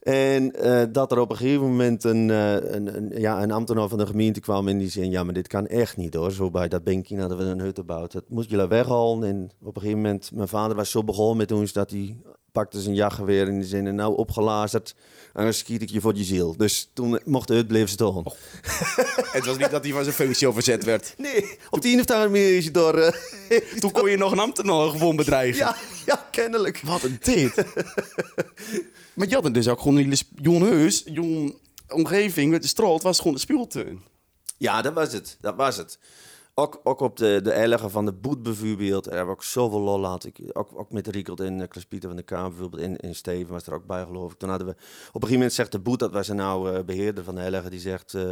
En 0.04 0.56
eh, 0.56 0.84
dat 0.90 1.12
er 1.12 1.20
op 1.20 1.30
een 1.30 1.38
gegeven 1.38 1.62
moment 1.62 2.04
een, 2.04 2.30
eh, 2.30 2.54
een, 2.54 2.96
een, 2.96 3.12
ja, 3.22 3.44
een 3.44 3.52
ambtenaar 3.52 3.88
van 3.88 3.98
de 3.98 4.06
gemeente 4.06 4.40
kwam 4.40 4.68
en 4.68 4.78
die 4.78 4.90
zei... 4.90 5.10
Ja, 5.10 5.24
maar 5.24 5.34
dit 5.34 5.48
kan 5.48 5.68
echt 5.68 5.98
niet 5.98 6.14
hoor. 6.14 6.32
Zo 6.32 6.52
bij 6.52 6.68
dat 6.68 6.84
bankje 6.84 7.20
hadden 7.20 7.38
we 7.38 7.44
een 7.44 7.60
hut 7.60 7.78
gebouwd. 7.78 8.12
Dat 8.12 8.24
moest 8.28 8.50
jullie 8.50 8.68
weghalen. 8.68 9.30
En 9.30 9.52
op 9.62 9.76
een 9.76 9.82
gegeven 9.82 10.02
moment, 10.02 10.32
mijn 10.34 10.48
vader 10.48 10.76
was 10.76 10.92
zo 10.92 11.04
begonnen 11.04 11.38
met 11.38 11.52
ons 11.52 11.74
dat 11.74 11.90
hij 11.90 12.18
pakte 12.52 12.82
zijn 12.82 12.96
jachtgeweer 12.96 13.48
en 13.48 13.60
die 13.60 13.68
zei... 13.68 13.92
Nou, 13.92 14.16
opgelazerd, 14.18 14.96
en 15.34 15.44
dan 15.44 15.54
schiet 15.54 15.82
ik 15.82 15.90
je 15.90 16.02
voor 16.02 16.16
je 16.16 16.24
ziel. 16.24 16.58
Dus 16.58 16.90
toen 16.94 17.20
mocht 17.26 17.48
de 17.48 17.54
hut 17.54 17.68
blijven 17.68 17.90
staan. 17.90 18.24
Het 19.38 19.46
was 19.46 19.58
niet 19.58 19.72
dat 19.72 19.84
hij 19.84 19.94
van 19.94 20.04
zijn 20.04 20.16
functie 20.16 20.48
overzet 20.48 20.84
werd. 20.84 21.14
Nee, 21.18 21.58
op 21.70 21.82
die 21.82 21.94
een 21.94 22.00
of 22.00 22.10
andere 22.12 22.30
manier 22.30 22.58
is 22.58 22.64
je 22.64 22.72
door... 22.72 22.98
eh, 22.98 23.58
Toen 23.80 23.92
kon 23.92 24.10
je 24.10 24.18
nog 24.18 24.32
een 24.32 24.40
ambtenaar 24.40 24.90
gewoon 24.90 25.16
bedreigen. 25.16 25.58
ja, 25.58 25.76
ja, 26.06 26.28
kennelijk. 26.32 26.82
Wat 26.84 27.04
een 27.04 27.18
dit. 27.22 27.54
maar 29.16 29.28
je 29.28 29.36
had 29.36 29.54
dus 29.54 29.68
ook 29.68 29.82
gewoon 29.82 30.14
jong 30.42 30.70
huis, 30.70 31.04
jong 31.06 31.58
omgeving 31.88 32.52
met 32.52 32.62
de 32.62 32.68
straat 32.68 33.04
was 33.04 33.18
gewoon 33.18 33.34
een 33.34 33.40
speeltuin. 33.40 34.02
Ja, 34.58 34.82
dat 34.82 34.94
was 34.94 35.14
het. 35.14 35.38
Dat 35.42 35.56
was 35.56 35.78
het. 35.78 36.00
Ook, 36.56 36.80
ook 36.84 37.00
op 37.00 37.18
de, 37.18 37.40
de 37.44 37.78
van 37.90 38.06
de 38.06 38.14
boet 38.14 38.44
bijvoorbeeld. 38.44 39.04
Daar 39.04 39.16
hebben 39.16 39.34
ook 39.34 39.44
zoveel 39.44 39.80
lol. 39.80 40.16
Ik, 40.26 40.40
ook, 40.54 40.70
ook 40.80 40.92
met 40.92 41.08
Riekelt 41.08 41.40
en 41.40 41.60
uh, 41.60 41.68
Klaas-Pieter 41.68 42.10
van 42.10 42.18
de 42.18 42.24
Kamer 42.24 42.50
bijvoorbeeld. 42.50 43.02
En 43.02 43.16
Steven 43.16 43.54
was 43.54 43.68
er 43.68 43.74
ook 43.74 43.86
bij, 43.86 44.04
geloof 44.04 44.32
ik. 44.32 44.38
Toen 44.38 44.50
hadden 44.50 44.68
we... 44.68 44.74
Op 44.74 44.80
een 44.82 45.12
gegeven 45.12 45.34
moment 45.34 45.54
zegt 45.54 45.72
de 45.72 45.80
boet, 45.80 46.00
dat 46.00 46.12
was 46.12 46.28
nou 46.28 46.76
eh, 46.76 46.84
beheerder 46.84 47.24
van 47.24 47.36
de 47.36 47.42
elgen, 47.42 47.72
die 47.72 47.80
zegt... 47.80 48.14
eh, 48.14 48.32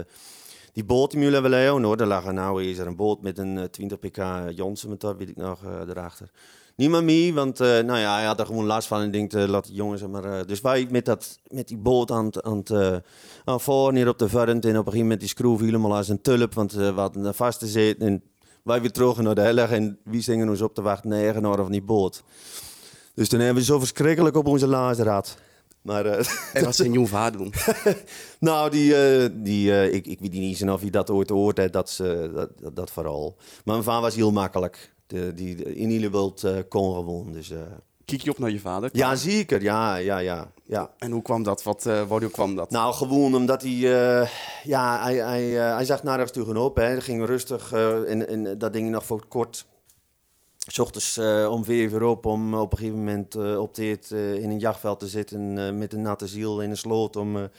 die 0.74 0.86
boot 0.86 1.12
die 1.12 1.30
hebben, 1.30 1.84
hoor. 1.84 1.98
Daar 1.98 2.08
lag 2.08 2.32
nou 2.32 2.64
is 2.64 2.78
er 2.78 2.88
een 2.88 2.96
boot 2.96 3.22
met 3.22 3.38
een 3.38 3.58
eh, 3.58 3.64
20 3.64 4.00
pk 4.00 4.18
Johnson, 4.56 4.90
met 4.90 5.00
dat 5.02 5.18
weet 5.18 5.30
ik 5.30 5.38
nog, 5.38 5.64
eh, 5.64 5.90
erachter. 5.90 6.32
Niet 6.76 6.90
meer 6.90 7.04
mee, 7.04 7.34
want 7.34 7.60
eh, 7.60 7.68
nou 7.68 8.00
ja, 8.00 8.16
hij 8.16 8.26
had 8.26 8.40
er 8.40 8.46
gewoon 8.46 8.66
last 8.66 8.88
van 8.88 9.02
en 9.02 9.12
denkt, 9.12 9.34
eh, 9.34 9.48
laat 9.48 9.66
die 9.66 9.76
jongens 9.76 10.08
maar... 10.08 10.24
eh, 10.24 10.46
dus 10.46 10.62
wij 10.62 10.88
met, 10.90 11.06
dat, 11.06 11.40
met 11.48 11.68
die 11.68 11.78
boot 11.78 12.12
aan 12.12 12.26
het, 12.26 12.44
aan 12.44 12.58
het 12.58 12.70
eh, 12.70 12.96
aan 13.46 13.62
voor, 13.62 14.08
op 14.08 14.20
de 14.20 14.30
verrent. 14.30 14.66
En 14.66 14.72
op 14.72 14.76
een 14.78 14.84
gegeven 14.84 15.02
moment 15.02 15.20
die 15.20 15.30
schroef 15.30 15.60
helemaal 15.60 15.96
als 15.96 16.10
een 16.10 16.22
tulp, 16.22 16.54
want 16.54 16.74
eh, 16.74 16.94
we 16.94 17.00
hadden 17.00 17.26
er 17.26 17.34
vast 17.34 17.60
te 17.60 17.68
zitten. 17.68 18.08
En 18.08 18.24
wij 18.64 18.82
weer 18.82 18.92
terug 18.92 19.18
naar 19.18 19.36
de 19.36 19.42
helg 19.42 19.70
en 19.70 20.00
wie 20.04 20.22
zingen 20.22 20.50
ons 20.50 20.62
op 20.62 20.74
te 20.76 20.82
wachten 20.82 21.10
negen 21.10 21.44
van 21.44 21.72
die 21.72 21.82
boot. 21.84 22.24
Dus 23.16 23.30
toen 23.30 23.40
hebben 23.40 23.58
we 23.58 23.64
zo 23.64 23.80
verschrikkelijk 23.80 24.36
op 24.36 24.48
onze 24.48 24.68
lazen 24.68 25.06
gehad. 25.06 25.38
Maar 25.82 26.06
eh, 26.06 26.26
En 26.54 26.64
wat 26.66 26.76
zijn 26.76 26.92
jong 26.92 27.10
vader 27.10 27.38
doen? 27.40 27.54
nou, 28.50 28.70
die, 28.70 28.96
eh, 28.96 29.30
die, 29.34 29.72
eh, 29.72 29.94
ik, 29.94 30.08
ik 30.08 30.20
weet 30.20 30.32
niet 30.32 30.42
eens 30.62 30.72
of 30.74 30.82
hij 30.82 30.90
dat 30.90 31.10
ooit 31.10 31.30
hoort, 31.30 31.58
hè, 31.58 31.70
dat, 31.70 31.90
ze- 31.90 32.32
dat, 32.34 32.50
dat, 32.62 32.76
dat 32.76 32.92
vooral. 32.92 33.36
Maar 33.38 33.62
mijn 33.76 33.84
vader 33.84 34.02
was 34.02 34.16
heel 34.16 34.32
makkelijk. 34.32 34.94
De, 35.08 35.34
die, 35.34 35.56
de, 35.56 35.76
in 35.76 35.90
ieder 35.90 36.12
wild 36.12 36.44
eh, 36.44 36.54
kon 36.70 36.94
gewoon. 36.94 37.32
Dus, 37.32 37.52
eh, 37.52 37.60
Kijk 38.06 38.22
je 38.24 38.30
op 38.32 38.40
naar 38.40 38.50
je 38.52 38.60
vader? 38.60 38.90
Ja, 38.94 39.16
zeker. 39.16 39.62
Ja, 39.62 39.96
ja, 39.96 40.18
ja. 40.18 40.52
ja. 40.66 40.92
En 40.98 41.12
hoe 41.12 41.22
kwam 41.22 41.44
dat? 41.44 41.64
Wat, 41.64 41.86
uh, 41.86 42.02
waardoor 42.08 42.30
kwam 42.32 42.56
dat? 42.56 42.70
Nou, 42.72 42.94
gewoon 42.94 43.36
omdat 43.36 43.62
hij... 43.62 43.72
Uh, 43.72 44.28
ja, 44.64 45.04
hij, 45.04 45.16
hij, 45.16 45.50
uh, 45.50 45.76
hij 45.76 45.86
zag 45.86 46.04
nergens 46.04 46.32
tegenop. 46.32 46.76
Hè. 46.76 46.84
Hij 46.84 47.02
ging 47.02 47.26
rustig 47.26 47.72
en, 47.74 48.28
en 48.28 48.58
dat 48.58 48.74
ding 48.74 48.90
nog 48.90 49.06
voor 49.06 49.26
kort... 49.28 49.66
S 50.72 50.80
ochtends 50.80 51.18
om 51.50 51.64
vier 51.64 51.92
uur 51.92 52.04
op 52.04 52.26
om 52.26 52.54
op 52.54 52.72
een 52.72 52.78
gegeven 52.78 53.00
moment 53.00 53.36
op 53.58 53.76
dit 53.76 54.12
in 54.12 54.50
een 54.50 54.60
jachtveld 54.60 55.00
te 55.00 55.08
zitten... 55.08 55.78
met 55.78 55.94
een 55.94 56.02
natte 56.02 56.28
ziel 56.28 56.62
in 56.62 56.70
een 56.70 56.78
sloot 56.78 57.16
om 57.16 57.50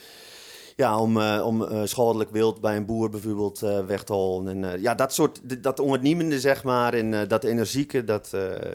ja, 0.77 0.99
om, 0.99 1.19
om 1.21 1.63
uh, 1.63 1.81
schadelijk 1.85 2.31
wild 2.31 2.61
bij 2.61 2.77
een 2.77 2.87
boer 2.87 3.11
bijvoorbeeld 3.11 3.59
weg 3.87 4.05
te 4.05 4.13
halen. 4.13 4.49
En 4.49 4.81
ja, 4.81 4.95
dat 4.95 5.13
soort, 5.13 5.63
dat 5.63 5.81
ondernemende 5.81 6.41
zeg 6.41 6.65
maar, 6.65 6.95
en 6.95 7.29
dat 7.29 7.45
energieke, 7.45 8.05
dat, 8.05 8.31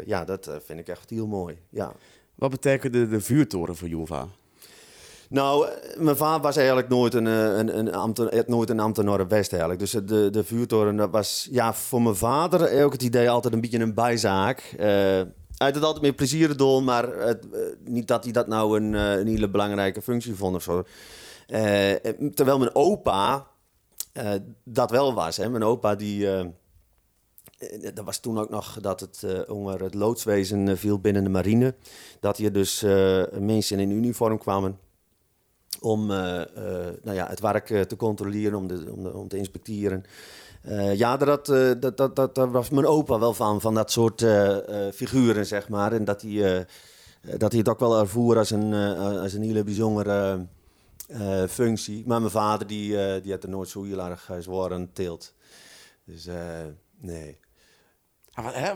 ja, 0.06 0.26
dat 0.26 0.50
vind 0.66 0.80
ik 0.80 0.88
echt 0.88 1.10
heel 1.10 1.28
mooi. 1.28 1.58
Ja. 1.70 1.94
Wat 2.36 2.52
betekende 2.52 3.08
de 3.08 3.22
vuurtoren 3.22 3.76
voor 3.76 3.88
Jova? 3.88 4.28
Nou, 5.30 5.68
mijn 5.98 6.18
vader 6.18 6.42
was 6.42 6.56
eigenlijk 6.56 6.90
nooit 6.90 7.14
een, 7.14 7.26
een, 7.26 7.78
een, 7.78 7.94
ambten, 7.94 8.44
nooit 8.48 8.70
een 8.70 8.80
ambtenaar 8.80 9.28
West 9.28 9.52
eigenlijk. 9.52 9.80
Dus 9.80 9.92
de, 9.92 10.30
de 10.30 10.44
vuurtoren 10.44 10.96
dat 10.96 11.10
was 11.10 11.48
ja, 11.52 11.74
voor 11.74 12.02
mijn 12.02 12.16
vader 12.16 12.84
ook 12.84 12.92
het 12.92 13.04
idee 13.04 13.30
altijd 13.30 13.54
een 13.54 13.62
beetje 13.62 13.80
een 13.80 13.94
bijzaak. 13.94 14.74
hij 14.78 15.26
had 15.58 15.76
het 15.76 15.84
altijd 15.84 16.06
met 16.06 16.16
plezier 16.16 16.48
gedaan, 16.48 16.84
maar 16.84 17.18
het, 17.18 17.48
niet 17.86 18.08
dat 18.08 18.24
hij 18.24 18.34
dat 18.34 18.48
nou 18.48 18.80
een, 18.80 18.94
een 18.94 19.28
hele 19.28 19.50
belangrijke 19.50 20.02
functie 20.02 20.36
vond 20.36 20.56
of 20.56 20.64
zo. 20.64 20.84
Uh, 21.48 21.94
terwijl 22.34 22.58
mijn 22.58 22.76
opa 22.76 23.48
uh, 24.14 24.32
dat 24.64 24.92
wel 24.92 25.14
was. 25.14 25.38
Hè. 25.38 25.50
Mijn 25.50 25.64
opa 25.64 25.96
die... 25.96 26.26
Uh, 26.26 26.46
dat 27.94 28.06
was 28.06 28.20
toen 28.20 28.40
ook 28.40 28.50
nog 28.50 28.80
dat 28.82 29.00
het 29.00 29.48
onder 29.48 29.84
het 29.84 29.94
loodswezen 29.94 30.78
viel 30.78 31.00
binnen 31.00 31.24
de 31.24 31.30
marine. 31.30 31.76
Dat 32.20 32.38
hier 32.38 32.52
dus 32.52 32.82
mensen 33.40 33.80
in 33.80 33.92
uniform 33.92 34.38
kwamen 34.38 34.80
om 35.80 36.06
nou 36.06 37.14
ja, 37.14 37.28
het 37.28 37.40
werk 37.40 37.66
te 37.66 37.96
controleren, 37.96 38.58
om, 38.58 38.68
de, 38.68 38.92
om, 38.92 39.04
de, 39.04 39.14
om 39.14 39.28
te 39.28 39.38
inspecteren. 39.38 40.04
ja, 40.94 41.18
dat, 41.18 41.46
dat, 41.46 41.98
dat, 41.98 42.16
dat, 42.16 42.36
dat, 42.36 42.50
was 42.50 42.70
mijn 42.70 42.86
opa 42.86 43.20
wel 43.20 43.34
van, 43.34 43.62
van 43.62 43.74
dat 43.74 43.92
soort 43.92 44.26
figuren, 44.94 45.46
zeg 45.46 45.70
maar. 45.70 45.92
En 45.94 46.06
dat 46.06 46.22
hij, 46.22 46.66
dat 47.38 47.52
hij 47.52 47.60
het 47.60 47.70
ook 47.70 47.80
wel 47.80 48.00
ervoer 48.00 48.38
als 48.38 48.50
een, 48.50 48.74
als 48.98 49.34
een 49.34 49.44
hele 49.44 49.64
bijzondere 49.64 50.46
functie. 51.50 52.04
Maar 52.06 52.20
mijn 52.20 52.32
vader 52.32 52.68
die, 52.68 53.22
die 53.22 53.32
had 53.32 53.44
er 53.44 53.50
nooit 53.50 53.70
zo 53.70 53.84
heel 53.84 54.02
erg 54.02 54.32
zwaar 54.40 54.74
aan 54.74 54.90
teelt. 54.94 55.34
Dus 56.06 56.28
nee. 57.00 57.40
Ah, 58.34 58.46
hè? 58.52 58.76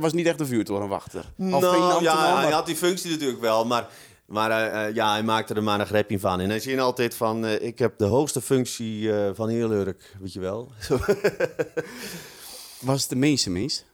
Was, 0.00 0.12
niet 0.12 0.26
echt 0.26 0.40
een 0.40 0.46
vuurtorenwachter? 0.46 1.32
Nou, 1.36 2.02
ja, 2.02 2.40
hij 2.40 2.50
had 2.50 2.66
die 2.66 2.76
functie 2.76 3.10
natuurlijk 3.10 3.40
wel, 3.40 3.64
maar... 3.64 3.88
Maar 4.26 4.50
ja, 4.94 5.12
hij 5.12 5.22
maakte 5.22 5.54
er 5.54 5.62
maar 5.62 5.80
een 5.80 5.86
grepje 5.86 6.18
van. 6.18 6.40
En 6.40 6.48
hij 6.48 6.60
zei 6.60 6.78
altijd 6.78 7.14
van, 7.14 7.46
ik 7.46 7.78
heb 7.78 7.98
de 7.98 8.04
hoogste 8.04 8.40
functie 8.40 9.10
van 9.34 9.48
heel 9.48 9.72
Urk, 9.72 10.16
weet 10.20 10.32
je 10.32 10.40
wel. 10.40 10.72
Was 12.80 13.00
het 13.00 13.10
de 13.10 13.16
meeste 13.16 13.50
mens? 13.50 13.84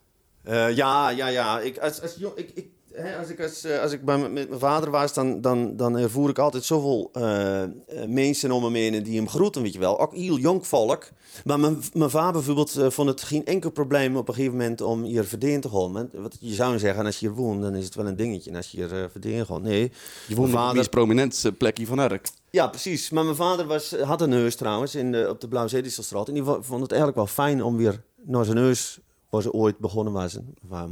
ja, 0.75 1.09
ja, 1.11 1.27
ja. 1.27 1.61
Ik, 1.61 1.79
als, 1.79 2.03
als, 2.03 2.17
ik, 2.17 2.51
ik 2.55 2.67
als 3.19 3.29
ik, 3.29 3.41
als, 3.43 3.65
eh, 3.65 3.81
als 3.81 3.93
ik 3.93 4.05
bij 4.05 4.19
met 4.19 4.49
mijn 4.49 4.61
vader 4.61 4.91
was, 4.91 5.15
dan, 5.15 5.41
dan, 5.41 5.77
dan 5.77 5.99
ervoer 5.99 6.29
ik 6.29 6.39
altijd 6.39 6.65
zoveel 6.65 7.11
uh, 7.17 7.63
mensen 8.07 8.51
om 8.51 8.73
me 8.73 8.79
heen 8.79 9.03
die 9.03 9.17
hem 9.17 9.29
groeten, 9.29 9.63
weet 9.63 9.73
je 9.73 9.79
wel. 9.79 10.01
Ook 10.01 10.15
heel 10.15 10.39
jong 10.39 10.67
volk. 10.67 11.09
Maar 11.45 11.61
mijn, 11.61 11.83
mijn 11.93 12.11
vader 12.11 12.33
bijvoorbeeld 12.33 12.79
vond 12.95 13.09
het 13.09 13.23
geen 13.23 13.45
enkel 13.45 13.71
probleem 13.71 14.17
op 14.17 14.29
een 14.29 14.35
gegeven 14.35 14.57
moment 14.57 14.81
om 14.81 15.03
hier 15.03 15.25
verdien 15.25 15.61
te 15.61 15.69
gaan. 15.69 16.11
Wat 16.13 16.37
je 16.41 16.55
zou 16.55 16.79
zeggen, 16.79 17.05
als 17.05 17.19
je 17.19 17.27
hier 17.27 17.37
woont, 17.37 17.63
dan 17.63 17.75
is 17.75 17.85
het 17.85 17.95
wel 17.95 18.07
een 18.07 18.17
dingetje. 18.17 18.51
En 18.51 18.57
als 18.57 18.71
je 18.71 18.77
hier 18.77 18.93
uh, 18.93 19.05
verdien 19.11 19.47
gaat, 19.47 19.63
nee. 19.63 19.93
Je 20.27 20.35
woont 20.35 20.49
vader... 20.49 20.61
op 20.61 20.67
het 20.67 20.77
meest 20.77 20.91
prominente 20.91 21.53
plekje 21.53 21.87
van 21.87 21.99
Urk. 21.99 22.29
Ja, 22.51 22.67
precies. 22.67 23.11
Maar 23.11 23.25
mijn 23.25 23.37
vader 23.37 23.67
was, 23.67 23.91
had 23.91 24.21
een 24.21 24.29
neus 24.29 24.57
trouwens 24.57 24.95
in 24.95 25.13
de, 25.13 25.27
op 25.31 25.41
de 25.41 25.49
Blauwe 25.49 25.71
Zeedistelstraat. 25.71 26.29
En 26.29 26.35
die 26.35 26.45
vond 26.45 26.81
het 26.81 26.91
eigenlijk 26.91 27.17
wel 27.17 27.27
fijn 27.27 27.63
om 27.63 27.77
weer 27.77 28.03
naar 28.23 28.45
zijn 28.45 28.57
neus, 28.57 28.99
waar 29.31 29.43
ze 29.43 29.53
ooit 29.53 29.79
begonnen 29.79 30.13
was, 30.13 30.39
waar 30.61 30.89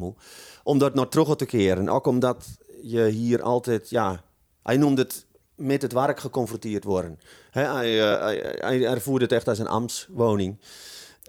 om 0.67 0.79
dat 0.79 0.95
naar 0.95 1.09
terug 1.09 1.37
te 1.37 1.47
keren. 1.47 1.89
Ook 1.89 2.07
omdat 2.07 2.47
je 2.83 3.05
hier 3.05 3.43
altijd, 3.43 3.91
ja, 3.91 4.23
hij 4.63 4.77
noemde 4.77 5.03
het 5.03 5.27
met 5.55 5.83
het 5.83 5.93
werk 5.93 6.21
geconfronteerd 6.21 6.85
worden. 6.85 7.19
He, 7.51 7.63
hij, 7.63 7.99
uh, 7.99 8.21
hij, 8.21 8.57
hij 8.59 8.87
ervoerde 8.87 9.25
het 9.25 9.35
echt 9.35 9.49
als 9.49 9.59
een 9.59 9.67
ambtswoning. 9.67 10.59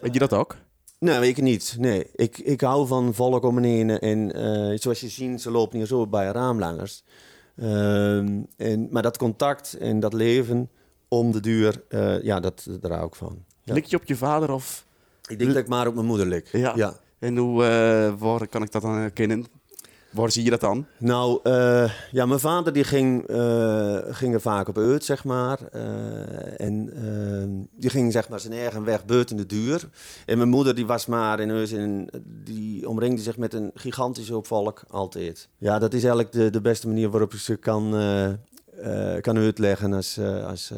Weet 0.01 0.13
je 0.13 0.19
dat 0.19 0.33
ook? 0.33 0.55
Nee, 0.99 1.27
ik 1.27 1.41
niet. 1.41 1.75
Nee, 1.79 2.07
ik, 2.15 2.37
ik 2.37 2.61
hou 2.61 2.87
van 2.87 3.13
volk 3.13 3.43
om 3.43 3.53
me 3.53 3.67
heen. 3.67 3.89
En 3.89 4.37
uh, 4.37 4.77
zoals 4.77 4.99
je 4.99 5.09
ziet, 5.09 5.41
ze 5.41 5.51
lopen 5.51 5.77
hier 5.77 5.87
zo 5.87 6.07
bij 6.07 6.27
raamlangers. 6.27 7.03
Uh, 7.55 8.17
en, 8.57 8.87
maar 8.91 9.01
dat 9.01 9.17
contact 9.17 9.77
en 9.77 9.99
dat 9.99 10.13
leven 10.13 10.69
om 11.07 11.31
de 11.31 11.39
duur, 11.39 11.83
uh, 11.89 12.23
ja, 12.23 12.39
dat, 12.39 12.67
daar 12.81 12.91
hou 12.91 13.07
ik 13.07 13.15
van. 13.15 13.45
Ja. 13.63 13.73
Lik 13.73 13.85
je 13.85 13.97
op 13.97 14.05
je 14.05 14.15
vader 14.15 14.51
of? 14.51 14.85
Ik 15.27 15.39
denk 15.39 15.53
dat 15.53 15.63
ik 15.63 15.67
maar 15.67 15.87
op 15.87 15.93
mijn 15.93 16.05
moeder 16.05 16.25
lik. 16.25 16.49
Ja. 16.51 16.73
ja. 16.75 16.99
En 17.19 17.37
hoe, 17.37 17.63
uh, 17.63 18.19
waar 18.19 18.47
kan 18.47 18.63
ik 18.63 18.71
dat 18.71 18.81
dan 18.81 18.95
herkennen? 18.95 19.45
Waar 20.09 20.31
zie 20.31 20.43
je 20.43 20.49
dat 20.49 20.59
dan? 20.59 20.85
Nou, 20.97 21.39
uh, 21.43 21.91
ja, 22.11 22.25
mijn 22.25 22.39
vader 22.39 22.73
die 22.73 22.83
ging, 22.83 23.23
ging 24.09 24.33
er 24.33 24.41
vaak 24.41 24.67
op 24.67 24.77
uit, 24.77 25.03
zeg 25.03 25.23
maar. 25.23 25.59
en 26.57 26.89
die 27.75 27.89
ging 27.89 28.11
zeg 28.11 28.29
maar 28.29 28.39
zijn 28.39 28.53
eigen 28.53 28.83
weg 28.83 29.05
buiten 29.05 29.37
de 29.37 29.45
duur. 29.45 29.89
En 30.25 30.37
mijn 30.37 30.49
moeder 30.49 30.75
die 30.75 30.85
was 30.85 31.05
maar 31.05 31.39
in 31.39 31.49
huis 31.49 31.71
en 31.71 32.09
die 32.43 32.89
omringde 32.89 33.21
zich 33.21 33.37
met 33.37 33.53
een 33.53 33.71
gigantische 33.73 34.37
opvolk 34.37 34.83
altijd. 34.89 35.49
Ja, 35.57 35.79
dat 35.79 35.93
is 35.93 36.03
eigenlijk 36.03 36.31
de, 36.31 36.49
de 36.49 36.61
beste 36.61 36.87
manier 36.87 37.09
waarop 37.09 37.33
ik 37.33 37.39
ze 37.39 37.55
kan, 37.55 37.91
kan 39.21 39.37
uitleggen 39.37 39.93
als, 39.93 40.19
als, 40.45 40.71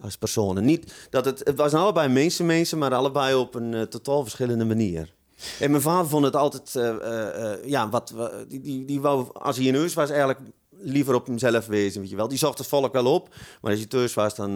als 0.00 0.18
personen. 0.18 0.64
Niet 0.64 1.08
dat 1.10 1.24
het, 1.24 1.40
het 1.44 1.56
was 1.56 1.74
allebei 1.74 2.08
mensen, 2.08 2.46
mensen, 2.46 2.78
maar 2.78 2.94
allebei 2.94 3.34
op 3.34 3.54
een 3.54 3.88
totaal 3.88 4.22
verschillende 4.22 4.64
manier. 4.64 5.16
En 5.60 5.70
mijn 5.70 5.82
vader 5.82 6.08
vond 6.08 6.24
het 6.24 6.36
altijd, 6.36 6.74
uh, 6.74 6.82
uh, 6.84 7.64
ja, 7.64 7.88
wat, 7.88 8.14
die, 8.48 8.60
die, 8.60 8.84
die 8.84 9.00
wou, 9.00 9.26
als 9.32 9.56
hij 9.56 9.66
in 9.66 9.74
huis 9.74 9.94
was, 9.94 10.10
eigenlijk 10.10 10.40
liever 10.80 11.14
op 11.14 11.26
hemzelf 11.26 11.66
wezen, 11.66 12.00
weet 12.00 12.10
je 12.10 12.16
wel. 12.16 12.28
Die 12.28 12.38
zocht 12.38 12.58
het 12.58 12.66
volk 12.66 12.92
wel 12.92 13.14
op, 13.14 13.28
maar 13.60 13.70
als 13.70 13.80
hij 13.80 13.88
thuis 13.88 14.14
was, 14.14 14.34
dan 14.34 14.54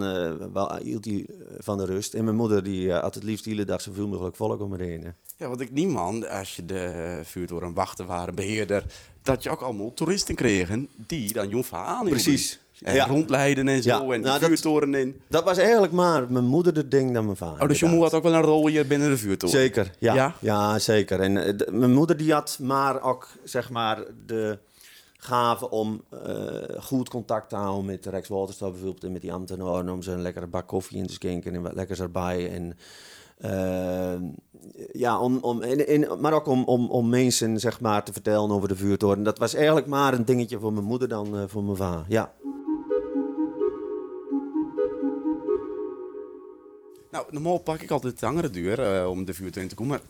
wel, 0.53 0.77
hield 0.77 1.05
hij 1.05 1.27
van 1.59 1.79
de 1.79 1.85
rust. 1.85 2.15
En 2.15 2.25
mijn 2.25 2.37
moeder, 2.37 2.63
die 2.63 2.93
had 2.93 3.15
het 3.15 3.25
liefst 3.25 3.45
de 3.45 3.51
hele 3.51 3.65
dag 3.65 3.81
zoveel 3.81 4.09
mogelijk 4.09 4.37
volk 4.37 4.61
om 4.61 4.71
me 4.71 4.85
heen. 4.85 5.15
Ja, 5.37 5.49
want 5.49 5.61
ik 5.61 5.71
niemand, 5.71 6.29
als 6.29 6.57
je 6.57 6.65
de 6.65 7.21
vuurtoren 7.25 7.75
wachten 7.75 8.07
waren, 8.07 8.35
beheerder, 8.35 8.85
dat 9.23 9.43
je 9.43 9.51
ook 9.51 9.61
allemaal 9.61 9.95
toeristen 9.95 10.35
kregen 10.35 10.89
die 10.97 11.33
dan 11.33 11.49
Jonfa 11.49 11.85
aan 11.85 12.05
Precies. 12.05 12.61
En 12.83 12.95
ja. 12.95 13.07
rondleiden 13.07 13.69
en 13.69 13.83
zo. 13.83 13.89
Ja. 13.89 14.15
En 14.15 14.21
nou, 14.21 14.41
de 14.41 14.47
vuurtoren 14.47 14.95
in. 14.95 15.21
Dat 15.29 15.45
was 15.45 15.59
eigenlijk 15.59 15.93
maar 15.93 16.33
mijn 16.33 16.45
moeder 16.45 16.75
de 16.75 16.89
ding 16.89 17.15
dan 17.15 17.25
mijn 17.25 17.37
vader. 17.37 17.63
Oh, 17.63 17.69
dus 17.69 17.81
je 17.81 17.87
moeder 17.87 18.05
had 18.05 18.15
ook 18.15 18.23
wel 18.23 18.35
een 18.35 18.43
rol 18.43 18.67
hier 18.67 18.87
binnen 18.87 19.11
de 19.11 19.17
vuurtoren? 19.17 19.57
Zeker, 19.57 19.91
ja. 19.99 20.15
Ja, 20.15 20.35
ja 20.41 20.79
zeker. 20.79 21.21
En 21.21 21.37
uh, 21.37 21.79
mijn 21.79 21.93
moeder 21.93 22.17
die 22.17 22.33
had 22.33 22.59
maar 22.63 23.03
ook, 23.03 23.29
zeg 23.45 23.71
maar, 23.71 24.03
de 24.27 24.59
gave 25.17 25.71
om 25.71 26.03
uh, 26.27 26.81
goed 26.81 27.09
contact 27.09 27.49
te 27.49 27.57
houden 27.57 27.85
met 27.85 28.03
de 28.03 28.11
Rijkswaterstaat 28.11 28.71
bijvoorbeeld. 28.71 29.05
En 29.05 29.13
met 29.13 29.21
die 29.21 29.33
ambtenaren 29.33 29.89
om 29.89 30.03
ze 30.03 30.11
een 30.11 30.23
lekkere 30.23 30.47
bak 30.47 30.67
koffie 30.67 30.99
in 30.99 31.07
te 31.07 31.13
schenken 31.13 31.55
en 31.55 31.63
wat 31.63 31.75
lekkers 31.75 32.01
erbij. 32.01 32.51
En... 32.53 32.77
Uh, 33.45 34.31
ja, 34.93 35.21
om, 35.21 35.39
om, 35.41 35.63
in, 35.63 35.89
in, 35.89 36.21
maar 36.21 36.33
ook 36.33 36.47
om, 36.47 36.65
om, 36.65 36.91
om 36.91 37.09
mensen 37.09 37.61
zeg 37.61 37.81
maar, 37.81 38.05
te 38.05 38.13
vertellen 38.13 38.51
over 38.51 38.69
de 38.69 38.77
vuurtoren. 38.77 39.23
Dat 39.23 39.39
was 39.39 39.55
eigenlijk 39.55 39.87
maar 39.87 40.15
een 40.15 40.25
dingetje 40.25 40.59
voor 40.59 40.73
mijn 40.73 40.85
moeder 40.85 41.09
dan 41.09 41.37
uh, 41.37 41.43
voor 41.47 41.65
mijn 41.65 41.77
vader. 41.77 42.05
Ja. 42.09 42.33
Nou, 47.13 47.27
normaal 47.31 47.59
pak 47.59 47.81
ik 47.81 47.91
altijd 47.91 48.21
de 48.21 48.27
langere 48.27 48.51
deur 48.51 49.01
uh, 49.01 49.09
om 49.09 49.25
de 49.25 49.35
vuurtuin 49.35 49.69
te 49.69 49.75
komen. 49.75 49.99
Maar 49.99 50.07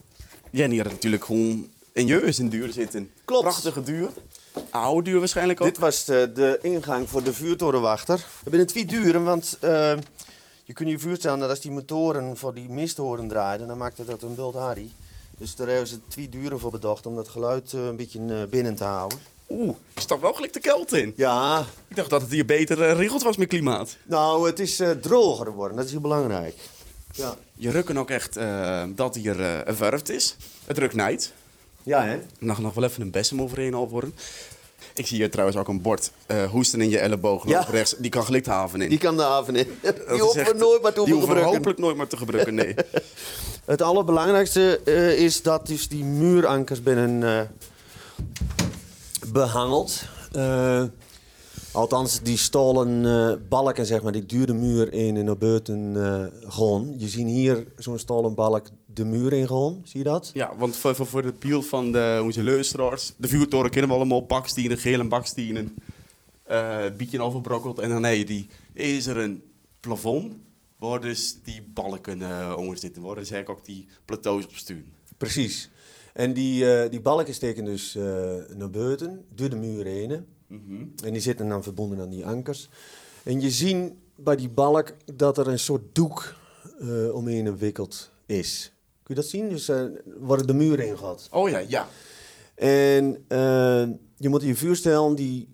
Jenny 0.51 0.77
had 0.77 0.91
natuurlijk 0.91 1.25
gewoon 1.25 1.69
in 1.93 2.07
jeus 2.07 2.39
in 2.39 2.49
duur 2.49 2.73
zitten. 2.73 3.11
Klopt. 3.25 3.43
Prachtige 3.43 3.83
duur. 3.83 4.09
Oude 4.71 5.11
duur 5.11 5.19
waarschijnlijk 5.19 5.61
ook. 5.61 5.67
Dit 5.67 5.79
was 5.79 6.05
de, 6.05 6.31
de 6.35 6.59
ingang 6.63 7.09
voor 7.09 7.23
de 7.23 7.33
vuurtorenwachter. 7.33 8.17
We 8.17 8.23
hebben 8.43 8.61
het 8.61 8.69
twee 8.69 8.85
duren, 8.85 9.25
want 9.25 9.59
uh, 9.65 9.95
je 10.65 10.73
kunt 10.73 10.89
je 10.89 10.99
voorstellen 10.99 11.39
dat 11.39 11.49
als 11.49 11.61
die 11.61 11.71
motoren 11.71 12.37
voor 12.37 12.55
die 12.55 12.69
misthoren 12.69 13.29
draaiden, 13.29 13.67
dan 13.67 13.79
maakte 13.79 14.05
dat 14.05 14.23
een 14.23 14.35
wild 14.35 14.55
harry. 14.55 14.91
Dus 15.39 15.55
daar 15.55 15.69
hebben 15.69 15.87
ze 15.87 15.99
twee 16.09 16.29
duren 16.29 16.59
voor 16.59 16.71
bedacht 16.71 17.07
om 17.07 17.15
dat 17.15 17.29
geluid 17.29 17.73
uh, 17.73 17.87
een 17.87 17.97
beetje 17.97 18.47
binnen 18.51 18.75
te 18.75 18.85
houden. 18.85 19.19
Oeh, 19.51 19.75
je 19.95 20.01
stapt 20.01 20.21
wel 20.21 20.33
gelijk 20.33 20.53
de 20.53 20.61
kelt 20.61 20.93
in. 20.93 21.13
Ja. 21.17 21.67
Ik 21.89 21.97
dacht 21.97 22.11
dat 22.11 22.21
het 22.21 22.31
hier 22.31 22.45
beter 22.45 22.77
geregeld 22.77 23.23
was 23.23 23.37
met 23.37 23.49
klimaat. 23.49 23.97
Nou, 24.05 24.47
het 24.47 24.59
is 24.59 24.83
droger 25.01 25.47
geworden. 25.47 25.77
Dat 25.77 25.87
is 25.87 25.91
heel 25.91 26.01
belangrijk. 26.01 26.55
Ja. 27.13 27.37
Je 27.55 27.71
rukken 27.71 27.97
ook 27.97 28.11
echt 28.11 28.37
uh, 28.37 28.83
dat 28.89 29.15
hier 29.15 29.41
uh, 29.41 29.59
een 29.65 29.77
verfd 29.77 30.11
is. 30.11 30.37
Het 30.65 30.79
rukt 30.79 30.95
niet. 30.95 31.33
Ja, 31.83 32.05
hè? 32.05 32.19
Nog, 32.39 32.59
nog 32.59 32.75
wel 32.75 32.85
even 32.85 33.03
een 33.03 33.11
besem 33.11 33.43
overheen 33.43 33.75
al 33.75 33.89
worden. 33.89 34.15
Ik 34.95 35.07
zie 35.07 35.17
hier 35.17 35.31
trouwens 35.31 35.59
ook 35.59 35.69
een 35.69 35.83
bord 35.83 36.11
uh, 36.27 36.51
hoesten 36.51 36.81
in 36.81 36.91
je 36.91 36.99
elleboog 36.99 37.49
ja. 37.49 37.67
rechts. 37.71 37.95
Die 37.99 38.11
kan 38.11 38.25
gelijk 38.25 38.45
de 38.45 38.51
haven 38.51 38.81
in. 38.81 38.89
Die 38.89 38.99
kan 38.99 39.17
de 39.17 39.23
haven 39.23 39.57
in. 39.57 39.67
Die 39.83 40.21
hoeven 40.21 40.45
we 40.45 40.55
nooit 40.57 40.83
meer 40.83 40.93
te 40.93 41.05
die 41.05 41.21
gebruiken. 41.21 41.53
hopelijk 41.53 41.79
nooit 41.79 41.97
meer 41.97 42.07
te 42.07 42.17
gebruiken, 42.17 42.55
nee. 42.55 42.75
Het 43.65 43.83
allerbelangrijkste 43.83 44.81
uh, 44.85 45.19
is 45.19 45.43
dat 45.43 45.67
dus 45.67 45.89
die 45.89 46.05
muurankers 46.05 46.83
binnen, 46.83 47.51
behangeld. 49.27 50.03
Althans, 51.73 52.21
die 52.21 52.37
stolen 52.37 53.05
uh, 53.05 53.49
balken, 53.49 53.87
zeg 53.87 54.03
maar, 54.03 54.13
die 54.13 54.27
duurde 54.27 54.55
muur 54.55 54.93
in 54.93 55.17
en 55.17 55.25
naar 55.25 55.39
buiten 55.39 55.95
uh, 55.95 56.25
gewoon. 56.41 56.95
Je 56.99 57.09
ziet 57.09 57.27
hier 57.27 57.67
zo'n 57.77 57.99
stolen 57.99 58.35
balk 58.35 58.67
de 58.87 59.05
muur 59.05 59.33
in 59.33 59.47
gewoon, 59.47 59.81
zie 59.85 59.99
je 59.99 60.05
dat? 60.05 60.31
Ja, 60.35 60.57
want 60.57 60.77
voor, 60.77 60.95
voor, 60.95 61.07
voor 61.07 61.23
het 61.23 61.39
beeld 61.39 61.67
van 61.67 61.93
de, 61.93 62.21
onze 62.25 62.43
luisteraars, 62.43 63.13
de 63.17 63.29
vuurtoren 63.29 63.71
kennen 63.71 63.91
we 63.91 63.97
allemaal, 63.97 64.27
bakstenen, 64.27 64.79
gele 64.79 65.05
bakstenen, 65.05 65.77
uh, 66.51 66.79
bietje 66.97 67.23
overbrokkeld. 67.23 67.79
En 67.79 67.89
dan 67.89 68.05
heb 68.05 68.17
je 68.17 68.25
die 68.25 68.47
ijzeren 68.75 69.43
plafond, 69.81 70.33
waar 70.79 71.01
dus 71.01 71.39
die 71.43 71.63
balken 71.75 72.19
uh, 72.19 72.55
onder 72.59 72.79
zitten, 72.79 73.03
waar 73.03 73.15
dus 73.15 73.31
eigenlijk 73.31 73.61
ook 73.61 73.67
die 73.67 73.87
plateaus 74.05 74.45
op 74.45 74.55
sturen. 74.55 74.93
Precies. 75.17 75.71
En 76.13 76.33
die, 76.33 76.65
uh, 76.65 76.91
die 76.91 77.01
balken 77.01 77.35
steken 77.35 77.65
dus 77.65 77.95
naar 78.57 78.71
buiten, 78.71 79.25
door 79.35 79.49
de 79.49 79.57
muur 79.57 79.85
heen. 79.85 80.25
Mm 80.53 80.63
-hmm. 80.67 80.93
En 81.05 81.13
die 81.13 81.23
zitten 81.23 81.49
dan 81.49 81.63
verbonden 81.63 82.01
aan 82.01 82.11
die 82.11 82.27
ankers. 82.27 82.69
En 83.23 83.41
je 83.41 83.51
ziet 83.51 83.93
bij 84.17 84.37
die 84.37 84.49
balk 84.49 84.93
dat 85.15 85.39
er 85.39 85.49
een 85.49 85.59
soort 85.59 85.95
doek 85.95 86.35
uh, 86.81 87.15
omheen 87.15 87.47
gewikkeld 87.47 88.11
is. 88.27 88.73
Kun 89.03 89.15
je 89.15 89.21
dat 89.21 89.31
zien? 89.31 89.49
Dus 89.49 89.71
waar 90.19 90.47
de 90.47 90.55
muur 90.55 90.81
in 90.81 90.99
gaat. 90.99 91.29
Oh 91.31 91.49
ja, 91.49 91.59
ja. 91.59 91.89
En 92.55 93.25
je 94.17 94.29
moet 94.29 94.43
je 94.43 94.57
voorstellen, 94.57 95.15
die 95.15 95.49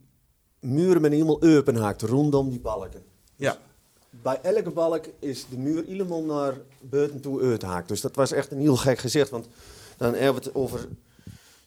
muren 0.61 1.01
met 1.01 1.12
helemaal 1.12 1.42
open 1.42 1.76
haakt 1.76 2.03
rondom 2.03 2.51
die 2.51 2.61
balken. 2.61 3.03
Ja. 3.36 3.53
Dus 3.53 4.20
bij 4.22 4.40
elke 4.42 4.70
balk 4.70 5.05
is 5.18 5.46
de 5.51 5.59
muur 5.59 5.84
helemaal 5.86 6.22
naar 6.22 6.55
buiten 6.80 7.20
toe 7.20 7.42
uithaakt. 7.42 7.88
Dus 7.88 8.01
dat 8.01 8.16
was 8.16 8.32
echt 8.32 8.51
een 8.51 8.61
heel 8.61 8.76
gek 8.76 8.99
gezicht, 8.99 9.30
want 9.30 9.49
dan 9.96 10.14
hebben 10.14 10.42
we 10.42 10.49
het 10.49 10.55
over 10.55 10.88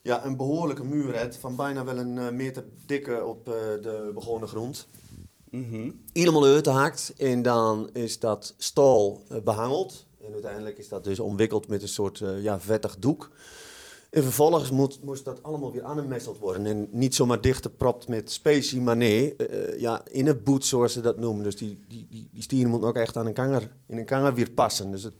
ja, 0.01 0.25
een 0.25 0.37
behoorlijke 0.37 0.83
muur 0.83 1.15
hè, 1.15 1.33
van 1.33 1.55
bijna 1.55 1.83
wel 1.83 1.97
een 1.97 2.15
uh, 2.15 2.29
meter 2.29 2.63
dikke 2.85 3.25
op 3.25 3.47
uh, 3.47 3.53
de 3.81 4.11
begonnen 4.13 4.49
grond. 4.49 4.87
Mm 5.49 5.69
-hmm. 5.69 6.01
Helemaal 6.13 6.45
uitgehaakt 6.45 7.13
en 7.17 7.41
dan 7.41 7.89
is 7.93 8.19
dat 8.19 8.53
stal 8.57 9.23
uh, 9.31 9.37
behangeld. 9.43 10.05
En 10.25 10.33
uiteindelijk 10.33 10.77
is 10.77 10.89
dat 10.89 11.03
dus 11.03 11.19
omwikkeld 11.19 11.67
met 11.67 11.81
een 11.81 11.87
soort 11.87 12.23
ja, 12.41 12.59
vettig 12.59 12.97
doek. 12.99 13.31
En 14.09 14.23
vervolgens 14.23 14.71
moet, 14.71 15.03
moest 15.03 15.25
dat 15.25 15.43
allemaal 15.43 15.71
weer 15.71 15.83
aangemesseld 15.83 16.37
worden. 16.37 16.65
En 16.65 16.87
niet 16.91 17.15
zomaar 17.15 17.41
dichtgepropt 17.41 18.07
met 18.07 18.31
specie, 18.31 18.81
maar 18.81 18.97
nee, 18.97 19.35
ja, 19.77 20.01
in 20.07 20.27
het 20.27 20.43
boet 20.43 20.65
zoals 20.65 20.93
ze 20.93 21.01
dat 21.01 21.17
noemen. 21.17 21.43
Dus 21.43 21.55
die, 21.55 21.79
die, 21.87 22.07
die, 22.09 22.29
die 22.31 22.41
stieren 22.41 22.69
moeten 22.69 22.89
ook 22.89 22.95
echt 22.95 23.17
aan 23.17 23.25
een 23.25 23.33
kanger, 23.33 23.71
in 23.87 23.97
een 23.97 24.05
kanger 24.05 24.33
weer 24.33 24.51
passen. 24.51 24.91
Dus 24.91 25.03
het 25.03 25.13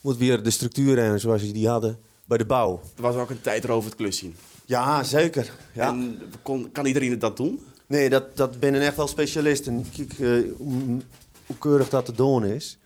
moet 0.00 0.16
weer 0.16 0.42
de 0.42 0.50
structuur 0.50 0.98
hebben 0.98 1.20
zoals 1.20 1.42
je 1.42 1.52
die 1.52 1.68
hadden 1.68 1.98
bij 2.28 2.38
de 2.38 2.46
bouw. 2.46 2.80
Er 2.96 3.02
was 3.02 3.16
ook 3.16 3.30
een 3.30 3.40
tijd 3.40 3.68
over 3.68 3.88
het 3.88 3.98
klusje. 3.98 4.30
Ja, 4.64 5.02
zeker. 5.02 5.52
Ja. 5.72 5.88
En 5.88 6.22
kon, 6.42 6.72
kan 6.72 6.86
iedereen 6.86 7.18
dat 7.18 7.36
doen? 7.36 7.66
Nee, 7.86 8.10
dat, 8.10 8.36
dat 8.36 8.60
binnen 8.60 8.80
echt 8.80 8.96
wel 8.96 9.06
specialisten. 9.06 9.86
Kijk 9.96 10.18
uh, 10.18 10.52
hoe, 10.56 11.00
hoe, 11.46 11.56
keurig 11.58 11.88
dat 11.88 12.04
te 12.04 12.12
doen 12.12 12.44
is. 12.44 12.78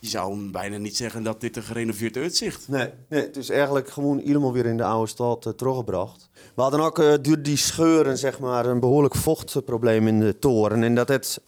Je 0.00 0.08
zou 0.08 0.50
bijna 0.50 0.76
niet 0.76 0.96
zeggen 0.96 1.22
dat 1.22 1.40
dit 1.40 1.56
een 1.56 1.62
gerenoveerd 1.62 2.16
uitzicht. 2.16 2.68
Nee, 2.68 2.90
nee 3.08 3.22
het 3.22 3.36
is 3.36 3.50
eigenlijk 3.50 3.90
gewoon 3.90 4.18
helemaal 4.18 4.52
weer 4.52 4.66
in 4.66 4.76
de 4.76 4.84
oude 4.84 5.10
stad 5.10 5.46
uh, 5.46 5.52
teruggebracht. 5.52 6.28
We 6.54 6.62
hadden 6.62 6.80
ook 6.80 6.98
uh, 6.98 7.14
door 7.22 7.42
die 7.42 7.56
scheuren 7.56 8.18
zeg 8.18 8.38
maar, 8.38 8.66
een 8.66 8.80
behoorlijk 8.80 9.14
vochtprobleem 9.14 10.06
in 10.06 10.20
de 10.20 10.38
toren. 10.38 10.82
En 10.82 10.94
dat 10.94 11.08
het 11.08 11.40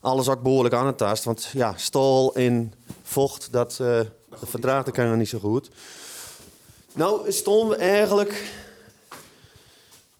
alles 0.00 0.28
ook 0.28 0.42
behoorlijk 0.42 0.74
aangetast. 0.74 1.24
Want 1.24 1.50
ja, 1.52 1.74
staal 1.76 2.34
en 2.34 2.72
vocht, 3.02 3.52
dat, 3.52 3.76
dat 3.76 4.08
verdraagt 4.42 4.86
elkaar 4.86 5.16
niet 5.16 5.28
zo 5.28 5.38
goed. 5.38 5.70
Nou 6.96 7.32
stonden 7.32 7.78
we 7.78 7.84
eigenlijk 7.84 8.52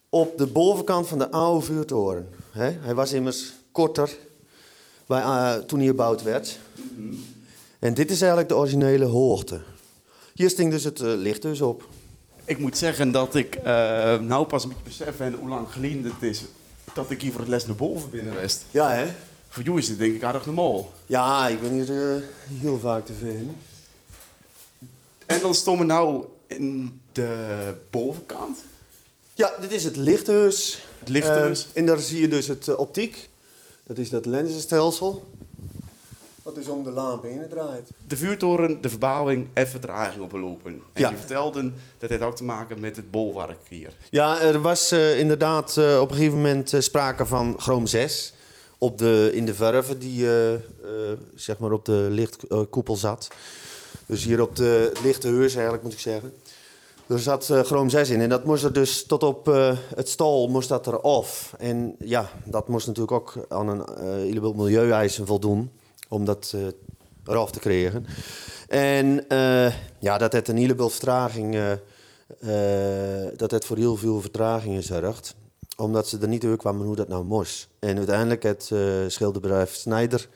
op 0.08 0.38
de 0.38 0.46
bovenkant 0.46 1.08
van 1.08 1.18
de 1.18 1.30
oude 1.30 1.64
vuurtoren. 1.64 2.28
Hij 2.50 2.94
was 2.94 3.12
immers 3.12 3.52
korter 3.72 4.16
bij, 5.06 5.20
uh, 5.20 5.54
toen 5.54 5.78
hij 5.78 5.88
gebouwd 5.88 6.22
werd. 6.22 6.58
-hmm. 6.94 7.24
En 7.78 7.94
dit 7.94 8.10
is 8.10 8.18
eigenlijk 8.20 8.48
de 8.48 8.56
originele 8.56 9.04
hoogte. 9.04 9.60
Hier 10.34 10.50
sting 10.50 10.70
dus 10.70 10.84
het 10.84 11.00
uh, 11.00 11.14
licht 11.14 11.42
dus 11.42 11.60
op. 11.60 11.88
Ik 12.44 12.58
moet 12.58 12.78
zeggen 12.78 13.10
dat 13.10 13.34
ik 13.34 13.56
uh, 13.56 13.64
nou 14.18 14.46
pas 14.46 14.62
een 14.62 14.68
beetje 14.68 14.84
besef 14.84 15.20
en 15.20 15.34
hoe 15.34 15.48
lang 15.48 15.72
geleden 15.72 16.04
het 16.04 16.22
is 16.22 16.44
dat 16.94 17.10
ik 17.10 17.22
hier 17.22 17.32
voor 17.32 17.40
het 17.40 17.50
les 17.50 17.66
naar 17.66 17.76
boven 17.76 18.10
binnen 18.10 18.34
west. 18.34 18.64
Ja, 18.70 18.90
hè? 18.90 19.06
Voor 19.48 19.62
jou 19.62 19.78
is 19.78 19.86
dit 19.86 19.98
denk 19.98 20.14
ik 20.14 20.22
aardig 20.22 20.46
normaal. 20.46 20.92
Ja, 21.06 21.48
ik 21.48 21.60
ben 21.60 21.72
hier 21.72 22.22
heel 22.48 22.78
vaak 22.78 23.06
te 23.06 23.12
vinden. 23.12 23.56
En 25.26 25.40
dan 25.40 25.54
stonden 25.54 25.86
we 25.86 25.92
nou 25.92 26.24
in 26.46 27.00
de 27.12 27.74
bovenkant. 27.90 28.58
Ja, 29.34 29.52
dit 29.60 29.72
is 29.72 29.84
het 29.84 29.96
lichthuis. 29.96 30.82
Het 30.98 31.08
lichthuis. 31.08 31.66
Uh, 31.66 31.70
en 31.74 31.86
daar 31.86 31.98
zie 31.98 32.20
je 32.20 32.28
dus 32.28 32.46
het 32.46 32.66
uh, 32.66 32.78
optiek. 32.78 33.28
Dat 33.82 33.98
is 33.98 34.10
dat 34.10 34.26
lenzenstelsel. 34.26 35.24
Wat 36.42 36.54
dus 36.54 36.68
om 36.68 36.84
de 36.84 36.90
lamp 36.90 37.22
heen 37.22 37.48
draait. 37.50 37.90
De 38.06 38.16
vuurtoren, 38.16 38.80
de 38.80 38.88
verbouwing 38.88 39.48
en 39.52 39.68
vertraging 39.68 40.22
opgelopen. 40.22 40.72
En 40.92 41.00
ja. 41.00 41.10
je 41.10 41.16
vertelde 41.16 41.72
dat 41.98 42.10
het 42.10 42.22
ook 42.22 42.36
te 42.36 42.44
maken 42.44 42.80
met 42.80 42.96
het 42.96 43.10
bolwerk 43.10 43.68
hier. 43.68 43.92
Ja, 44.10 44.40
er 44.40 44.60
was 44.60 44.92
uh, 44.92 45.18
inderdaad 45.18 45.78
op 45.78 46.10
een 46.10 46.16
gegeven 46.16 46.36
moment 46.36 46.72
sprake 46.78 47.26
van 47.26 47.54
chroom 47.58 47.86
6. 47.86 48.32
Op 48.78 48.98
de, 48.98 49.30
in 49.32 49.46
de 49.46 49.54
verven 49.54 49.98
die 49.98 50.28
zeg 51.34 51.58
maar 51.58 51.72
op 51.72 51.84
de 51.84 52.06
lichtkoepel 52.10 52.96
zat. 52.96 53.28
Dus 54.06 54.24
hier 54.24 54.42
op 54.42 54.56
de 54.56 54.92
lichte 55.02 55.28
heus 55.28 55.54
eigenlijk 55.54 55.82
moet 55.82 55.92
ik 55.92 55.98
zeggen. 55.98 56.32
Er 57.06 57.18
zat 57.18 57.48
uh, 57.48 57.60
chroom 57.60 57.88
6 57.88 58.10
in 58.10 58.20
en 58.20 58.28
dat 58.28 58.44
moest 58.44 58.64
er 58.64 58.72
dus 58.72 59.04
tot 59.04 59.22
op 59.22 59.48
uh, 59.48 59.76
het 59.94 60.08
stal 60.08 60.48
moest 60.48 60.68
dat 60.68 60.86
eraf. 60.86 61.54
En 61.58 61.96
ja, 61.98 62.30
dat 62.44 62.68
moest 62.68 62.86
natuurlijk 62.86 63.12
ook 63.12 63.46
aan 63.48 63.68
een 63.68 63.78
uh, 63.78 64.04
heleboel 64.04 64.52
milieueisen 64.52 65.26
voldoen 65.26 65.70
om 66.08 66.24
dat 66.24 66.54
eraf 67.24 67.50
te 67.50 67.58
krijgen. 67.58 68.06
En 68.68 69.24
ja, 69.98 70.18
dat 70.18 70.32
het 70.32 70.48
een 70.48 70.56
heleboel 70.56 70.88
vertraging, 70.88 71.78
dat 73.36 73.50
het 73.50 73.64
voor 73.64 73.76
heel 73.76 73.96
veel 73.96 74.20
vertragingen 74.20 74.82
zorgt. 74.82 75.34
Omdat 75.76 76.08
ze 76.08 76.18
er 76.18 76.28
niet 76.28 76.56
kwamen 76.56 76.86
hoe 76.86 76.96
dat 76.96 77.08
nou 77.08 77.24
moest. 77.24 77.68
En 77.78 77.96
uiteindelijk 77.96 78.42
het 78.42 78.70
schilderbedrijf 79.08 79.74
Snijder 79.74 80.28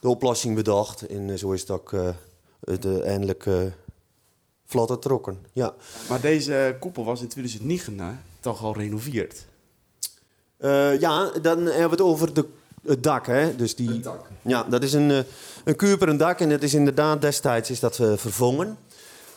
de 0.00 0.08
oplossing 0.08 0.54
bedacht. 0.54 1.06
En 1.06 1.38
zo 1.38 1.52
is 1.52 1.60
het 1.60 1.70
ook 1.70 1.94
uiteindelijk 2.64 3.46
uh, 3.46 3.62
vlot 4.66 5.02
trokken. 5.02 5.38
Ja. 5.52 5.74
Maar 6.08 6.20
deze 6.20 6.76
koepel 6.80 7.04
was 7.04 7.20
in 7.20 7.28
2009 7.28 7.98
hè, 7.98 8.12
toch 8.40 8.62
al 8.62 8.76
renoveerd? 8.76 9.46
Uh, 10.60 11.00
ja, 11.00 11.30
dan 11.42 11.58
hebben 11.58 11.84
we 11.84 11.90
het 11.90 12.00
over 12.00 12.34
de, 12.34 12.44
het 12.86 13.02
dak. 13.02 13.26
Hè? 13.26 13.56
Dus 13.56 13.74
die, 13.76 13.88
het 13.88 14.02
dak. 14.02 14.26
Ja, 14.42 14.62
dat 14.62 14.82
is 14.82 14.92
een, 14.92 15.24
een 15.64 16.16
dak. 16.16 16.40
En 16.40 16.48
dat 16.48 16.62
is 16.62 16.74
inderdaad 16.74 17.20
destijds 17.20 17.70
is 17.70 17.80
dat, 17.80 17.96
vervangen. 17.96 18.78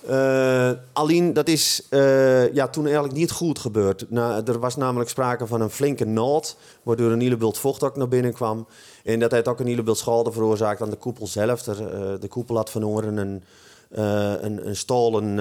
Uh, 0.10 0.72
alleen, 0.94 1.34
dat 1.34 1.48
is 1.48 1.88
uh, 1.90 2.54
ja, 2.54 2.68
toen 2.68 2.84
eigenlijk 2.84 3.16
niet 3.16 3.32
goed 3.32 3.60
gebeurd. 3.60 4.06
Er 4.46 4.60
was 4.60 4.76
namelijk 4.76 5.10
sprake 5.10 5.48
van 5.48 5.62
een 5.62 5.70
flinke 5.70 6.06
nood, 6.06 6.58
waardoor 6.84 7.12
een 7.12 7.22
heleboel 7.22 7.54
vocht 7.54 7.84
ook 7.84 7.96
naar 7.96 8.08
binnen 8.08 8.34
kwam. 8.34 8.68
En 9.04 9.20
dat 9.20 9.32
heeft 9.32 9.48
ook 9.48 9.60
een 9.60 9.68
heleboel 9.68 9.96
schade 9.96 10.32
veroorzaakt 10.32 10.82
aan 10.82 10.90
de 10.90 10.96
koepel 10.96 11.28
zelf. 11.28 11.66
Er, 11.66 11.82
uh, 11.82 12.20
de 12.20 12.28
koepel 12.28 12.56
had 12.56 12.70
verloren 12.70 13.18
een, 13.18 13.44
een, 14.46 14.68
een 14.68 14.76
stolen 14.76 15.40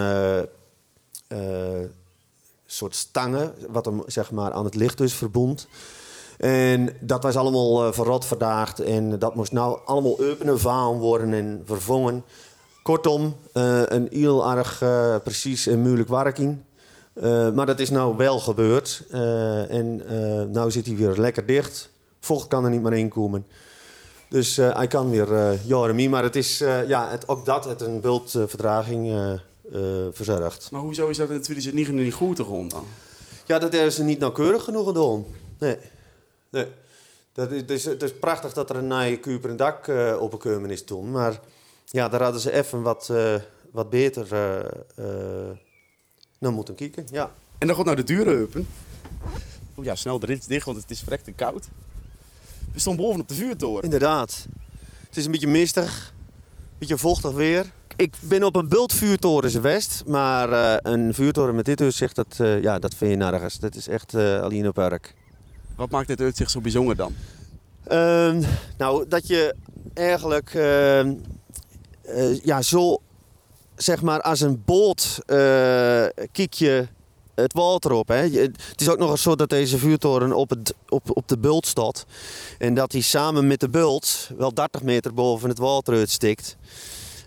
soort 2.67 2.97
stangen, 2.97 3.55
wat 3.69 3.85
hem 3.85 4.03
zeg 4.07 4.31
maar, 4.31 4.53
aan 4.53 4.65
het 4.65 4.75
licht 4.75 4.99
dus 4.99 5.15
verbond. 5.15 5.67
En 6.39 6.97
dat 7.01 7.23
was 7.23 7.37
allemaal 7.37 7.93
verrot 7.93 8.25
verdaagd 8.25 8.81
en 8.81 9.19
dat 9.19 9.35
moest 9.35 9.53
nou 9.53 9.79
allemaal 9.85 10.19
open 10.19 10.99
worden 10.99 11.33
en 11.33 11.63
vervangen. 11.65 12.25
Kortom, 12.83 13.37
uh, 13.55 13.83
een 13.87 14.09
heel 14.11 14.51
erg 14.51 14.83
uh, 14.83 15.17
precies 15.23 15.67
en 15.67 15.81
moeilijk 15.81 16.09
werking. 16.09 16.59
Uh, 17.15 17.51
maar 17.51 17.67
dat 17.67 17.81
is 17.81 17.91
nou 17.91 18.17
wel 18.17 18.39
gebeurd. 18.39 19.03
en 19.69 20.03
nu 20.53 20.71
zit 20.71 20.87
hij 20.87 20.97
weer 20.97 21.17
lekker 21.17 21.47
dicht. 21.47 21.91
Vocht 22.21 22.49
kan 22.49 22.65
er 22.65 22.71
niet 22.71 22.83
meer 22.83 22.93
in 22.93 23.09
komen. 23.09 23.47
Dus 24.29 24.57
hij 24.57 24.87
kan 24.87 25.11
weer 25.11 25.59
uh, 25.69 26.09
Maar 26.09 26.23
het 26.23 26.37
is 26.37 26.59
ja, 26.87 27.09
het, 27.09 27.29
ook 27.29 27.45
dat 27.45 27.65
het 27.65 27.81
een 27.81 28.01
bultverdraging 28.01 29.39
verzorgt. 30.13 30.71
Maar 30.71 30.81
hoezo 30.81 31.09
is 31.09 31.17
dat 31.17 31.31
in 31.31 31.43
2009 31.43 31.95
niet 31.95 32.15
goed 32.15 32.37
te 32.37 32.45
grond 32.45 32.71
dan? 32.71 32.85
Ja, 33.47 33.59
dat 33.59 33.73
is 33.73 33.99
niet 33.99 34.19
nauwkeurig 34.19 34.65
genoeg 34.65 34.87
gedaan. 34.87 35.25
Nee. 35.59 35.77
nee. 36.51 36.67
Dat 37.33 37.51
is, 37.51 37.61
het, 37.61 37.71
is, 37.71 37.85
het 37.85 38.03
is 38.03 38.15
prachtig 38.15 38.53
dat 38.53 38.71
er 38.71 38.77
een 38.77 38.89
nieuwe 38.89 39.19
kuper 39.19 39.51
en 39.51 39.57
dak 39.57 39.91
opgekomen 40.21 40.71
is 40.71 40.85
toen. 40.85 41.11
Maar 41.11 41.41
ja, 41.91 42.09
daar 42.09 42.23
hadden 42.23 42.41
ze 42.41 42.53
even 42.53 42.83
wat, 42.83 43.09
uh, 43.13 43.35
wat 43.73 43.91
beter 43.91 44.29
uh, 44.33 45.05
uh, 45.07 45.51
naar 46.39 46.53
moeten 46.53 46.75
kijken. 46.75 47.07
Ja. 47.11 47.33
En 47.59 47.67
dan 47.67 47.77
gaat 47.77 47.85
nou 47.85 47.97
de 47.97 48.03
deuren 48.03 48.43
open. 48.43 48.67
Oh 49.75 49.85
ja, 49.85 49.95
snel 49.95 50.19
de 50.19 50.27
rits 50.27 50.47
dicht, 50.47 50.65
want 50.65 50.77
het 50.77 50.91
is 50.91 51.01
verrekt 51.01 51.27
en 51.27 51.35
koud. 51.35 51.69
We 52.73 52.81
stonden 52.81 53.05
boven 53.05 53.21
op 53.21 53.29
de 53.29 53.35
vuurtoren. 53.35 53.83
Inderdaad. 53.83 54.47
Het 55.07 55.17
is 55.17 55.25
een 55.25 55.31
beetje 55.31 55.47
mistig, 55.47 56.13
een 56.17 56.79
beetje 56.79 56.99
vochtig 56.99 57.33
weer. 57.33 57.73
ik 57.97 58.15
ben 58.21 58.45
op 58.45 58.57
een 58.57 58.69
bultvuurtoren 58.69 59.63
West, 59.63 60.03
maar 60.07 60.53
eh, 60.53 60.93
een 60.93 61.15
vuurtoren 61.15 61.55
met 61.55 61.65
dit 61.65 61.81
uitzicht, 61.81 62.17
dat, 62.17 62.37
eh, 62.39 62.63
ja, 62.63 62.79
dat 62.79 62.95
vind 62.95 63.11
je 63.11 63.17
nergens. 63.17 63.59
Dat 63.59 63.75
is 63.75 63.89
echt 63.89 64.15
uh, 64.15 64.41
alleen 64.41 64.69
op 64.69 64.77
werk. 64.77 65.15
Wat 65.77 65.91
maakt 65.91 66.09
dit 66.09 66.21
uitzicht 66.21 66.51
zo 66.51 66.61
bijzonder 66.61 66.97
dan? 66.97 67.15
Ehm, 67.85 68.43
nou, 68.79 69.09
dat 69.09 69.27
je 69.27 69.55
eigenlijk 69.95 70.55
ehm, 72.15 72.39
ja, 72.43 72.63
zo, 72.63 72.99
zeg 73.77 74.03
maar, 74.03 74.21
als 74.21 74.41
een 74.41 74.63
boot 74.65 75.19
kijk 76.33 76.55
je 76.55 76.87
het 77.41 77.53
water 77.53 77.93
op. 77.93 78.09
Hè. 78.09 78.29
Het 78.29 78.81
is 78.81 78.89
ook 78.89 78.99
nog 78.99 79.11
eens 79.11 79.23
zo 79.23 79.35
dat 79.35 79.49
deze 79.49 79.79
vuurtoren 79.79 80.33
op, 80.33 80.51
het, 80.51 80.75
op, 80.89 81.17
op 81.17 81.29
de 81.29 81.39
bult 81.39 81.67
staat. 81.67 82.07
En 82.59 82.75
dat 82.75 82.93
hij 82.93 83.01
samen 83.01 83.47
met 83.47 83.61
de 83.61 83.69
bult 83.69 84.31
wel 84.37 84.55
30 84.55 84.83
meter 84.83 85.15
boven 85.15 85.49
het 85.49 85.59
water 85.59 85.95
uitstikt. 85.95 86.57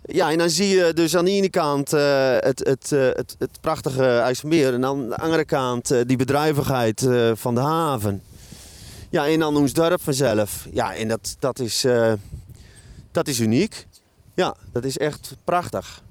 Ja, 0.05 0.31
en 0.31 0.38
dan 0.38 0.49
zie 0.49 0.67
je 0.67 0.93
dus 0.93 1.15
aan 1.15 1.25
de 1.25 1.31
ene 1.31 1.49
kant 1.49 1.93
uh, 1.93 2.38
het, 2.39 2.59
het, 2.59 2.91
uh, 2.93 3.01
het, 3.01 3.36
het, 3.39 3.61
prachtige 3.61 4.17
IJsselmeer. 4.17 4.73
En 4.73 4.86
aan 4.86 5.09
de 5.09 5.15
andere 5.15 5.45
kant 5.45 5.91
uh, 5.91 6.01
die 6.05 6.17
bedrijvigheid 6.17 7.07
van 7.34 7.55
de 7.55 7.61
haven. 7.61 8.21
Ja, 9.09 9.27
en 9.27 9.39
dan 9.39 9.57
ons 9.57 9.73
dorp 9.73 10.01
vanzelf. 10.01 10.67
Ja, 10.71 10.95
en 10.95 11.07
dat, 11.07 11.36
dat, 11.39 11.59
is, 11.59 11.86
dat 13.11 13.27
is 13.27 13.39
uniek. 13.39 13.88
Ja, 14.34 14.55
dat 14.71 14.84
is 14.84 14.97
echt 14.97 15.36
prachtig. 15.43 16.03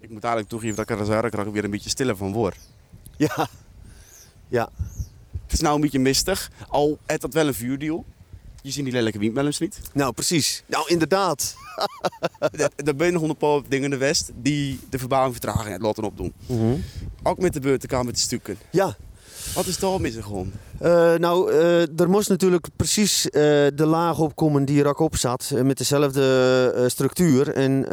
Ik 0.00 0.10
moet 0.10 0.22
eigenlijk 0.22 0.48
toegeven 0.48 0.76
dat 0.76 0.90
ik 0.90 0.98
er 0.98 1.30
graag 1.30 1.46
weer 1.46 1.64
een 1.64 1.70
beetje 1.70 1.90
stiller 1.90 2.16
van 2.16 2.32
word. 2.32 2.56
Ja. 3.16 3.48
Ja. 4.48 4.68
Het 5.42 5.52
is 5.52 5.60
nou 5.60 5.74
een 5.74 5.80
beetje 5.80 5.98
mistig. 5.98 6.50
Al 6.68 6.98
het 7.06 7.20
dat 7.20 7.34
wel 7.34 7.46
een 7.46 7.54
vuurdeal. 7.54 8.04
Je 8.62 8.70
ziet 8.70 8.84
die 8.84 8.92
lelijke 8.92 9.18
windmolens 9.18 9.58
niet. 9.58 9.80
Nou, 9.92 10.12
precies. 10.12 10.62
Nou, 10.66 10.88
inderdaad. 10.88 11.56
er 12.40 12.94
zijn 12.96 13.12
nog 13.12 13.22
een 13.22 13.36
paar 13.36 13.60
dingen 13.68 13.84
in 13.84 13.90
de 13.90 13.96
West 13.96 14.30
die 14.34 14.80
de 14.90 14.98
verbouwing 14.98 15.32
vertragen 15.32 15.72
en 15.72 15.80
laten 15.80 16.04
opdoen. 16.04 16.32
Mm 16.46 16.84
Ook 17.22 17.38
met 17.38 17.52
de 17.52 17.60
beurtenkamer 17.60 18.06
met 18.06 18.14
de 18.14 18.20
stukken. 18.20 18.58
Ja, 18.70 18.96
wat 19.54 19.66
is 19.66 19.78
daar 19.78 20.00
misgegaan? 20.00 20.52
Uh, 20.82 21.14
nou, 21.14 21.52
uh, 21.52 22.00
er 22.00 22.10
moest 22.10 22.28
natuurlijk 22.28 22.66
precies 22.76 23.26
uh, 23.26 23.32
de 23.74 23.86
laag 23.86 24.18
opkomen 24.18 24.64
die 24.64 24.84
er 24.84 24.94
op 24.94 25.16
zat. 25.16 25.52
met 25.62 25.78
dezelfde 25.78 26.84
structuur. 26.86 27.52
En 27.52 27.86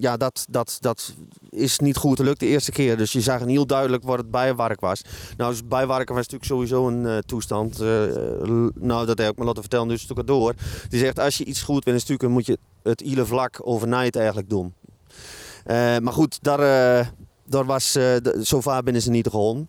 ja, 0.00 0.16
dat, 0.16 0.46
dat, 0.50 0.76
dat 0.80 1.14
is 1.50 1.78
niet 1.78 1.96
goed 1.96 2.18
gelukt 2.18 2.40
de 2.40 2.46
eerste 2.46 2.72
keer. 2.72 2.96
Dus 2.96 3.12
je 3.12 3.20
zag 3.20 3.44
heel 3.44 3.66
duidelijk 3.66 4.02
wat 4.04 4.18
het 4.18 4.30
bijwerk 4.30 4.80
was. 4.80 5.02
Nou, 5.36 5.50
dus 5.50 5.62
was 5.68 6.06
natuurlijk 6.08 6.44
sowieso 6.44 6.88
een 6.88 7.22
toestand. 7.26 7.78
nou, 8.74 9.06
dat 9.06 9.18
heb 9.18 9.30
ik 9.30 9.38
me 9.38 9.44
laten 9.44 9.60
vertellen, 9.60 9.88
dus 9.88 10.08
het 10.08 10.26
door. 10.26 10.54
Die 10.88 11.00
zegt, 11.00 11.18
als 11.18 11.38
je 11.38 11.44
iets 11.44 11.62
goed 11.62 11.84
wil 11.84 11.98
stukken, 11.98 12.30
moet 12.30 12.46
je 12.46 12.58
het 12.82 13.00
hele 13.00 13.26
vlak 13.26 13.58
overnight 13.62 14.16
eigenlijk 14.16 14.50
doen. 14.50 14.74
maar 16.02 16.12
goed, 16.12 16.38
daar, 16.42 17.12
daar 17.46 17.64
was, 17.64 17.96
zo 18.42 18.60
vaar 18.60 18.82
binnen 18.82 19.02
ze 19.02 19.10
niet 19.10 19.28
geholpen 19.28 19.68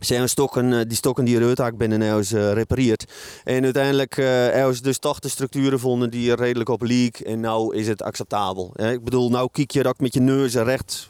zijn 0.00 0.28
stokken, 0.28 0.72
eh, 0.72 0.80
die 0.86 0.96
stokken 0.96 1.24
die 1.24 1.40
eruit 1.40 1.78
binnen 1.78 2.02
is 2.18 2.32
uh, 2.32 2.52
repareerd. 2.52 3.04
En 3.44 3.64
uiteindelijk 3.64 4.16
uh, 4.16 4.70
dus 4.82 4.98
toch 4.98 5.18
de 5.18 5.28
structuren 5.28 5.80
vonden 5.80 6.10
die 6.10 6.30
er 6.30 6.38
redelijk 6.38 6.68
op 6.68 6.82
leek. 6.82 7.20
En 7.20 7.40
nou 7.40 7.76
is 7.76 7.88
het 7.88 8.02
acceptabel. 8.02 8.72
Ik 8.76 9.04
bedoel, 9.04 9.30
nou 9.30 9.48
kijk 9.52 9.70
je 9.70 9.84
ook 9.84 10.00
met 10.00 10.14
je 10.14 10.20
neus 10.20 10.54
recht 10.54 11.08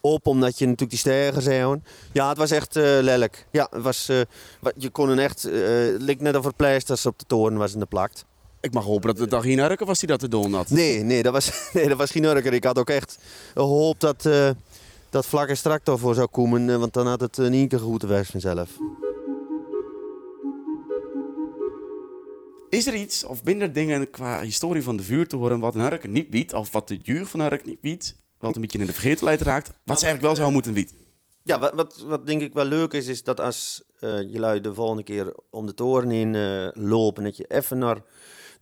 op, 0.00 0.26
omdat 0.26 0.58
je 0.58 0.64
natuurlijk 0.64 0.90
die 0.90 0.98
sterren 0.98 1.42
zijn. 1.42 1.84
Ja, 2.12 2.28
het 2.28 2.38
was 2.38 2.50
echt 2.50 2.76
uh, 2.76 2.84
lelijk. 3.00 3.46
Ja, 3.50 3.68
het 3.70 3.82
was, 3.82 4.06
je 4.76 4.90
kon 4.92 5.08
een 5.08 5.18
echt, 5.18 5.46
uh, 5.46 5.52
leek 5.98 6.20
net 6.20 6.36
over 6.36 6.54
pleisters 6.54 7.06
op 7.06 7.18
de 7.18 7.24
toren 7.26 7.56
was 7.56 7.72
in 7.72 7.78
de 7.78 7.86
plakt. 7.86 8.24
Ik 8.60 8.72
mag 8.72 8.84
hopen 8.84 9.08
dat 9.08 9.18
het 9.18 9.30
dan 9.30 9.42
geen 9.42 9.58
hurken 9.58 9.86
was 9.86 9.98
die 9.98 10.08
dat 10.08 10.18
te 10.18 10.28
doen 10.28 10.54
had. 10.54 10.70
Nee, 10.70 11.02
nee, 11.02 11.22
dat 11.22 11.32
was, 11.32 11.50
nee, 11.72 11.88
dat 11.88 11.98
was 11.98 12.10
geen 12.10 12.24
hurker. 12.24 12.52
Ik 12.52 12.64
had 12.64 12.78
ook 12.78 12.90
echt 12.90 13.18
gehoopt 13.54 14.00
dat 14.00 14.28
dat 15.12 15.26
vlak 15.26 15.48
en 15.48 15.56
strak 15.56 15.80
voor 15.84 16.14
zou 16.14 16.26
komen, 16.26 16.70
eh, 16.70 16.76
want 16.76 16.92
dan 16.92 17.06
had 17.06 17.20
het 17.20 17.38
eh, 17.38 17.48
niet 17.48 17.74
goed 17.74 18.02
geweest 18.02 18.30
vanzelf. 18.30 18.70
Is 22.68 22.86
er 22.86 22.94
iets, 22.94 23.24
of 23.24 23.44
minder 23.44 23.72
dingen 23.72 24.10
qua 24.10 24.40
historie 24.40 24.82
van 24.82 24.96
de 24.96 25.02
vuurtoren, 25.02 25.60
wat 25.60 25.74
een 25.74 25.80
Hark 25.80 26.08
niet 26.08 26.30
biedt, 26.30 26.52
of 26.52 26.72
wat 26.72 26.88
de 26.88 26.96
duur 26.96 27.26
van 27.26 27.40
Hark 27.40 27.64
niet 27.64 27.80
biedt, 27.80 28.16
wat 28.38 28.54
een 28.54 28.60
beetje 28.60 28.78
in 28.78 28.86
de 28.86 28.92
vergetelheid 28.92 29.40
raakt, 29.40 29.72
wat 29.84 29.98
ze 29.98 30.04
eigenlijk 30.04 30.34
wel 30.34 30.44
zou 30.44 30.52
moeten 30.52 30.72
bieden? 30.72 30.94
Ja, 31.42 31.58
wat, 31.58 31.74
wat, 31.74 32.04
wat 32.06 32.26
denk 32.26 32.42
ik 32.42 32.52
wel 32.52 32.64
leuk 32.64 32.92
is, 32.92 33.06
is 33.06 33.22
dat 33.22 33.40
als 33.40 33.82
uh, 34.00 34.32
je 34.32 34.38
lui 34.38 34.60
de 34.60 34.74
volgende 34.74 35.02
keer 35.02 35.34
om 35.50 35.66
de 35.66 35.74
toren 35.74 36.10
in 36.10 36.34
uh, 36.34 36.68
lopen, 36.72 37.24
dat 37.24 37.36
je 37.36 37.44
even 37.48 37.78
naar 37.78 38.02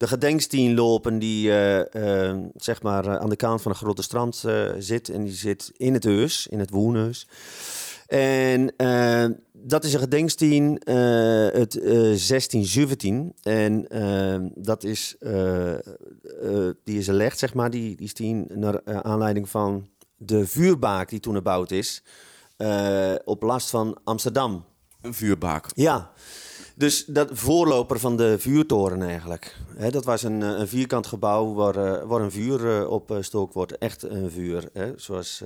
de 0.00 0.06
gedenkstien 0.06 0.74
lopen 0.74 1.18
die 1.18 1.48
uh, 1.48 2.38
zeg 2.56 2.82
maar 2.82 3.18
aan 3.18 3.28
de 3.28 3.36
kant 3.36 3.62
van 3.62 3.72
de 3.72 3.78
grote 3.78 4.02
strand 4.02 4.44
zit. 4.78 5.08
En 5.08 5.24
die 5.24 5.32
zit 5.32 5.72
in 5.76 5.94
het 5.94 6.04
heus, 6.04 6.46
in 6.46 6.58
het 6.58 6.70
woonhuis. 6.70 7.26
En 8.06 8.74
dat 9.52 9.84
is 9.84 9.92
een 9.92 10.00
gedenkstien 10.00 10.84
uit 10.84 11.72
1617. 11.72 13.34
En 13.42 13.86
dat 14.54 14.84
is, 14.84 15.16
die 16.84 16.98
is 16.98 17.04
gelegd, 17.04 17.38
zeg 17.38 17.54
maar, 17.54 17.70
die, 17.70 17.96
die 17.96 18.08
stien 18.08 18.46
naar 18.54 19.02
aanleiding 19.02 19.48
van 19.48 19.88
de 20.16 20.46
vuurbaak 20.46 21.08
die 21.08 21.20
toen 21.20 21.34
gebouwd 21.34 21.70
is. 21.70 22.02
op 23.24 23.42
last 23.42 23.70
van 23.70 23.98
Amsterdam. 24.04 24.64
Een 25.00 25.14
vuurbaak? 25.14 25.66
Ja. 25.74 26.10
Dus 26.80 27.04
dat 27.04 27.28
voorloper 27.32 27.98
van 27.98 28.16
de 28.16 28.38
vuurtoren 28.38 29.02
eigenlijk. 29.02 29.56
dat 29.90 30.04
was 30.04 30.22
een, 30.22 30.42
eh, 30.42 30.48
een, 30.48 30.68
vierkant 30.68 31.06
gebouw 31.06 31.54
waar, 31.54 31.76
uh, 31.76 32.02
waar 32.02 32.20
een 32.20 32.30
vuur 32.30 32.60
uh, 32.60 32.90
op 32.90 33.16
stookt 33.20 33.54
wordt. 33.54 33.78
Echt 33.78 34.02
een 34.02 34.30
vuur, 34.30 34.70
zoals 34.96 35.42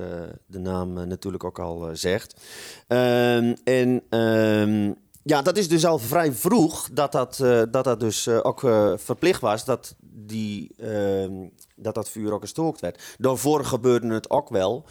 de 0.47 0.59
naam 0.59 0.93
natuurlijk 0.93 1.45
ook 1.45 1.59
al 1.59 1.89
zegt. 1.93 2.41
Ehm, 2.87 3.55
en 3.65 4.03
ehm, 4.09 4.93
ja, 5.23 5.43
dat 5.43 5.57
is 5.57 5.69
dus 5.69 5.87
al 5.87 5.99
vrij 5.99 6.33
vroeg 6.33 6.89
dat 6.93 7.13
dat, 7.13 7.37
dat, 7.71 7.85
dat 7.85 8.01
dus 8.01 8.29
ook 8.29 8.61
verplicht 8.97 9.41
was 9.41 9.65
dat, 9.65 9.95
die, 10.01 10.75
ehm, 10.79 11.49
dat 11.77 11.95
dat 11.95 12.09
vuur 12.09 12.33
ook 12.33 12.41
gestookt 12.41 12.81
werd. 12.81 13.15
Daarvoor 13.19 13.65
gebeurde 13.65 14.15
het 14.15 14.31
ook 14.31 14.49
wel. 14.49 14.85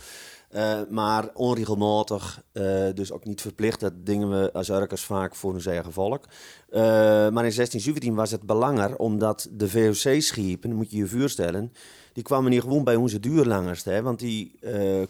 Uh, 0.55 0.79
maar 0.89 1.29
onregelmatig, 1.33 2.43
uh, 2.53 2.85
dus 2.93 3.11
ook 3.11 3.25
niet 3.25 3.41
verplicht. 3.41 3.79
Dat 3.79 3.93
dingen 4.05 4.29
we 4.29 4.53
als 4.53 4.69
Urkers 4.69 5.03
vaak 5.03 5.35
voor 5.35 5.53
hun 5.53 5.63
eigen 5.63 5.91
volk. 5.91 6.25
Uh, 6.69 6.79
maar 6.79 7.45
in 7.45 7.53
1617 7.55 8.15
was 8.15 8.31
het 8.31 8.41
belangrijk 8.41 8.99
omdat 8.99 9.49
de 9.51 9.69
VOC-schepen, 9.69 10.73
moet 10.73 10.91
je 10.91 10.97
je 10.97 11.07
voorstellen, 11.07 11.73
die 12.13 12.23
kwamen 12.23 12.51
hier 12.51 12.61
gewoon 12.61 12.83
bij 12.83 12.95
onze 12.95 13.19
duurlangers. 13.19 13.83
Hè, 13.83 14.01
want 14.01 14.19
die 14.19 14.59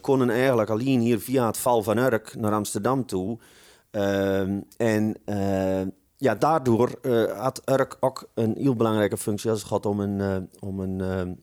konden 0.02 0.30
eigenlijk 0.30 0.70
alleen 0.70 1.00
hier 1.00 1.20
via 1.20 1.46
het 1.46 1.58
val 1.58 1.84
van 1.84 1.98
Urk 1.98 2.36
naar 2.36 2.54
Amsterdam 2.54 3.06
toe. 3.06 3.38
en 4.78 5.16
ja, 6.18 6.36
daardoor 6.36 7.00
had 7.36 7.62
Urk 7.66 7.98
ook 8.00 8.30
een 8.34 8.56
heel 8.58 8.76
belangrijke 8.76 9.18
functie 9.18 9.50
als 9.50 9.60
het 9.60 9.70
gaat 9.70 9.86
om, 9.86 10.00
een, 10.00 10.50
om, 10.60 10.80
een, 10.80 11.38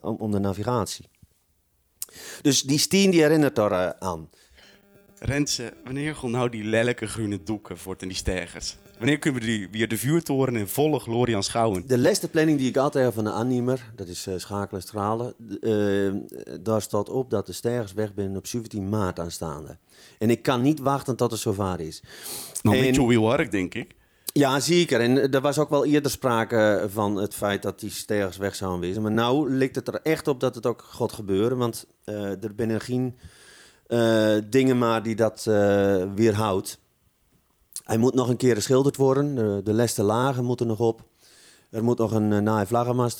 om 0.00 0.30
de 0.30 0.38
navigatie. 0.38 1.08
Dus 2.42 2.62
die 2.62 2.78
steen 2.78 3.10
die 3.10 3.20
herinnert 3.20 3.56
daar 3.56 3.72
uh, 3.72 3.90
aan. 3.98 4.28
Rentse, 5.18 5.72
wanneer 5.84 6.14
gaan 6.14 6.30
nou 6.30 6.48
die 6.48 6.64
lelijke 6.64 7.06
groene 7.06 7.42
doeken 7.42 7.78
voor 7.78 7.96
en 7.98 8.08
die 8.08 8.16
stijgers? 8.16 8.76
Wanneer 8.98 9.18
kunnen 9.18 9.40
we 9.40 9.46
die, 9.46 9.68
weer 9.70 9.88
de 9.88 9.98
vuurtoren 9.98 10.56
in 10.56 10.66
volle 10.66 10.98
glorie 10.98 11.36
aanschouwen? 11.36 11.86
De 11.86 11.98
laatste 11.98 12.28
planning 12.28 12.58
die 12.58 12.68
ik 12.68 12.76
altijd 12.76 13.04
heb 13.04 13.14
van 13.14 13.24
de 13.24 13.30
aannemer, 13.30 13.92
dat 13.94 14.08
is 14.08 14.26
uh, 14.26 14.34
schakelen 14.36 14.82
stralen. 14.82 15.34
Uh, 15.60 16.12
daar 16.60 16.82
staat 16.82 17.08
op 17.08 17.30
dat 17.30 17.46
de 17.46 17.52
stijgers 17.52 17.92
weg 17.92 18.10
zijn 18.16 18.36
op 18.36 18.46
17 18.46 18.88
maart 18.88 19.18
aanstaande. 19.18 19.78
En 20.18 20.30
ik 20.30 20.42
kan 20.42 20.62
niet 20.62 20.80
wachten 20.80 21.16
tot 21.16 21.30
het 21.30 21.40
zover 21.40 21.80
is. 21.80 22.02
Nou, 22.62 22.76
een 22.76 22.82
beetje 22.82 23.20
werk, 23.20 23.50
denk 23.50 23.74
ik. 23.74 23.94
Ja, 24.36 24.60
zeker. 24.60 25.00
En 25.00 25.32
er 25.32 25.40
was 25.40 25.58
ook 25.58 25.70
wel 25.70 25.84
eerder 25.84 26.10
sprake 26.10 26.86
van 26.88 27.16
het 27.16 27.34
feit 27.34 27.62
dat 27.62 27.80
die 27.80 27.90
stijgers 27.90 28.36
weg 28.36 28.54
zouden 28.54 28.80
wezen. 28.80 29.02
Maar 29.02 29.12
nou 29.12 29.50
lijkt 29.50 29.74
het 29.74 29.88
er 29.88 30.00
echt 30.02 30.28
op 30.28 30.40
dat 30.40 30.54
het 30.54 30.66
ook 30.66 30.82
gaat 30.82 31.12
gebeuren. 31.12 31.58
Want 31.58 31.86
uh, 32.04 32.42
er 32.44 32.52
zijn 32.56 32.80
geen 32.80 33.18
uh, 33.88 34.36
dingen 34.50 34.78
maar 34.78 35.02
die 35.02 35.16
dat 35.16 35.46
uh, 35.48 36.04
weerhoudt. 36.14 36.78
Hij 37.84 37.96
moet 37.96 38.14
nog 38.14 38.28
een 38.28 38.36
keer 38.36 38.54
geschilderd 38.54 38.96
worden. 38.96 39.34
De, 39.34 39.60
de 39.64 39.72
leste 39.72 40.02
lagen 40.02 40.44
moeten 40.44 40.66
nog 40.66 40.80
op. 40.80 41.02
Er 41.70 41.84
moet 41.84 41.98
nog 41.98 42.12
een 42.12 42.30
uh, 42.30 42.38
naai 42.38 42.66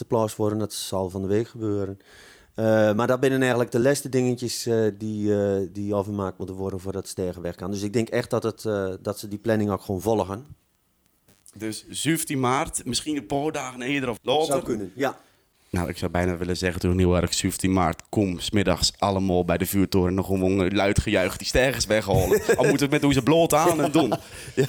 plaats 0.07 0.37
worden. 0.37 0.59
Dat 0.59 0.73
zal 0.73 1.11
van 1.11 1.23
de 1.23 1.29
week 1.29 1.49
gebeuren. 1.49 1.99
maar 2.97 3.07
dat 3.07 3.19
zijn 3.21 3.41
eigenlijk 3.41 3.71
de 3.71 3.81
laatste 3.81 4.09
dingetjes 4.09 4.69
die, 4.99 5.33
die 5.73 5.95
afgemaakt 5.95 6.39
moeten 6.39 6.57
worden 6.57 6.81
voordat 6.81 7.03
het 7.03 7.11
stijgen 7.11 7.43
weg 7.43 7.55
kan. 7.55 7.71
Dus 7.71 7.83
ik 7.83 7.93
denk 7.93 8.09
echt 8.09 8.31
dat, 8.31 8.43
het, 8.43 8.63
dat 9.03 9.19
ze 9.19 9.29
die 9.29 9.39
planning 9.39 9.71
ook 9.71 9.83
gewoon 9.83 10.01
volgen. 10.01 10.65
Dus 11.59 11.85
17 11.89 12.41
maart, 12.41 12.85
misschien 12.85 13.17
een 13.17 13.27
paar 13.27 13.53
dagen 13.53 13.83
eerder 13.83 14.09
of 14.09 14.19
later. 14.23 14.47
Zou 14.47 14.63
kunnen, 14.63 14.93
ja. 14.95 15.19
Nou, 15.71 15.89
ik 15.89 15.99
zou 15.99 16.11
bijna 16.11 16.37
willen 16.37 16.57
zeggen 16.57 16.81
toen 16.81 16.99
heel 16.99 17.17
erg 17.17 17.35
17 17.35 17.73
maart, 17.73 18.03
kom 18.09 18.41
smiddags 18.41 18.93
allemaal 18.99 19.45
bij 19.45 19.59
de 19.59 19.67
vuurtoren 19.67 20.15
nog 20.15 20.27
gewoon 20.27 20.75
luid 20.75 21.01
gejuicht 21.01 21.39
die 21.39 21.47
stergers 21.47 21.87
weghalen. 21.87 22.43
Al 22.57 22.65
moeten 22.65 22.87
we 22.87 22.95
met 22.95 23.05
onze 23.05 23.23
bloot 23.23 23.55
aan 23.55 23.83
en 23.83 23.93
doen. 23.93 24.13
Ja. 24.55 24.67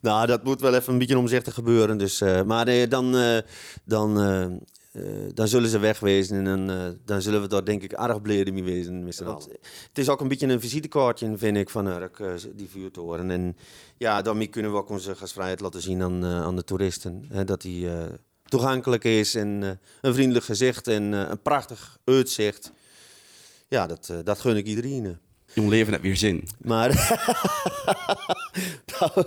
Nou, 0.00 0.26
dat 0.26 0.44
moet 0.44 0.60
wel 0.60 0.74
even 0.74 0.92
een 0.92 0.98
beetje 0.98 1.18
omzichtig 1.18 1.54
gebeuren. 1.54 1.98
Dus, 1.98 2.20
uh, 2.20 2.42
maar 2.42 2.68
uh, 2.68 2.88
dan, 2.88 3.16
uh, 3.16 3.38
dan 3.84 4.18
dan 5.34 5.48
zullen 5.48 5.68
ze 5.68 5.78
wegwezen 5.78 6.36
en 6.36 6.66
dan, 6.66 6.96
dan 7.04 7.22
zullen 7.22 7.40
we 7.40 7.48
daar 7.48 7.64
denk 7.64 7.82
ik 7.82 7.92
erg 7.92 8.22
blij 8.22 8.50
mee 8.52 8.62
wezen 8.62 9.04
met. 9.04 9.18
Het 9.18 9.98
is 9.98 10.08
ook 10.08 10.20
een 10.20 10.28
beetje 10.28 10.46
een 10.46 10.60
visitekaartje, 10.60 11.36
vind 11.36 11.56
ik, 11.56 11.70
van 11.70 11.86
Urk, 11.86 12.22
die 12.54 12.68
vuurtoren. 12.68 13.30
En 13.30 13.56
ja, 13.96 14.22
daarmee 14.22 14.46
kunnen 14.46 14.72
we 14.72 14.76
ook 14.76 14.88
onze 14.88 15.14
gastvrijheid 15.14 15.60
laten 15.60 15.82
zien 15.82 16.02
aan, 16.02 16.24
aan 16.24 16.56
de 16.56 16.64
toeristen. 16.64 17.24
Hè, 17.28 17.44
dat 17.44 17.62
die 17.62 17.88
toegankelijk 18.44 19.04
is 19.04 19.34
en 19.34 19.80
een 20.00 20.14
vriendelijk 20.14 20.44
gezicht 20.44 20.88
en 20.88 21.02
een 21.02 21.42
prachtig 21.42 21.98
uitzicht. 22.04 22.72
Ja, 23.68 23.86
dat, 23.86 24.12
dat 24.24 24.40
gun 24.40 24.56
ik 24.56 24.66
iedereen. 24.66 25.18
Jong 25.54 25.68
leven 25.68 25.92
heeft 25.92 26.02
weer 26.02 26.16
zin. 26.16 26.48
Maar... 26.58 26.90
nou... 28.98 29.26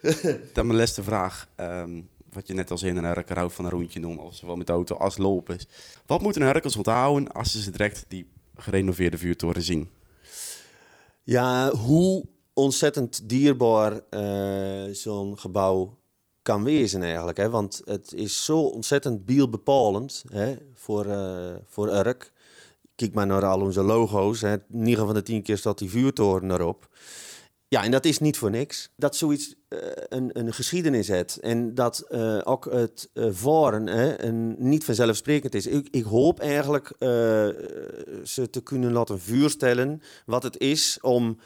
Dan 0.52 0.66
mijn 0.66 0.78
laatste 0.78 1.02
vraag. 1.02 1.48
Um, 1.56 2.09
wat 2.32 2.46
je 2.46 2.54
net 2.54 2.70
als 2.70 2.82
in 2.82 2.96
een 2.96 3.04
herker 3.04 3.50
van 3.50 3.64
een 3.64 3.70
rondje 3.70 4.00
doen, 4.00 4.18
of 4.18 4.34
zowel 4.34 4.56
met 4.56 4.66
de 4.66 4.72
auto 4.72 4.96
als 4.96 5.18
lopen. 5.18 5.58
Wat 6.06 6.22
moeten 6.22 6.42
herkers 6.42 6.76
onthouden 6.76 7.32
als 7.32 7.62
ze 7.62 7.70
direct 7.70 8.04
die 8.08 8.30
gerenoveerde 8.54 9.18
vuurtoren 9.18 9.62
zien? 9.62 9.88
Ja, 11.22 11.70
hoe 11.70 12.24
ontzettend 12.52 13.28
dierbaar 13.28 14.00
uh, 14.10 14.94
zo'n 14.94 15.38
gebouw 15.38 15.98
kan 16.42 16.64
wezen 16.64 17.02
eigenlijk. 17.02 17.36
Hè? 17.36 17.50
Want 17.50 17.82
het 17.84 18.12
is 18.12 18.44
zo 18.44 18.60
ontzettend 18.60 19.24
bielbepalend 19.24 20.24
hè, 20.32 20.56
voor, 20.74 21.06
uh, 21.06 21.54
voor 21.66 21.88
Urk. 21.88 22.32
Kijk 22.94 23.14
maar 23.14 23.26
naar 23.26 23.44
al 23.44 23.60
onze 23.60 23.82
logo's. 23.82 24.40
Hè. 24.40 24.56
9 24.68 25.04
van 25.04 25.14
de 25.14 25.22
10 25.22 25.42
keer 25.42 25.58
staat 25.58 25.78
die 25.78 25.90
vuurtoren 25.90 26.50
erop. 26.50 26.88
Ja, 27.70 27.84
en 27.84 27.90
dat 27.90 28.04
is 28.04 28.18
niet 28.18 28.38
voor 28.38 28.50
niks. 28.50 28.90
Dat 28.96 29.16
zoiets 29.16 29.54
uh, 29.68 29.78
een, 30.08 30.38
een 30.38 30.52
geschiedenis 30.52 31.08
heeft. 31.08 31.36
En 31.36 31.74
dat 31.74 32.04
uh, 32.08 32.40
ook 32.44 32.64
het 32.72 33.10
uh, 33.14 33.28
varen 33.30 33.96
een, 34.26 34.54
niet 34.58 34.84
vanzelfsprekend 34.84 35.54
is. 35.54 35.66
Ik, 35.66 35.88
ik 35.90 36.04
hoop 36.04 36.40
eigenlijk 36.40 36.92
ze 38.24 38.50
te 38.50 38.60
kunnen 38.62 38.92
laten 38.92 39.20
vuurstellen 39.20 40.02
wat 40.26 40.42
het 40.42 40.58
is 40.58 40.98
om 41.00 41.38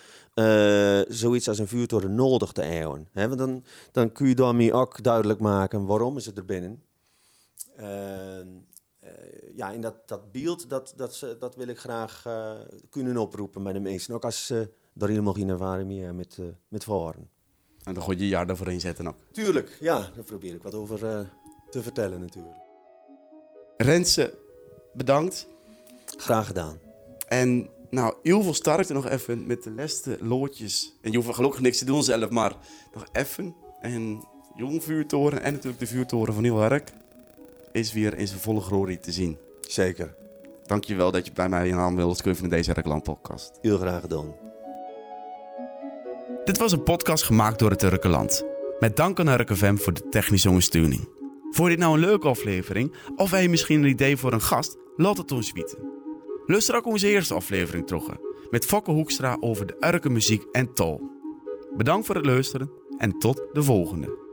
zoiets 1.09 1.49
als 1.49 1.59
een 1.59 1.69
vuurtoren 1.69 2.15
nodig 2.15 2.53
te 2.53 2.63
eeuwen. 2.63 3.09
Hè? 3.13 3.27
Want 3.27 3.39
dan, 3.39 3.65
dan 3.93 4.13
kun 4.13 4.29
je 4.29 4.35
daarmee 4.35 4.73
ook 4.73 5.03
duidelijk 5.03 5.41
maken 5.41 5.87
waarom 5.87 6.17
is 6.17 6.27
het 6.27 6.39
er 6.39 6.45
binnen. 6.45 6.83
Eh, 9.05 9.57
ja, 9.57 9.73
en 9.73 9.81
dat, 9.81 10.09
dat 10.09 10.33
beeld, 10.33 10.69
dat, 10.69 10.93
dat, 10.97 11.27
dat 11.39 11.57
wil 11.57 11.69
ik 11.69 11.79
graag 11.79 12.25
uh, 12.27 12.53
kunnen 12.91 13.17
oproepen 13.17 13.63
bij 13.63 13.73
de 13.73 13.81
mensen. 13.81 14.15
Ook 14.15 14.25
als 14.25 14.47
ze 14.47 14.69
daar 14.95 15.09
helemaal 15.09 15.33
geen 15.33 15.49
ervaring 15.49 15.89
meer 15.89 16.15
met, 16.15 16.37
uh, 16.41 16.47
met 16.69 16.85
varen. 16.85 17.29
En 17.83 17.95
dan 17.95 18.03
gooi 18.03 18.19
je 18.19 18.29
jaar 18.29 18.47
daarvoor 18.47 18.73
inzetten 18.73 19.07
ook? 19.07 19.17
Tuurlijk, 19.33 19.77
ja. 19.81 19.99
Daar 20.15 20.25
probeer 20.25 20.55
ik 20.55 20.63
wat 20.63 20.75
over 20.75 21.29
te 21.71 21.83
vertellen 21.83 22.21
natuurlijk. 22.21 22.57
Renze, 23.77 24.35
bedankt. 24.93 25.47
Graag 26.17 26.47
gedaan. 26.47 26.79
En 27.29 27.69
nou, 27.91 28.15
heel 28.23 28.43
veel 28.43 28.55
sterkte 28.55 28.93
nog 28.93 29.09
even 29.09 29.47
met 29.47 29.63
de 29.63 29.71
laatste 29.71 30.17
loodjes. 30.21 30.95
En 31.03 31.11
je 31.11 31.17
hoeft 31.17 31.35
gelukkig 31.35 31.61
niks 31.61 31.79
te 31.79 31.85
doen 31.85 32.03
zelf, 32.03 32.31
maar 32.31 32.57
nog 32.95 33.07
even. 33.13 33.55
En 33.81 34.25
jong 34.55 34.83
vuurtoren 34.83 35.43
en 35.43 35.53
natuurlijk 35.53 35.81
de 35.81 35.87
vuurtoren 35.87 36.35
van 36.35 36.43
Nieuwwerk 36.43 36.93
is 37.73 37.93
weer 37.93 38.19
in 38.19 38.29
zijn 38.29 38.41
volle 38.41 38.61
glorie 38.61 38.99
te 38.99 39.13
zien. 39.13 39.39
Zeker. 39.61 40.15
Dankjewel 40.67 41.11
dat 41.11 41.27
je 41.27 41.33
bij 41.33 41.49
mij 41.49 41.69
in 41.69 41.75
aan 41.75 41.97
wilde 41.97 42.35
in 42.43 42.49
deze 42.49 42.73
Reklam 42.73 43.03
podcast. 43.03 43.59
Heel 43.61 43.79
graag 43.79 44.01
gedaan. 44.01 44.44
Dit 46.45 46.59
was 46.59 46.73
een 46.73 46.83
podcast 46.83 47.25
gemaakt 47.25 47.59
door 47.59 47.71
het 47.71 47.79
Turkenland. 47.79 48.45
Met 48.79 48.97
dank 48.97 49.21
aan 49.21 49.35
RKFM 49.41 49.77
voor 49.77 49.93
de 49.93 50.09
technische 50.09 50.49
ondersteuning. 50.49 51.09
Vond 51.51 51.71
je 51.71 51.77
dit 51.77 51.79
nou 51.79 51.95
een 51.95 52.01
leuke 52.01 52.29
aflevering? 52.29 52.95
Of 53.17 53.31
heb 53.31 53.43
je 53.43 53.49
misschien 53.49 53.83
een 53.83 53.89
idee 53.89 54.17
voor 54.17 54.33
een 54.33 54.41
gast? 54.41 54.77
Laat 54.97 55.17
het 55.17 55.33
ons 55.33 55.53
weten. 55.53 55.79
Luister 56.47 56.77
ook 56.77 56.87
onze 56.87 57.09
eerste 57.09 57.35
aflevering 57.35 57.87
terug. 57.87 58.09
Met 58.51 58.67
Fokke 58.67 58.91
Hoekstra 58.91 59.37
over 59.41 59.67
de 59.67 59.77
Urke 59.81 60.11
muziek 60.11 60.43
en 60.53 60.73
tol. 60.73 61.01
Bedankt 61.77 62.07
voor 62.07 62.15
het 62.15 62.27
luisteren 62.27 62.71
en 62.99 63.19
tot 63.19 63.43
de 63.53 63.63
volgende. 63.63 64.24